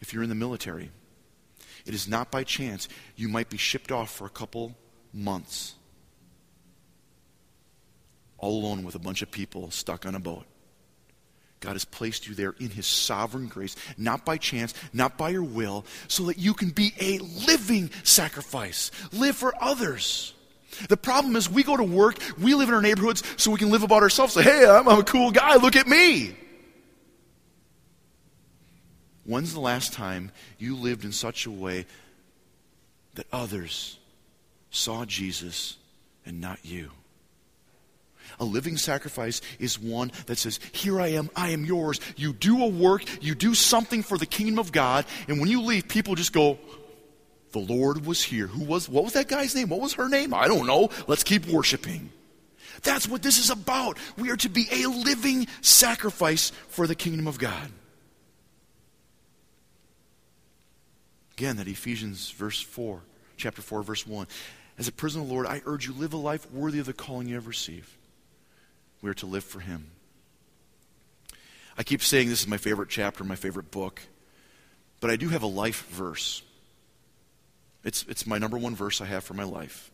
If 0.00 0.12
you're 0.12 0.22
in 0.22 0.28
the 0.28 0.34
military, 0.34 0.90
it 1.84 1.94
is 1.94 2.08
not 2.08 2.30
by 2.30 2.44
chance 2.44 2.88
you 3.14 3.28
might 3.28 3.48
be 3.48 3.56
shipped 3.56 3.92
off 3.92 4.10
for 4.10 4.26
a 4.26 4.30
couple 4.30 4.76
months, 5.12 5.74
all 8.38 8.60
alone 8.60 8.84
with 8.84 8.94
a 8.94 9.00
bunch 9.00 9.22
of 9.22 9.30
people 9.30 9.70
stuck 9.70 10.06
on 10.06 10.14
a 10.14 10.20
boat. 10.20 10.44
God 11.60 11.72
has 11.72 11.84
placed 11.84 12.28
you 12.28 12.34
there 12.34 12.54
in 12.60 12.70
His 12.70 12.86
sovereign 12.86 13.48
grace, 13.48 13.76
not 13.96 14.24
by 14.24 14.36
chance, 14.36 14.74
not 14.92 15.16
by 15.16 15.30
your 15.30 15.42
will, 15.42 15.86
so 16.06 16.24
that 16.24 16.38
you 16.38 16.54
can 16.54 16.70
be 16.70 16.92
a 17.00 17.18
living 17.18 17.90
sacrifice. 18.02 18.90
Live 19.12 19.36
for 19.36 19.54
others. 19.60 20.34
The 20.88 20.96
problem 20.96 21.36
is 21.36 21.50
we 21.50 21.62
go 21.62 21.76
to 21.76 21.82
work, 21.82 22.18
we 22.38 22.54
live 22.54 22.68
in 22.68 22.74
our 22.74 22.82
neighborhoods 22.82 23.22
so 23.36 23.50
we 23.50 23.58
can 23.58 23.70
live 23.70 23.82
about 23.82 24.02
ourselves. 24.02 24.34
Say, 24.34 24.42
hey, 24.42 24.66
I'm, 24.68 24.86
I'm 24.86 25.00
a 25.00 25.04
cool 25.04 25.30
guy, 25.30 25.56
look 25.56 25.76
at 25.76 25.86
me. 25.86 26.36
When's 29.24 29.54
the 29.54 29.60
last 29.60 29.92
time 29.92 30.30
you 30.58 30.76
lived 30.76 31.04
in 31.04 31.12
such 31.12 31.46
a 31.46 31.50
way 31.50 31.86
that 33.14 33.26
others 33.32 33.98
saw 34.70 35.04
Jesus 35.04 35.76
and 36.24 36.40
not 36.40 36.64
you? 36.64 36.90
A 38.38 38.44
living 38.44 38.76
sacrifice 38.76 39.40
is 39.58 39.78
one 39.78 40.12
that 40.26 40.38
says, 40.38 40.60
Here 40.72 41.00
I 41.00 41.08
am, 41.08 41.30
I 41.34 41.50
am 41.50 41.64
yours. 41.64 42.00
You 42.16 42.32
do 42.32 42.62
a 42.62 42.68
work, 42.68 43.02
you 43.22 43.34
do 43.34 43.54
something 43.54 44.02
for 44.02 44.18
the 44.18 44.26
kingdom 44.26 44.58
of 44.58 44.72
God, 44.72 45.06
and 45.28 45.40
when 45.40 45.48
you 45.48 45.62
leave, 45.62 45.88
people 45.88 46.14
just 46.14 46.32
go, 46.32 46.58
the 47.52 47.58
Lord 47.60 48.04
was 48.04 48.22
here. 48.22 48.46
Who 48.46 48.64
was, 48.64 48.86
what 48.86 49.04
was 49.04 49.14
that 49.14 49.28
guy's 49.28 49.54
name? 49.54 49.70
What 49.70 49.80
was 49.80 49.94
her 49.94 50.08
name? 50.10 50.34
I 50.34 50.46
don't 50.46 50.66
know. 50.66 50.90
Let's 51.06 51.24
keep 51.24 51.46
worshiping. 51.46 52.10
That's 52.82 53.08
what 53.08 53.22
this 53.22 53.38
is 53.38 53.48
about. 53.48 53.96
We 54.18 54.30
are 54.30 54.36
to 54.36 54.50
be 54.50 54.66
a 54.70 54.86
living 54.86 55.46
sacrifice 55.62 56.50
for 56.68 56.86
the 56.86 56.94
kingdom 56.94 57.26
of 57.26 57.38
God. 57.38 57.70
Again, 61.38 61.56
that 61.56 61.68
Ephesians 61.68 62.30
verse 62.30 62.60
4, 62.60 63.00
chapter 63.38 63.62
4, 63.62 63.82
verse 63.82 64.06
1. 64.06 64.26
As 64.78 64.88
a 64.88 64.92
prisoner 64.92 65.22
of 65.22 65.28
the 65.28 65.34
Lord, 65.34 65.46
I 65.46 65.62
urge 65.64 65.86
you, 65.86 65.94
live 65.94 66.12
a 66.12 66.18
life 66.18 66.50
worthy 66.52 66.78
of 66.78 66.86
the 66.86 66.92
calling 66.92 67.28
you 67.28 67.36
have 67.36 67.46
received. 67.46 67.90
We 69.02 69.10
are 69.10 69.14
to 69.14 69.26
live 69.26 69.44
for 69.44 69.60
Him. 69.60 69.90
I 71.78 71.82
keep 71.82 72.02
saying 72.02 72.28
this 72.28 72.40
is 72.40 72.48
my 72.48 72.56
favorite 72.56 72.88
chapter, 72.88 73.22
my 73.24 73.36
favorite 73.36 73.70
book, 73.70 74.00
but 75.00 75.10
I 75.10 75.16
do 75.16 75.28
have 75.28 75.42
a 75.42 75.46
life 75.46 75.86
verse. 75.88 76.42
It's, 77.84 78.04
it's 78.08 78.26
my 78.26 78.38
number 78.38 78.58
one 78.58 78.74
verse 78.74 79.00
I 79.00 79.04
have 79.04 79.24
for 79.24 79.34
my 79.34 79.44
life. 79.44 79.90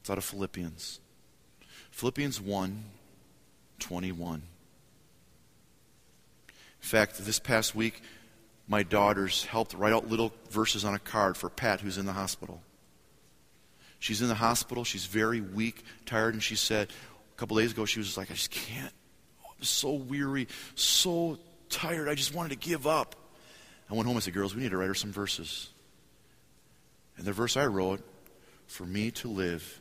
It's 0.00 0.10
out 0.10 0.18
of 0.18 0.24
Philippians. 0.24 1.00
Philippians 1.90 2.40
1 2.40 2.84
21. 3.78 4.34
In 4.34 4.42
fact, 6.80 7.18
this 7.18 7.38
past 7.38 7.74
week, 7.74 8.00
my 8.68 8.82
daughters 8.82 9.44
helped 9.44 9.74
write 9.74 9.92
out 9.92 10.08
little 10.08 10.32
verses 10.50 10.84
on 10.84 10.94
a 10.94 10.98
card 10.98 11.36
for 11.36 11.48
Pat, 11.48 11.80
who's 11.80 11.98
in 11.98 12.06
the 12.06 12.12
hospital. 12.12 12.62
She's 13.98 14.22
in 14.22 14.28
the 14.28 14.34
hospital. 14.34 14.82
She's 14.82 15.06
very 15.06 15.40
weak, 15.40 15.84
tired, 16.06 16.34
and 16.34 16.42
she 16.42 16.56
said 16.56 16.88
couple 17.42 17.56
days 17.56 17.72
ago, 17.72 17.84
she 17.84 17.98
was 17.98 18.16
like, 18.16 18.30
I 18.30 18.34
just 18.34 18.52
can't. 18.52 18.92
I'm 19.44 19.64
so 19.64 19.94
weary, 19.94 20.46
so 20.76 21.40
tired. 21.68 22.08
I 22.08 22.14
just 22.14 22.32
wanted 22.32 22.50
to 22.50 22.68
give 22.68 22.86
up. 22.86 23.16
I 23.90 23.94
went 23.94 24.06
home 24.06 24.14
and 24.14 24.22
said, 24.22 24.32
Girls, 24.32 24.54
we 24.54 24.62
need 24.62 24.70
to 24.70 24.76
write 24.76 24.86
her 24.86 24.94
some 24.94 25.10
verses. 25.10 25.68
And 27.16 27.26
the 27.26 27.32
verse 27.32 27.56
I 27.56 27.66
wrote, 27.66 28.00
for 28.68 28.86
me 28.86 29.10
to 29.10 29.28
live 29.28 29.80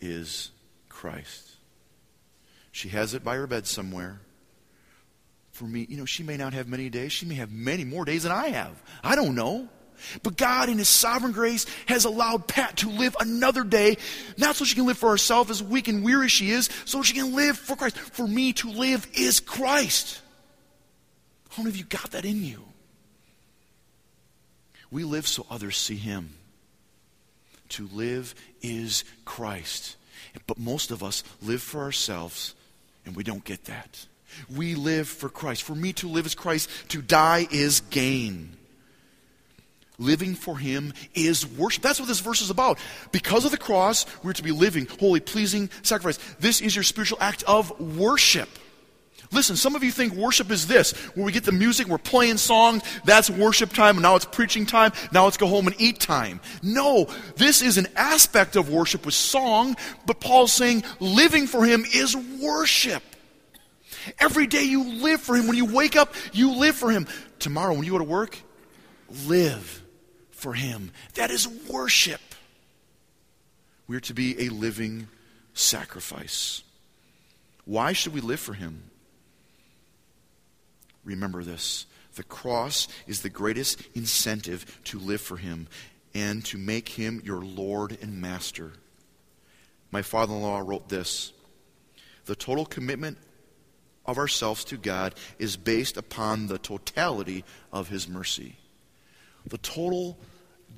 is 0.00 0.50
Christ. 0.88 1.50
She 2.72 2.88
has 2.88 3.12
it 3.12 3.22
by 3.22 3.36
her 3.36 3.46
bed 3.46 3.66
somewhere. 3.66 4.22
For 5.50 5.64
me, 5.64 5.84
you 5.90 5.98
know, 5.98 6.06
she 6.06 6.22
may 6.22 6.38
not 6.38 6.54
have 6.54 6.68
many 6.68 6.88
days. 6.88 7.12
She 7.12 7.26
may 7.26 7.34
have 7.34 7.52
many 7.52 7.84
more 7.84 8.06
days 8.06 8.22
than 8.22 8.32
I 8.32 8.48
have. 8.48 8.82
I 9.04 9.14
don't 9.14 9.34
know. 9.34 9.68
But 10.22 10.36
God, 10.36 10.68
in 10.68 10.78
His 10.78 10.88
sovereign 10.88 11.32
grace, 11.32 11.66
has 11.86 12.04
allowed 12.04 12.46
Pat 12.46 12.78
to 12.78 12.88
live 12.90 13.16
another 13.20 13.64
day, 13.64 13.96
not 14.36 14.56
so 14.56 14.64
she 14.64 14.74
can 14.74 14.86
live 14.86 14.98
for 14.98 15.10
herself, 15.10 15.50
as 15.50 15.62
weak 15.62 15.88
and 15.88 16.04
weary 16.04 16.26
as 16.26 16.32
she 16.32 16.50
is, 16.50 16.68
so 16.84 17.02
she 17.02 17.14
can 17.14 17.34
live 17.34 17.58
for 17.58 17.76
Christ. 17.76 17.98
For 17.98 18.26
me 18.26 18.52
to 18.54 18.70
live 18.70 19.06
is 19.14 19.40
Christ. 19.40 20.20
How 21.50 21.62
many 21.62 21.70
of 21.70 21.76
you 21.76 21.84
got 21.84 22.12
that 22.12 22.24
in 22.24 22.44
you? 22.44 22.64
We 24.90 25.04
live 25.04 25.26
so 25.26 25.44
others 25.50 25.76
see 25.76 25.96
Him. 25.96 26.30
To 27.70 27.88
live 27.92 28.34
is 28.62 29.04
Christ. 29.24 29.96
But 30.46 30.58
most 30.58 30.90
of 30.90 31.02
us 31.02 31.24
live 31.42 31.62
for 31.62 31.80
ourselves, 31.82 32.54
and 33.04 33.14
we 33.16 33.24
don't 33.24 33.44
get 33.44 33.64
that. 33.64 34.06
We 34.54 34.74
live 34.74 35.08
for 35.08 35.28
Christ. 35.28 35.62
For 35.62 35.74
me 35.74 35.92
to 35.94 36.08
live 36.08 36.26
is 36.26 36.34
Christ, 36.34 36.70
to 36.88 37.02
die 37.02 37.46
is 37.50 37.80
gain. 37.80 38.57
Living 39.98 40.36
for 40.36 40.56
Him 40.56 40.92
is 41.14 41.44
worship. 41.44 41.82
That's 41.82 41.98
what 41.98 42.06
this 42.06 42.20
verse 42.20 42.40
is 42.40 42.50
about. 42.50 42.78
Because 43.10 43.44
of 43.44 43.50
the 43.50 43.58
cross, 43.58 44.06
we're 44.22 44.32
to 44.32 44.42
be 44.44 44.52
living, 44.52 44.86
holy, 45.00 45.18
pleasing 45.18 45.70
sacrifice. 45.82 46.18
This 46.38 46.60
is 46.60 46.76
your 46.76 46.84
spiritual 46.84 47.18
act 47.20 47.42
of 47.44 47.78
worship. 47.80 48.48
Listen, 49.32 49.56
some 49.56 49.74
of 49.74 49.82
you 49.82 49.90
think 49.90 50.14
worship 50.14 50.50
is 50.50 50.68
this, 50.68 50.92
where 51.14 51.26
we 51.26 51.32
get 51.32 51.44
the 51.44 51.52
music, 51.52 51.86
we're 51.86 51.98
playing 51.98 52.38
songs, 52.38 52.82
that's 53.04 53.28
worship 53.28 53.72
time, 53.72 53.96
and 53.96 54.02
now 54.02 54.16
it's 54.16 54.24
preaching 54.24 54.64
time, 54.64 54.92
now 55.12 55.24
let's 55.24 55.36
go 55.36 55.46
home 55.46 55.66
and 55.66 55.78
eat 55.78 56.00
time. 56.00 56.40
No, 56.62 57.08
this 57.36 57.60
is 57.60 57.76
an 57.76 57.88
aspect 57.94 58.56
of 58.56 58.70
worship 58.70 59.04
with 59.04 59.14
song, 59.14 59.76
but 60.06 60.20
Paul's 60.20 60.52
saying 60.52 60.84
living 60.98 61.46
for 61.46 61.66
him 61.66 61.84
is 61.92 62.16
worship. 62.16 63.02
Every 64.18 64.46
day 64.46 64.62
you 64.62 64.84
live 65.02 65.20
for 65.20 65.36
him. 65.36 65.46
When 65.46 65.56
you 65.56 65.66
wake 65.66 65.96
up, 65.96 66.14
you 66.32 66.54
live 66.54 66.76
for 66.76 66.90
him. 66.90 67.06
Tomorrow, 67.38 67.74
when 67.74 67.82
you 67.82 67.90
go 67.90 67.98
to 67.98 68.04
work, 68.04 68.38
live 69.26 69.82
for 70.38 70.54
him. 70.54 70.92
That 71.14 71.30
is 71.30 71.46
worship. 71.46 72.20
We're 73.86 74.00
to 74.00 74.14
be 74.14 74.46
a 74.46 74.48
living 74.48 75.08
sacrifice. 75.54 76.62
Why 77.64 77.92
should 77.92 78.14
we 78.14 78.20
live 78.20 78.40
for 78.40 78.54
him? 78.54 78.84
Remember 81.04 81.42
this 81.42 81.86
the 82.18 82.24
cross 82.24 82.88
is 83.06 83.22
the 83.22 83.30
greatest 83.30 83.80
incentive 83.94 84.80
to 84.84 84.98
live 84.98 85.20
for 85.20 85.36
Him 85.36 85.68
and 86.14 86.44
to 86.46 86.58
make 86.58 86.88
Him 86.88 87.22
your 87.24 87.40
Lord 87.42 87.96
and 88.02 88.20
Master. 88.20 88.72
My 89.92 90.02
father 90.02 90.34
in 90.34 90.42
law 90.42 90.58
wrote 90.58 90.88
this 90.88 91.32
The 92.24 92.34
total 92.34 92.66
commitment 92.66 93.18
of 94.04 94.18
ourselves 94.18 94.64
to 94.64 94.76
God 94.76 95.14
is 95.38 95.56
based 95.56 95.96
upon 95.96 96.48
the 96.48 96.58
totality 96.58 97.44
of 97.72 97.88
His 97.88 98.08
mercy. 98.08 98.56
The 99.46 99.58
total 99.58 100.18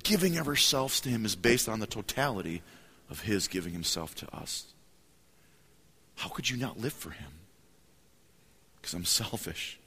giving 0.03 0.37
of 0.37 0.47
ourselves 0.47 0.99
to 1.01 1.09
Him 1.09 1.25
is 1.25 1.35
based 1.35 1.67
on 1.67 1.79
the 1.79 1.87
totality 1.87 2.61
of 3.09 3.21
His 3.21 3.47
giving 3.47 3.73
Himself 3.73 4.15
to 4.15 4.35
us. 4.35 4.65
How 6.15 6.29
could 6.29 6.49
you 6.49 6.57
not 6.57 6.79
live 6.79 6.93
for 6.93 7.11
Him? 7.11 7.31
Because 8.81 8.93
I'm 8.93 9.05
selfish. 9.05 9.79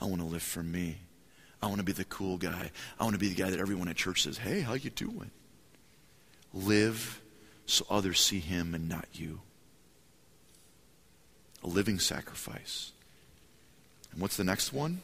I 0.00 0.04
want 0.04 0.20
to 0.20 0.26
live 0.26 0.42
for 0.42 0.62
me. 0.62 0.98
I 1.62 1.66
want 1.66 1.78
to 1.78 1.84
be 1.84 1.92
the 1.92 2.04
cool 2.04 2.36
guy. 2.36 2.70
I 2.98 3.04
want 3.04 3.14
to 3.14 3.20
be 3.20 3.28
the 3.28 3.34
guy 3.34 3.50
that 3.50 3.60
everyone 3.60 3.88
at 3.88 3.96
church 3.96 4.22
says, 4.22 4.38
"Hey, 4.38 4.60
how 4.60 4.74
you 4.74 4.90
doing?" 4.90 5.30
Live 6.52 7.22
so 7.66 7.84
others 7.90 8.20
see 8.20 8.38
him 8.38 8.74
and 8.74 8.88
not 8.88 9.06
you. 9.12 9.40
A 11.62 11.66
living 11.66 11.98
sacrifice. 11.98 12.92
And 14.12 14.20
what's 14.20 14.36
the 14.36 14.44
next 14.44 14.72
one? 14.72 15.02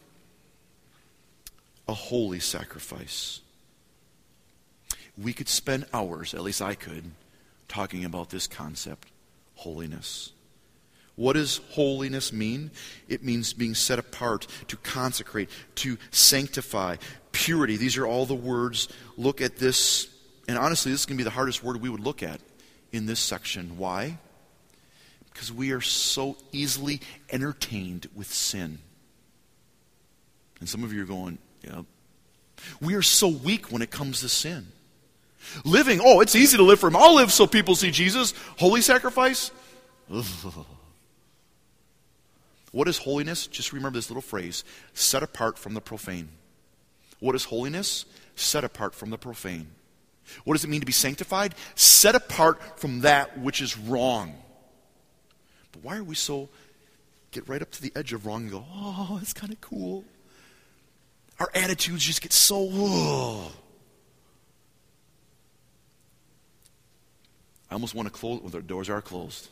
A 1.88 1.94
holy 1.94 2.40
sacrifice. 2.40 3.40
We 5.18 5.32
could 5.32 5.48
spend 5.48 5.86
hours, 5.92 6.32
at 6.32 6.42
least 6.42 6.62
I 6.62 6.74
could, 6.74 7.04
talking 7.68 8.04
about 8.04 8.30
this 8.30 8.46
concept, 8.46 9.08
holiness. 9.56 10.32
What 11.16 11.34
does 11.34 11.60
holiness 11.70 12.32
mean? 12.32 12.70
It 13.08 13.22
means 13.22 13.52
being 13.52 13.74
set 13.74 13.98
apart, 13.98 14.46
to 14.68 14.76
consecrate, 14.78 15.50
to 15.76 15.98
sanctify, 16.10 16.96
purity. 17.32 17.76
These 17.76 17.98
are 17.98 18.06
all 18.06 18.24
the 18.24 18.34
words. 18.34 18.88
Look 19.18 19.40
at 19.40 19.56
this. 19.56 20.08
And 20.48 20.56
honestly, 20.56 20.90
this 20.90 21.02
is 21.02 21.06
going 21.06 21.18
to 21.18 21.20
be 21.20 21.24
the 21.24 21.30
hardest 21.30 21.62
word 21.62 21.80
we 21.80 21.90
would 21.90 22.00
look 22.00 22.22
at 22.22 22.40
in 22.92 23.06
this 23.06 23.20
section. 23.20 23.76
Why? 23.76 24.18
Because 25.32 25.52
we 25.52 25.72
are 25.72 25.80
so 25.80 26.36
easily 26.52 27.00
entertained 27.30 28.06
with 28.14 28.32
sin. 28.32 28.78
And 30.60 30.68
some 30.68 30.84
of 30.84 30.92
you 30.92 31.02
are 31.02 31.06
going, 31.06 31.38
yeah. 31.64 31.82
We 32.80 32.94
are 32.94 33.02
so 33.02 33.28
weak 33.28 33.72
when 33.72 33.82
it 33.82 33.90
comes 33.90 34.20
to 34.20 34.28
sin. 34.28 34.66
Living, 35.64 36.00
oh, 36.02 36.20
it's 36.20 36.36
easy 36.36 36.56
to 36.56 36.62
live 36.62 36.80
for 36.80 36.88
Him. 36.88 36.96
I'll 36.96 37.16
live 37.16 37.32
so 37.32 37.46
people 37.46 37.74
see 37.74 37.90
Jesus. 37.90 38.34
Holy 38.58 38.80
sacrifice? 38.80 39.50
What 42.72 42.88
is 42.88 42.98
holiness? 42.98 43.46
Just 43.46 43.72
remember 43.72 43.98
this 43.98 44.10
little 44.10 44.22
phrase 44.22 44.64
set 44.94 45.22
apart 45.22 45.58
from 45.58 45.74
the 45.74 45.80
profane. 45.80 46.30
What 47.20 47.34
is 47.34 47.44
holiness? 47.44 48.06
Set 48.34 48.64
apart 48.64 48.94
from 48.94 49.10
the 49.10 49.18
profane. 49.18 49.68
What 50.44 50.54
does 50.54 50.64
it 50.64 50.70
mean 50.70 50.80
to 50.80 50.86
be 50.86 50.92
sanctified? 50.92 51.54
Set 51.74 52.14
apart 52.14 52.80
from 52.80 53.00
that 53.00 53.38
which 53.38 53.60
is 53.60 53.76
wrong. 53.76 54.34
But 55.70 55.84
why 55.84 55.98
are 55.98 56.04
we 56.04 56.14
so 56.14 56.48
get 57.30 57.46
right 57.48 57.60
up 57.60 57.70
to 57.72 57.82
the 57.82 57.92
edge 57.94 58.14
of 58.14 58.24
wrong 58.24 58.42
and 58.42 58.50
go, 58.50 58.64
oh, 58.74 59.18
it's 59.20 59.34
kind 59.34 59.52
of 59.52 59.60
cool? 59.60 60.04
Our 61.42 61.50
attitudes 61.56 62.04
just 62.04 62.22
get 62.22 62.32
so. 62.32 62.68
I 67.68 67.74
almost 67.74 67.96
want 67.96 68.06
to 68.06 68.12
close 68.12 68.40
when 68.40 68.52
the 68.52 68.62
doors 68.62 68.88
are 68.88 69.02
closed. 69.02 69.48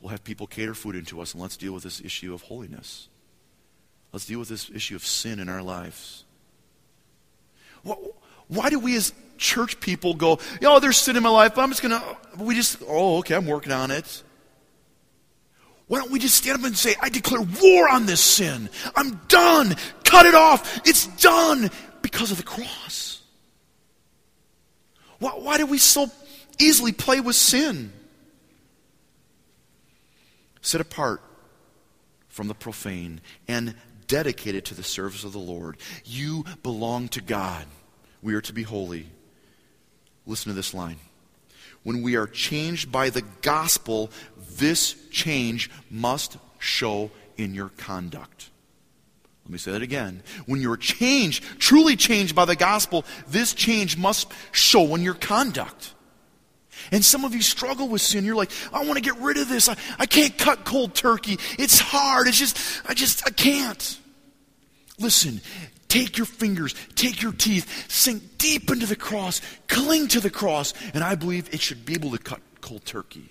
We'll 0.00 0.08
have 0.08 0.24
people 0.24 0.46
cater 0.46 0.72
food 0.72 0.96
into 0.96 1.20
us, 1.20 1.34
and 1.34 1.42
let's 1.42 1.58
deal 1.58 1.74
with 1.74 1.82
this 1.82 2.00
issue 2.00 2.32
of 2.32 2.40
holiness. 2.40 3.08
Let's 4.10 4.24
deal 4.24 4.38
with 4.38 4.48
this 4.48 4.70
issue 4.70 4.96
of 4.96 5.04
sin 5.04 5.38
in 5.38 5.50
our 5.50 5.60
lives. 5.60 6.24
Why 8.48 8.70
do 8.70 8.78
we 8.78 8.96
as 8.96 9.12
church 9.36 9.78
people 9.80 10.14
go, 10.14 10.38
oh, 10.62 10.80
there's 10.80 10.96
sin 10.96 11.14
in 11.18 11.22
my 11.22 11.28
life, 11.28 11.54
but 11.54 11.60
I'm 11.60 11.68
just 11.68 11.82
going 11.82 12.00
to, 12.00 12.42
we 12.42 12.54
just, 12.54 12.78
oh, 12.88 13.18
okay, 13.18 13.34
I'm 13.34 13.44
working 13.44 13.72
on 13.72 13.90
it. 13.90 14.22
Why 15.88 15.98
don't 15.98 16.10
we 16.10 16.18
just 16.18 16.34
stand 16.34 16.58
up 16.58 16.64
and 16.64 16.76
say, 16.76 16.96
I 17.00 17.08
declare 17.08 17.46
war 17.62 17.88
on 17.88 18.06
this 18.06 18.20
sin. 18.20 18.68
I'm 18.96 19.20
done. 19.28 19.76
Cut 20.04 20.26
it 20.26 20.34
off. 20.34 20.80
It's 20.84 21.06
done 21.22 21.70
because 22.02 22.32
of 22.32 22.38
the 22.38 22.42
cross. 22.42 23.22
Why, 25.18 25.30
why 25.30 25.58
do 25.58 25.66
we 25.66 25.78
so 25.78 26.10
easily 26.58 26.92
play 26.92 27.20
with 27.20 27.36
sin? 27.36 27.92
Set 30.60 30.80
apart 30.80 31.22
from 32.28 32.48
the 32.48 32.54
profane 32.54 33.20
and 33.46 33.74
dedicated 34.08 34.64
to 34.66 34.74
the 34.74 34.82
service 34.82 35.22
of 35.22 35.32
the 35.32 35.38
Lord. 35.38 35.76
You 36.04 36.44
belong 36.62 37.08
to 37.10 37.20
God. 37.20 37.64
We 38.22 38.34
are 38.34 38.40
to 38.42 38.52
be 38.52 38.64
holy. 38.64 39.06
Listen 40.26 40.50
to 40.50 40.56
this 40.56 40.74
line. 40.74 40.98
When 41.86 42.02
we 42.02 42.16
are 42.16 42.26
changed 42.26 42.90
by 42.90 43.10
the 43.10 43.22
gospel, 43.42 44.10
this 44.56 44.96
change 45.12 45.70
must 45.88 46.36
show 46.58 47.12
in 47.36 47.54
your 47.54 47.68
conduct. 47.68 48.50
Let 49.44 49.52
me 49.52 49.58
say 49.58 49.70
that 49.70 49.82
again. 49.82 50.24
When 50.46 50.60
you're 50.60 50.76
changed, 50.76 51.44
truly 51.60 51.94
changed 51.94 52.34
by 52.34 52.44
the 52.44 52.56
gospel, 52.56 53.04
this 53.28 53.54
change 53.54 53.96
must 53.96 54.32
show 54.50 54.96
in 54.96 55.02
your 55.02 55.14
conduct. 55.14 55.94
And 56.90 57.04
some 57.04 57.24
of 57.24 57.36
you 57.36 57.40
struggle 57.40 57.86
with 57.86 58.02
sin. 58.02 58.24
You're 58.24 58.34
like, 58.34 58.50
I 58.72 58.82
want 58.84 58.94
to 58.94 59.00
get 59.00 59.16
rid 59.18 59.36
of 59.36 59.48
this. 59.48 59.68
I, 59.68 59.76
I 59.96 60.06
can't 60.06 60.36
cut 60.36 60.64
cold 60.64 60.92
turkey. 60.92 61.38
It's 61.56 61.78
hard. 61.78 62.26
It's 62.26 62.36
just, 62.36 62.58
I 62.88 62.94
just, 62.94 63.24
I 63.28 63.30
can't. 63.30 64.00
Listen, 64.98 65.40
Take 65.88 66.18
your 66.18 66.26
fingers, 66.26 66.74
take 66.94 67.22
your 67.22 67.32
teeth, 67.32 67.90
sink 67.90 68.38
deep 68.38 68.70
into 68.70 68.86
the 68.86 68.96
cross, 68.96 69.40
cling 69.68 70.08
to 70.08 70.20
the 70.20 70.30
cross, 70.30 70.74
and 70.94 71.04
I 71.04 71.14
believe 71.14 71.52
it 71.52 71.60
should 71.60 71.84
be 71.84 71.94
able 71.94 72.10
to 72.10 72.18
cut 72.18 72.40
cold 72.60 72.84
turkey. 72.84 73.30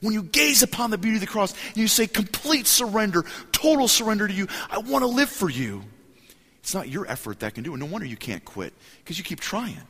When 0.00 0.14
you 0.14 0.22
gaze 0.22 0.62
upon 0.62 0.90
the 0.90 0.98
beauty 0.98 1.16
of 1.16 1.20
the 1.20 1.26
cross 1.26 1.54
and 1.68 1.76
you 1.76 1.88
say, 1.88 2.06
complete 2.06 2.66
surrender, 2.66 3.24
total 3.50 3.88
surrender 3.88 4.26
to 4.28 4.34
you, 4.34 4.46
I 4.70 4.78
want 4.78 5.02
to 5.02 5.08
live 5.08 5.28
for 5.28 5.50
you. 5.50 5.82
It's 6.60 6.74
not 6.74 6.88
your 6.88 7.06
effort 7.10 7.40
that 7.40 7.54
can 7.54 7.64
do 7.64 7.74
it. 7.74 7.78
No 7.78 7.86
wonder 7.86 8.06
you 8.06 8.16
can't 8.16 8.44
quit 8.44 8.72
because 8.98 9.18
you 9.18 9.24
keep 9.24 9.40
trying. 9.40 9.82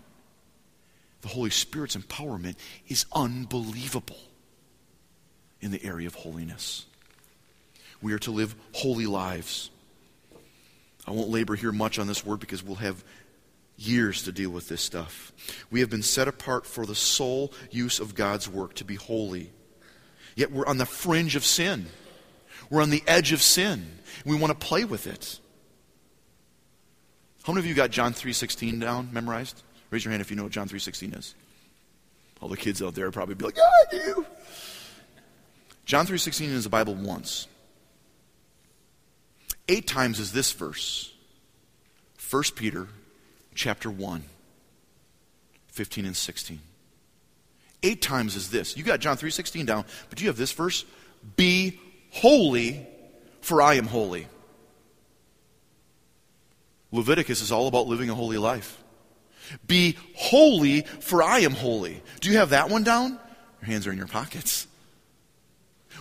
The 1.21 1.29
Holy 1.29 1.51
Spirit's 1.51 1.97
empowerment 1.97 2.57
is 2.89 3.05
unbelievable 3.13 4.19
in 5.61 5.71
the 5.71 5.85
area 5.85 6.07
of 6.07 6.15
holiness. 6.15 6.87
We 8.01 8.13
are 8.13 8.19
to 8.21 8.33
live 8.33 8.57
holy 8.73 9.07
lives. 9.07 9.71
I 11.07 11.11
won't 11.11 11.31
labor 11.31 11.57
here 11.57 11.73
much 11.73 11.99
on 11.99 12.07
this 12.07 12.25
word 12.25 12.41
because 12.41 12.63
we'll 12.63 12.77
have 12.77 13.05
years 13.77 14.23
to 14.25 14.33
deal 14.33 14.51
with 14.51 14.69
this 14.69 14.83
stuff. 14.83 15.33
We 15.71 15.81
have 15.81 15.91
been 15.91 16.03
set 16.03 16.29
apart 16.29 16.67
for 16.67 16.87
the 16.87 16.95
sole 16.95 17.53
use 17.71 17.99
of 17.99 18.15
God's 18.15 18.49
work 18.49 18.75
to 18.75 18.85
be 18.85 18.95
holy. 18.95 19.51
Yet 20.37 20.53
we're 20.53 20.67
on 20.67 20.79
the 20.79 20.87
fringe 20.87 21.37
of 21.37 21.45
sin. 21.45 21.87
We're 22.71 22.83
on 22.83 22.91
the 22.91 23.03
edge 23.07 23.33
of 23.33 23.43
sin. 23.43 23.99
We 24.25 24.37
want 24.37 24.59
to 24.59 24.67
play 24.67 24.85
with 24.85 25.07
it. 25.07 25.41
How 27.43 27.53
many 27.53 27.65
of 27.65 27.69
you 27.69 27.75
got 27.75 27.91
John 27.91 28.15
3:16 28.15 28.79
down 28.79 29.13
memorized? 29.13 29.63
Raise 29.91 30.05
your 30.05 30.13
hand 30.13 30.21
if 30.21 30.31
you 30.31 30.37
know 30.37 30.45
what 30.45 30.53
John 30.53 30.69
3:16 30.69 31.13
is. 31.13 31.35
All 32.41 32.49
the 32.49 32.57
kids 32.57 32.81
out 32.81 32.95
there 32.95 33.11
probably 33.11 33.35
be 33.35 33.45
like, 33.45 33.57
"Yeah, 33.57 33.63
I 33.65 33.91
do." 33.91 34.27
John 35.85 36.07
3:16 36.07 36.51
is 36.51 36.65
the 36.65 36.71
Bible 36.71 36.95
once. 36.95 37.49
Eight 39.69 39.87
times 39.87 40.19
is 40.19 40.33
this 40.33 40.53
verse. 40.53 41.13
1 42.31 42.43
Peter 42.57 42.89
chapter 43.55 43.91
1, 43.91 44.25
15 45.69 46.07
and 46.07 46.17
16. 46.17 46.61
Eight 47.83 48.01
times 48.01 48.37
is 48.37 48.51
this. 48.51 48.77
You 48.77 48.85
got 48.85 49.01
John 49.01 49.17
3.16 49.17 49.67
down, 49.67 49.85
but 50.09 50.21
you 50.21 50.29
have 50.29 50.37
this 50.37 50.53
verse. 50.53 50.85
Be 51.37 51.79
holy, 52.11 52.87
for 53.41 53.61
I 53.61 53.75
am 53.75 53.87
holy. 53.87 54.29
Leviticus 56.93 57.41
is 57.41 57.51
all 57.51 57.67
about 57.67 57.87
living 57.87 58.11
a 58.11 58.15
holy 58.15 58.39
life. 58.39 58.83
Be 59.67 59.97
holy, 60.15 60.83
for 60.83 61.23
I 61.23 61.41
am 61.41 61.53
holy. 61.53 62.03
Do 62.21 62.31
you 62.31 62.39
have 62.39 62.51
that 62.51 62.71
one 62.71 62.85
down? 62.85 63.19
Your 63.61 63.67
hands 63.67 63.87
are 63.87 63.93
in 63.93 63.99
your 63.99 64.07
pockets. 64.07 64.67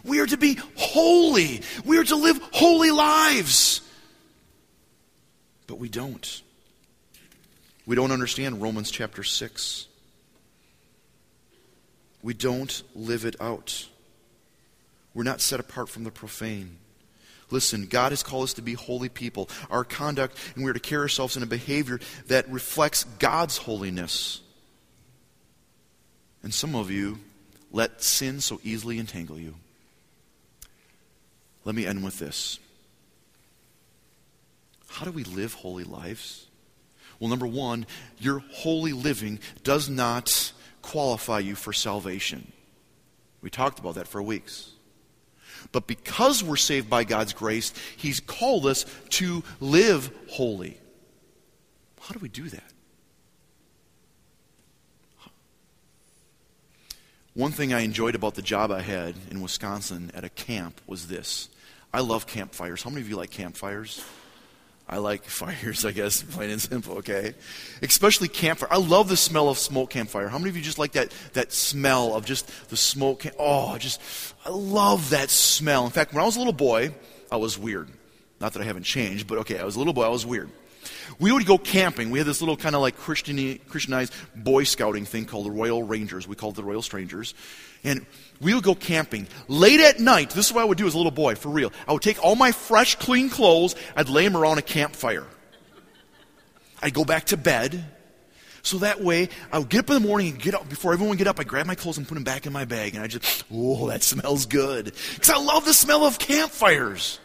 We 0.04 0.20
are 0.20 0.26
to 0.26 0.38
be 0.38 0.58
holy. 0.76 1.62
We 1.86 1.98
are 1.98 2.04
to 2.04 2.16
live 2.16 2.40
holy 2.52 2.92
lives. 2.92 3.82
But 5.68 5.80
we 5.80 5.90
don't. 5.90 6.42
We 7.86 7.96
don't 7.96 8.12
understand 8.12 8.62
Romans 8.62 8.92
chapter 8.92 9.24
6. 9.24 9.88
We 12.24 12.34
don't 12.34 12.84
live 12.96 13.26
it 13.26 13.36
out. 13.42 13.88
We're 15.14 15.24
not 15.24 15.42
set 15.42 15.60
apart 15.60 15.90
from 15.90 16.04
the 16.04 16.12
profane. 16.12 16.78
Listen, 17.50 17.86
God 17.86 18.12
has 18.12 18.24
called 18.24 18.44
us 18.44 18.54
to 18.54 18.62
be 18.62 18.74
holy 18.74 19.10
people. 19.10 19.50
Our 19.70 19.84
conduct, 19.84 20.38
and 20.56 20.64
we're 20.64 20.74
to 20.74 20.80
carry 20.80 21.02
ourselves 21.02 21.36
in 21.36 21.44
a 21.44 21.48
behavior 21.48 22.00
that 22.28 22.50
reflects 22.50 23.04
God's 23.04 23.58
holiness. 23.58 24.42
And 26.44 26.54
some 26.54 26.76
of 26.76 26.90
you 26.90 27.20
let 27.72 28.02
sin 28.02 28.40
so 28.40 28.60
easily 28.64 29.00
entangle 29.00 29.40
you. 29.40 29.56
Let 31.66 31.76
me 31.76 31.86
end 31.86 32.04
with 32.04 32.20
this. 32.20 32.60
How 34.88 35.06
do 35.06 35.12
we 35.12 35.24
live 35.24 35.54
holy 35.54 35.84
lives? 35.84 36.48
Well, 37.20 37.30
number 37.30 37.48
one, 37.48 37.86
your 38.18 38.40
holy 38.52 38.94
living 38.94 39.40
does 39.64 39.88
not 39.88 40.52
qualify 40.82 41.40
you 41.40 41.56
for 41.56 41.72
salvation. 41.72 42.52
We 43.42 43.50
talked 43.50 43.80
about 43.80 43.96
that 43.96 44.08
for 44.08 44.22
weeks. 44.22 44.72
But 45.72 45.88
because 45.88 46.44
we're 46.44 46.56
saved 46.56 46.90
by 46.90 47.04
God's 47.04 47.34
grace, 47.34 47.74
He's 47.96 48.20
called 48.20 48.66
us 48.66 48.86
to 49.10 49.44
live 49.60 50.12
holy. 50.30 50.78
How 52.02 52.14
do 52.14 52.20
we 52.20 52.30
do 52.30 52.50
that? 52.50 52.64
One 57.34 57.52
thing 57.52 57.74
I 57.74 57.82
enjoyed 57.82 58.16
about 58.16 58.36
the 58.36 58.42
job 58.42 58.72
I 58.72 58.82
had 58.82 59.16
in 59.30 59.42
Wisconsin 59.42 60.12
at 60.14 60.26
a 60.26 60.30
camp 60.30 60.82
was 60.86 61.08
this. 61.08 61.48
I 61.94 62.02
love 62.02 62.28
campfires. 62.28 62.84
How 62.84 62.90
many 62.90 63.02
of 63.02 63.10
you 63.10 63.18
like 63.18 63.32
campfires? 63.32 64.04
I 64.88 64.98
like 64.98 65.24
fires, 65.26 65.86
I 65.86 65.92
guess, 65.92 66.22
plain 66.22 66.50
and 66.50 66.62
simple, 66.62 66.98
okay? 66.98 67.34
Especially 67.82 68.28
campfire. 68.28 68.70
I 68.72 68.78
love 68.78 69.10
the 69.10 69.18
smell 69.18 69.50
of 69.50 69.58
smoke 69.58 69.90
campfire. 69.90 70.28
How 70.28 70.38
many 70.38 70.50
of 70.50 70.58
you 70.58 70.62
just 70.62 70.80
like 70.80 70.94
that, 70.94 71.14
that 71.34 71.54
smell 71.54 72.16
of 72.16 72.26
just 72.26 72.70
the 72.70 72.78
smoke? 72.78 73.22
Camp- 73.22 73.36
oh, 73.40 73.78
just, 73.78 74.02
I 74.46 74.50
love 74.50 75.12
that 75.12 75.30
smell. 75.30 75.86
In 75.86 75.92
fact, 75.92 76.14
when 76.14 76.22
I 76.22 76.26
was 76.26 76.36
a 76.36 76.40
little 76.40 76.54
boy, 76.54 76.94
I 77.32 77.38
was 77.38 77.58
weird. 77.58 77.90
Not 78.40 78.54
that 78.54 78.62
I 78.62 78.66
haven't 78.66 78.84
changed, 78.84 79.28
but 79.28 79.40
okay, 79.40 79.60
I 79.60 79.64
was 79.64 79.76
a 79.76 79.80
little 79.80 79.94
boy, 79.94 80.04
I 80.04 80.10
was 80.10 80.26
weird. 80.26 80.50
We 81.20 81.32
would 81.32 81.46
go 81.46 81.58
camping. 81.58 82.10
We 82.10 82.18
had 82.18 82.28
this 82.28 82.42
little 82.42 82.58
kind 82.58 82.76
of 82.76 82.82
like 82.82 82.98
Christianized 82.98 84.14
Boy 84.36 84.64
Scouting 84.64 85.06
thing 85.06 85.26
called 85.26 85.46
the 85.46 85.52
Royal 85.52 85.84
Rangers. 85.84 86.28
We 86.28 86.36
called 86.36 86.56
it 86.56 86.58
the 86.58 86.64
Royal 86.64 86.82
Strangers. 86.82 87.36
And 87.84 88.06
we 88.42 88.54
would 88.54 88.64
go 88.64 88.76
camping. 88.76 89.28
Late 89.48 89.80
at 89.80 90.00
night, 90.00 90.32
this 90.32 90.48
is 90.48 90.54
what 90.54 90.62
I 90.62 90.66
would 90.66 90.78
do 90.78 90.88
as 90.88 90.94
a 90.94 90.98
little 90.98 91.12
boy, 91.12 91.36
for 91.36 91.50
real. 91.50 91.72
I 91.88 91.94
would 91.94 92.02
take 92.02 92.22
all 92.24 92.36
my 92.36 92.52
fresh, 92.52 92.96
clean 92.96 93.30
clothes, 93.30 93.76
I'd 93.96 94.10
lay 94.10 94.24
them 94.24 94.36
around 94.36 94.58
a 94.58 94.64
campfire. 94.64 95.26
I'd 96.82 96.94
go 96.94 97.06
back 97.06 97.26
to 97.26 97.38
bed, 97.38 97.86
So 98.64 98.80
that 98.80 99.02
way, 99.02 99.30
I 99.52 99.60
would 99.60 99.70
get 99.70 99.80
up 99.80 99.90
in 99.90 100.02
the 100.02 100.08
morning 100.08 100.34
and 100.34 100.40
get 100.40 100.54
up 100.54 100.70
before 100.70 100.94
everyone 100.94 101.10
would 101.12 101.18
get 101.18 101.28
up. 101.28 101.40
I 101.40 101.44
grab 101.44 101.66
my 101.66 101.76
clothes 101.76 101.98
and 101.98 102.08
put 102.08 102.16
them 102.16 102.24
back 102.24 102.46
in 102.46 102.54
my 102.54 102.66
bag, 102.66 102.94
and 102.94 103.04
I 103.04 103.08
just, 103.08 103.44
oh, 103.52 103.88
that 103.88 104.04
smells 104.04 104.46
good 104.46 104.86
because 105.16 105.30
I 105.30 105.38
love 105.38 105.66
the 105.66 105.74
smell 105.74 106.06
of 106.06 106.20
campfires. 106.20 107.20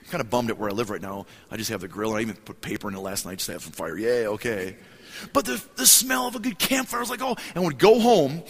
I'm 0.00 0.10
kind 0.10 0.20
of 0.20 0.30
bummed 0.30 0.50
at 0.50 0.58
where 0.58 0.70
I 0.70 0.72
live 0.72 0.90
right 0.90 1.00
now. 1.00 1.26
I 1.50 1.56
just 1.56 1.70
have 1.70 1.80
the 1.80 1.88
grill, 1.88 2.10
and 2.10 2.18
I 2.18 2.22
even 2.22 2.36
put 2.36 2.60
paper 2.60 2.88
in 2.88 2.94
it 2.94 3.00
last 3.00 3.24
night 3.26 3.38
just 3.38 3.46
to 3.46 3.52
have 3.52 3.62
some 3.62 3.72
fire. 3.72 3.96
Yay, 3.96 4.26
okay. 4.26 4.76
But 5.32 5.44
the 5.44 5.62
the 5.76 5.86
smell 5.86 6.26
of 6.26 6.34
a 6.34 6.40
good 6.40 6.58
campfire 6.58 6.98
I 6.98 7.02
was 7.02 7.10
like, 7.10 7.22
oh, 7.22 7.36
and 7.54 7.56
I 7.56 7.60
would 7.60 7.78
go 7.78 8.00
home, 8.00 8.42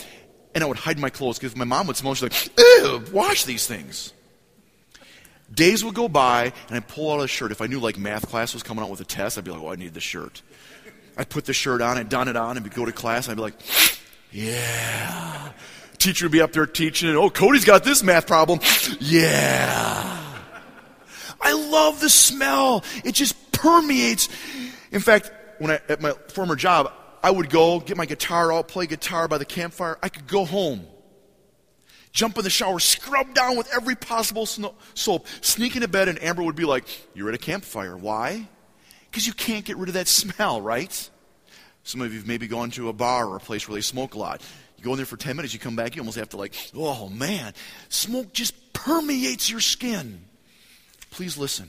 and 0.55 0.62
I 0.62 0.66
would 0.66 0.76
hide 0.76 0.98
my 0.98 1.11
clothes 1.11 1.38
because 1.38 1.57
my 1.57 1.64
mom 1.64 1.86
would 1.86 1.96
smell. 1.96 2.14
She's 2.14 2.22
like, 2.22 2.59
ew, 2.59 3.03
wash 3.12 3.44
these 3.44 3.66
things. 3.66 4.12
Days 5.53 5.84
would 5.84 5.94
go 5.94 6.09
by, 6.09 6.53
and 6.68 6.76
I'd 6.76 6.88
pull 6.88 7.12
out 7.12 7.20
a 7.22 7.28
shirt. 7.28 7.53
If 7.53 7.61
I 7.61 7.66
knew 7.66 7.78
like 7.78 7.98
math 7.98 8.28
class 8.28 8.55
was 8.55 8.62
coming 8.62 8.82
out 8.82 8.90
with 8.90 9.00
a 9.00 9.05
test, 9.05 9.36
I'd 9.36 9.44
be 9.44 9.50
like, 9.50 9.61
oh, 9.61 9.70
I 9.70 9.76
need 9.76 9.92
this 9.92 10.03
shirt. 10.03 10.40
I'd 11.16 11.28
put 11.28 11.44
the 11.44 11.53
shirt 11.53 11.82
on, 11.82 11.98
I'd 11.98 12.09
don 12.09 12.28
it 12.28 12.36
on, 12.36 12.57
and 12.57 12.74
go 12.74 12.86
to 12.86 12.92
class, 12.92 13.28
and 13.28 13.32
I'd 13.32 13.36
be 13.36 13.42
like, 13.42 13.55
yeah. 14.30 15.53
Teacher 15.98 16.24
would 16.24 16.32
be 16.32 16.40
up 16.40 16.53
there 16.53 16.66
teaching, 16.66 17.11
and 17.11 17.18
oh, 17.18 17.28
Cody's 17.28 17.66
got 17.66 17.84
this 17.84 18.03
math 18.03 18.26
problem. 18.26 18.61
Yeah. 18.98 20.18
I 21.40 21.53
love 21.53 22.00
the 22.00 22.09
smell. 22.09 22.82
It 23.05 23.12
just 23.12 23.53
permeates. 23.53 24.28
In 24.90 25.00
fact, 25.00 25.30
when 25.59 25.70
I, 25.70 25.80
at 25.88 26.00
my 26.00 26.12
former 26.28 26.57
job, 26.57 26.92
I 27.22 27.30
would 27.30 27.50
go 27.50 27.80
get 27.80 27.96
my 27.96 28.06
guitar 28.06 28.52
out, 28.52 28.68
play 28.68 28.86
guitar 28.86 29.28
by 29.28 29.38
the 29.38 29.44
campfire. 29.44 29.98
I 30.02 30.08
could 30.08 30.26
go 30.26 30.44
home 30.44 30.86
jump 32.12 32.36
in 32.38 32.44
the 32.44 32.50
shower, 32.50 32.78
scrub 32.78 33.34
down 33.34 33.56
with 33.56 33.72
every 33.74 33.94
possible 33.94 34.46
soap, 34.46 35.26
sneak 35.40 35.74
into 35.74 35.88
bed, 35.88 36.08
and 36.08 36.22
Amber 36.22 36.42
would 36.42 36.56
be 36.56 36.64
like, 36.64 36.84
You're 37.14 37.28
at 37.28 37.34
a 37.34 37.38
campfire. 37.38 37.96
Why? 37.96 38.48
Because 39.10 39.26
you 39.26 39.32
can't 39.32 39.64
get 39.64 39.76
rid 39.76 39.88
of 39.88 39.94
that 39.94 40.08
smell, 40.08 40.60
right? 40.60 41.10
Some 41.84 42.00
of 42.00 42.12
you 42.12 42.18
have 42.18 42.28
maybe 42.28 42.46
gone 42.46 42.70
to 42.72 42.88
a 42.88 42.92
bar 42.92 43.26
or 43.26 43.36
a 43.36 43.40
place 43.40 43.68
where 43.68 43.74
they 43.74 43.80
smoke 43.82 44.14
a 44.14 44.18
lot. 44.18 44.40
You 44.78 44.84
go 44.84 44.92
in 44.92 44.96
there 44.96 45.06
for 45.06 45.16
10 45.16 45.36
minutes, 45.36 45.52
you 45.52 45.60
come 45.60 45.76
back, 45.76 45.96
you 45.96 46.02
almost 46.02 46.18
have 46.18 46.28
to, 46.30 46.36
like, 46.36 46.54
oh 46.74 47.08
man, 47.08 47.54
smoke 47.88 48.32
just 48.32 48.72
permeates 48.72 49.50
your 49.50 49.60
skin. 49.60 50.24
Please 51.10 51.36
listen. 51.36 51.68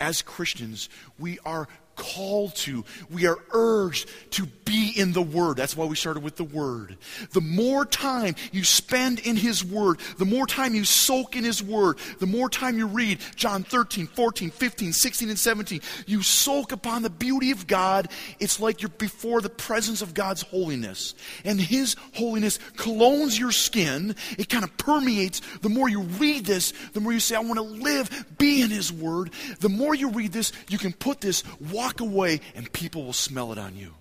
As 0.00 0.22
Christians, 0.22 0.88
we 1.18 1.40
are 1.44 1.66
called 1.98 2.54
to, 2.54 2.84
we 3.10 3.26
are 3.26 3.36
urged 3.50 4.08
to 4.30 4.46
be 4.64 4.92
in 4.96 5.12
the 5.12 5.22
Word. 5.22 5.56
That's 5.56 5.76
why 5.76 5.84
we 5.84 5.96
started 5.96 6.22
with 6.22 6.36
the 6.36 6.44
Word. 6.44 6.96
The 7.32 7.40
more 7.40 7.84
time 7.84 8.36
you 8.52 8.64
spend 8.64 9.18
in 9.18 9.36
His 9.36 9.64
Word, 9.64 9.98
the 10.16 10.24
more 10.24 10.46
time 10.46 10.74
you 10.74 10.84
soak 10.84 11.36
in 11.36 11.44
His 11.44 11.62
Word, 11.62 11.98
the 12.20 12.26
more 12.26 12.48
time 12.48 12.78
you 12.78 12.86
read 12.86 13.18
John 13.34 13.64
13, 13.64 14.06
14, 14.06 14.50
15, 14.50 14.92
16, 14.92 15.28
and 15.28 15.38
17, 15.38 15.80
you 16.06 16.22
soak 16.22 16.72
upon 16.72 17.02
the 17.02 17.10
beauty 17.10 17.50
of 17.50 17.66
God. 17.66 18.08
It's 18.38 18.60
like 18.60 18.80
you're 18.80 18.90
before 18.90 19.40
the 19.40 19.50
presence 19.50 20.00
of 20.00 20.14
God's 20.14 20.42
holiness. 20.42 21.14
And 21.44 21.60
His 21.60 21.96
holiness 22.14 22.58
colognes 22.76 23.38
your 23.38 23.52
skin. 23.52 24.14
It 24.38 24.48
kind 24.48 24.64
of 24.64 24.76
permeates. 24.76 25.40
The 25.58 25.68
more 25.68 25.88
you 25.88 26.02
read 26.02 26.46
this, 26.46 26.72
the 26.92 27.00
more 27.00 27.12
you 27.12 27.20
say, 27.20 27.34
I 27.34 27.40
want 27.40 27.56
to 27.56 27.62
live, 27.62 28.26
be 28.38 28.62
in 28.62 28.70
His 28.70 28.92
Word. 28.92 29.30
The 29.60 29.68
more 29.68 29.94
you 29.94 30.10
read 30.10 30.32
this, 30.32 30.52
you 30.68 30.78
can 30.78 30.92
put 30.92 31.20
this, 31.20 31.42
walk 31.88 32.00
away, 32.00 32.40
and 32.54 32.70
people 32.72 33.04
will 33.04 33.12
smell 33.14 33.50
it 33.52 33.58
on 33.58 33.74
you. 33.74 33.94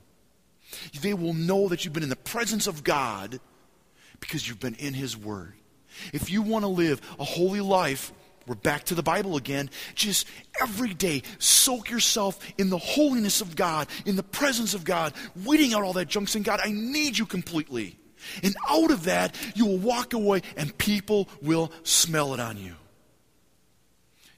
They 1.02 1.14
will 1.14 1.34
know 1.34 1.70
that 1.70 1.86
you've 1.86 1.94
been 1.94 2.04
in 2.04 2.10
the 2.10 2.16
presence 2.18 2.68
of 2.68 2.84
God 2.84 3.40
because 4.20 4.48
you've 4.48 4.60
been 4.60 4.76
in 4.76 4.94
His 4.94 5.16
Word. 5.16 5.54
If 6.12 6.30
you 6.30 6.42
want 6.42 6.64
to 6.64 6.70
live 6.70 7.00
a 7.18 7.24
holy 7.24 7.62
life, 7.62 8.12
we're 8.46 8.56
back 8.56 8.84
to 8.86 8.96
the 8.96 9.04
Bible 9.04 9.38
again. 9.38 9.70
Just 9.96 10.28
every 10.62 10.94
day, 10.94 11.24
soak 11.40 11.90
yourself 11.90 12.40
in 12.58 12.70
the 12.70 12.78
holiness 12.78 13.40
of 13.40 13.56
God, 13.56 13.88
in 14.06 14.18
the 14.18 14.24
presence 14.24 14.74
of 14.74 14.84
God, 14.84 15.14
weeding 15.46 15.74
out 15.74 15.84
all 15.84 15.94
that 15.94 16.10
junk, 16.10 16.28
saying, 16.28 16.44
God, 16.44 16.60
I 16.64 16.72
need 16.72 17.18
you 17.18 17.26
completely. 17.26 17.98
And 18.44 18.54
out 18.70 18.92
of 18.92 19.06
that, 19.06 19.36
you 19.56 19.66
will 19.66 19.78
walk 19.78 20.14
away 20.14 20.42
and 20.58 20.78
people 20.78 21.30
will 21.42 21.72
smell 21.84 22.34
it 22.34 22.40
on 22.42 22.58
you. 22.58 22.74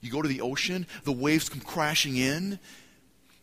You 0.00 0.10
go 0.10 0.22
to 0.22 0.28
the 0.28 0.40
ocean, 0.40 0.86
the 1.04 1.12
waves 1.12 1.48
come 1.48 1.60
crashing 1.60 2.16
in, 2.16 2.58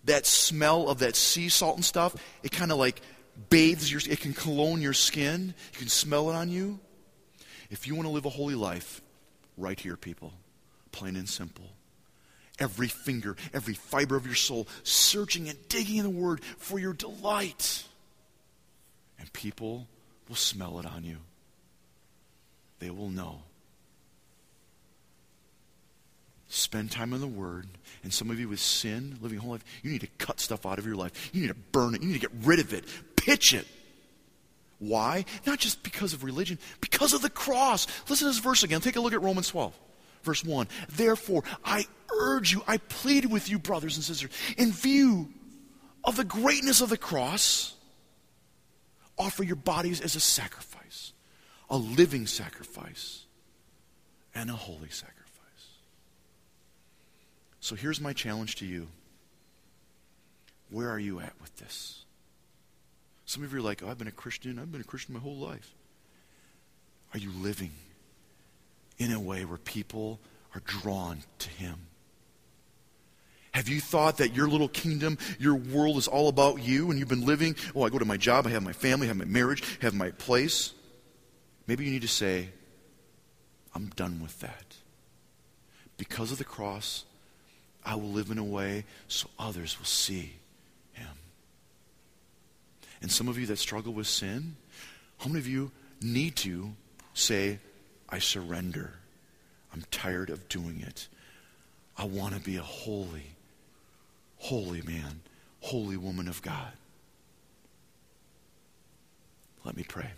that 0.08 0.26
smell 0.26 0.90
of 0.90 1.00
that 1.00 1.16
sea 1.16 1.50
salt 1.50 1.76
and 1.76 1.86
stuff, 1.86 2.16
it 2.44 2.52
kind 2.52 2.72
of 2.72 2.78
like 2.78 3.02
bathes 3.50 3.92
your, 3.92 4.02
it 4.10 4.20
can 4.20 4.34
cologne 4.34 4.82
your 4.82 4.94
skin. 4.94 5.54
You 5.74 5.80
can 5.80 5.88
smell 5.88 6.30
it 6.30 6.34
on 6.34 6.50
you. 6.50 6.80
If 7.70 7.88
you 7.88 7.96
want 7.96 8.08
to 8.08 8.12
live 8.12 8.26
a 8.26 8.30
holy 8.30 8.56
life, 8.56 9.02
right 9.58 9.80
here, 9.80 9.98
people, 9.98 10.34
plain 10.92 11.16
and 11.16 11.28
simple. 11.28 11.66
Every 12.60 12.88
finger, 12.88 13.36
every 13.54 13.76
fiber 13.76 14.16
of 14.16 14.26
your 14.26 14.36
soul, 14.36 14.68
searching 14.84 15.48
and 15.48 15.58
digging 15.68 15.98
in 15.98 16.04
the 16.04 16.10
Word 16.10 16.44
for 16.58 16.80
your 16.80 16.94
delight. 16.94 17.84
And 19.20 19.32
people 19.32 19.88
will 20.28 20.36
smell 20.36 20.80
it 20.80 20.86
on 20.86 21.04
you. 21.04 21.18
They 22.80 22.90
will 22.90 23.10
know 23.10 23.44
Spend 26.58 26.90
time 26.90 27.14
in 27.14 27.22
the 27.22 27.28
Word. 27.28 27.68
And 28.04 28.12
some 28.12 28.32
of 28.32 28.40
you 28.40 28.50
with 28.50 28.60
sin, 28.60 29.18
living 29.22 29.38
a 29.38 29.42
whole 29.42 29.52
life, 29.52 29.64
you 29.84 29.92
need 29.92 30.02
to 30.02 30.08
cut 30.18 30.40
stuff 30.40 30.66
out 30.66 30.80
of 30.80 30.88
your 30.88 30.96
life. 30.96 31.30
You 31.32 31.42
need 31.42 31.50
to 31.50 31.54
burn 31.54 31.94
it. 31.94 32.02
You 32.02 32.08
need 32.08 32.16
to 32.16 32.28
get 32.28 32.32
rid 32.44 32.60
of 32.60 32.74
it. 32.74 32.84
Pitch 33.16 33.54
it. 33.54 33.68
Why? 34.80 35.26
Not 35.46 35.60
just 35.60 35.84
because 35.84 36.14
of 36.14 36.24
religion, 36.24 36.58
because 36.82 37.14
of 37.14 37.22
the 37.22 37.30
cross. 37.30 37.86
Listen 38.10 38.26
to 38.26 38.34
this 38.34 38.42
verse 38.42 38.64
again. 38.64 38.82
Take 38.82 38.96
a 38.96 39.00
look 39.00 39.14
at 39.14 39.22
Romans 39.22 39.50
12, 39.50 39.78
verse 40.24 40.44
1. 40.44 40.68
Therefore, 40.90 41.44
I 41.64 41.86
urge 42.12 42.54
you, 42.54 42.64
I 42.68 42.78
plead 42.78 43.26
with 43.26 43.50
you, 43.50 43.60
brothers 43.60 43.96
and 43.96 44.04
sisters, 44.04 44.32
in 44.58 44.72
view 44.72 45.30
of 46.04 46.16
the 46.16 46.24
greatness 46.24 46.82
of 46.82 46.90
the 46.90 46.98
cross, 46.98 47.76
offer 49.18 49.44
your 49.44 49.56
bodies 49.56 50.02
as 50.02 50.16
a 50.16 50.20
sacrifice, 50.20 51.14
a 51.70 51.78
living 51.78 52.26
sacrifice, 52.26 53.26
and 54.34 54.50
a 54.50 54.54
holy 54.54 54.90
sacrifice. 54.90 55.17
So 57.68 57.76
here's 57.76 58.00
my 58.00 58.14
challenge 58.14 58.56
to 58.56 58.66
you. 58.66 58.88
Where 60.70 60.90
are 60.90 61.00
you 61.00 61.20
at 61.20 61.34
with 61.42 61.54
this? 61.58 62.06
Some 63.26 63.44
of 63.44 63.52
you 63.52 63.60
are 63.60 63.62
like, 63.62 63.84
oh, 63.84 63.90
I've 63.90 63.98
been 63.98 64.08
a 64.08 64.12
Christian. 64.12 64.58
I've 64.58 64.72
been 64.72 64.80
a 64.80 64.86
Christian 64.86 65.14
my 65.16 65.20
whole 65.20 65.36
life. 65.36 65.76
Are 67.14 67.20
you 67.20 67.30
living 67.30 67.72
in 68.98 69.12
a 69.12 69.20
way 69.20 69.44
where 69.44 69.58
people 69.58 70.22
are 70.56 70.62
drawn 70.62 71.24
to 71.40 71.50
Him? 71.50 71.76
Have 73.52 73.68
you 73.68 73.82
thought 73.82 74.20
that 74.20 74.34
your 74.34 74.48
little 74.48 74.70
kingdom, 74.70 75.18
your 75.38 75.56
world 75.56 75.98
is 75.98 76.08
all 76.08 76.30
about 76.30 76.64
you 76.64 76.90
and 76.90 76.98
you've 76.98 77.10
been 77.10 77.26
living? 77.26 77.58
Oh, 77.76 77.84
I 77.84 77.90
go 77.90 78.00
to 78.00 78.06
my 78.06 78.16
job, 78.16 78.48
I 78.48 78.52
have 78.52 78.64
my 78.64 78.72
family, 78.72 79.08
I 79.08 79.10
have 79.10 79.18
my 79.18 79.26
marriage, 79.26 79.62
I 79.82 79.84
have 79.84 79.94
my 79.94 80.12
place. 80.12 80.72
Maybe 81.68 81.84
you 81.84 81.92
need 81.92 82.04
to 82.04 82.08
say, 82.08 82.48
I'm 83.76 83.88
done 83.88 84.22
with 84.22 84.40
that. 84.40 84.78
Because 85.98 86.32
of 86.32 86.38
the 86.38 86.46
cross, 86.46 87.04
I 87.88 87.96
will 87.96 88.10
live 88.10 88.30
in 88.32 88.38
a 88.38 88.44
way 88.44 88.84
so 89.08 89.30
others 89.40 89.80
will 89.80 89.86
see 89.86 90.34
him. 90.92 91.08
And 93.02 93.10
some 93.10 93.30
of 93.30 93.40
you 93.40 93.46
that 93.46 93.58
struggle 93.58 93.94
with 93.94 94.08
sin, 94.08 94.58
how 95.20 95.30
many 95.30 95.40
of 95.40 95.48
you 95.48 95.72
need 96.02 96.36
to 96.38 96.74
say, 97.14 97.60
I 98.10 98.20
surrender? 98.20 98.94
I'm 99.74 99.84
tired 99.90 100.30
of 100.30 100.50
doing 100.50 100.84
it. 100.86 101.08
I 101.98 102.04
want 102.04 102.36
to 102.36 102.42
be 102.42 102.58
a 102.58 102.62
holy, 102.62 103.36
holy 104.36 104.82
man, 104.82 105.22
holy 105.62 105.96
woman 105.96 106.28
of 106.28 106.42
God. 106.42 106.74
Let 109.64 109.78
me 109.78 109.84
pray. 109.88 110.12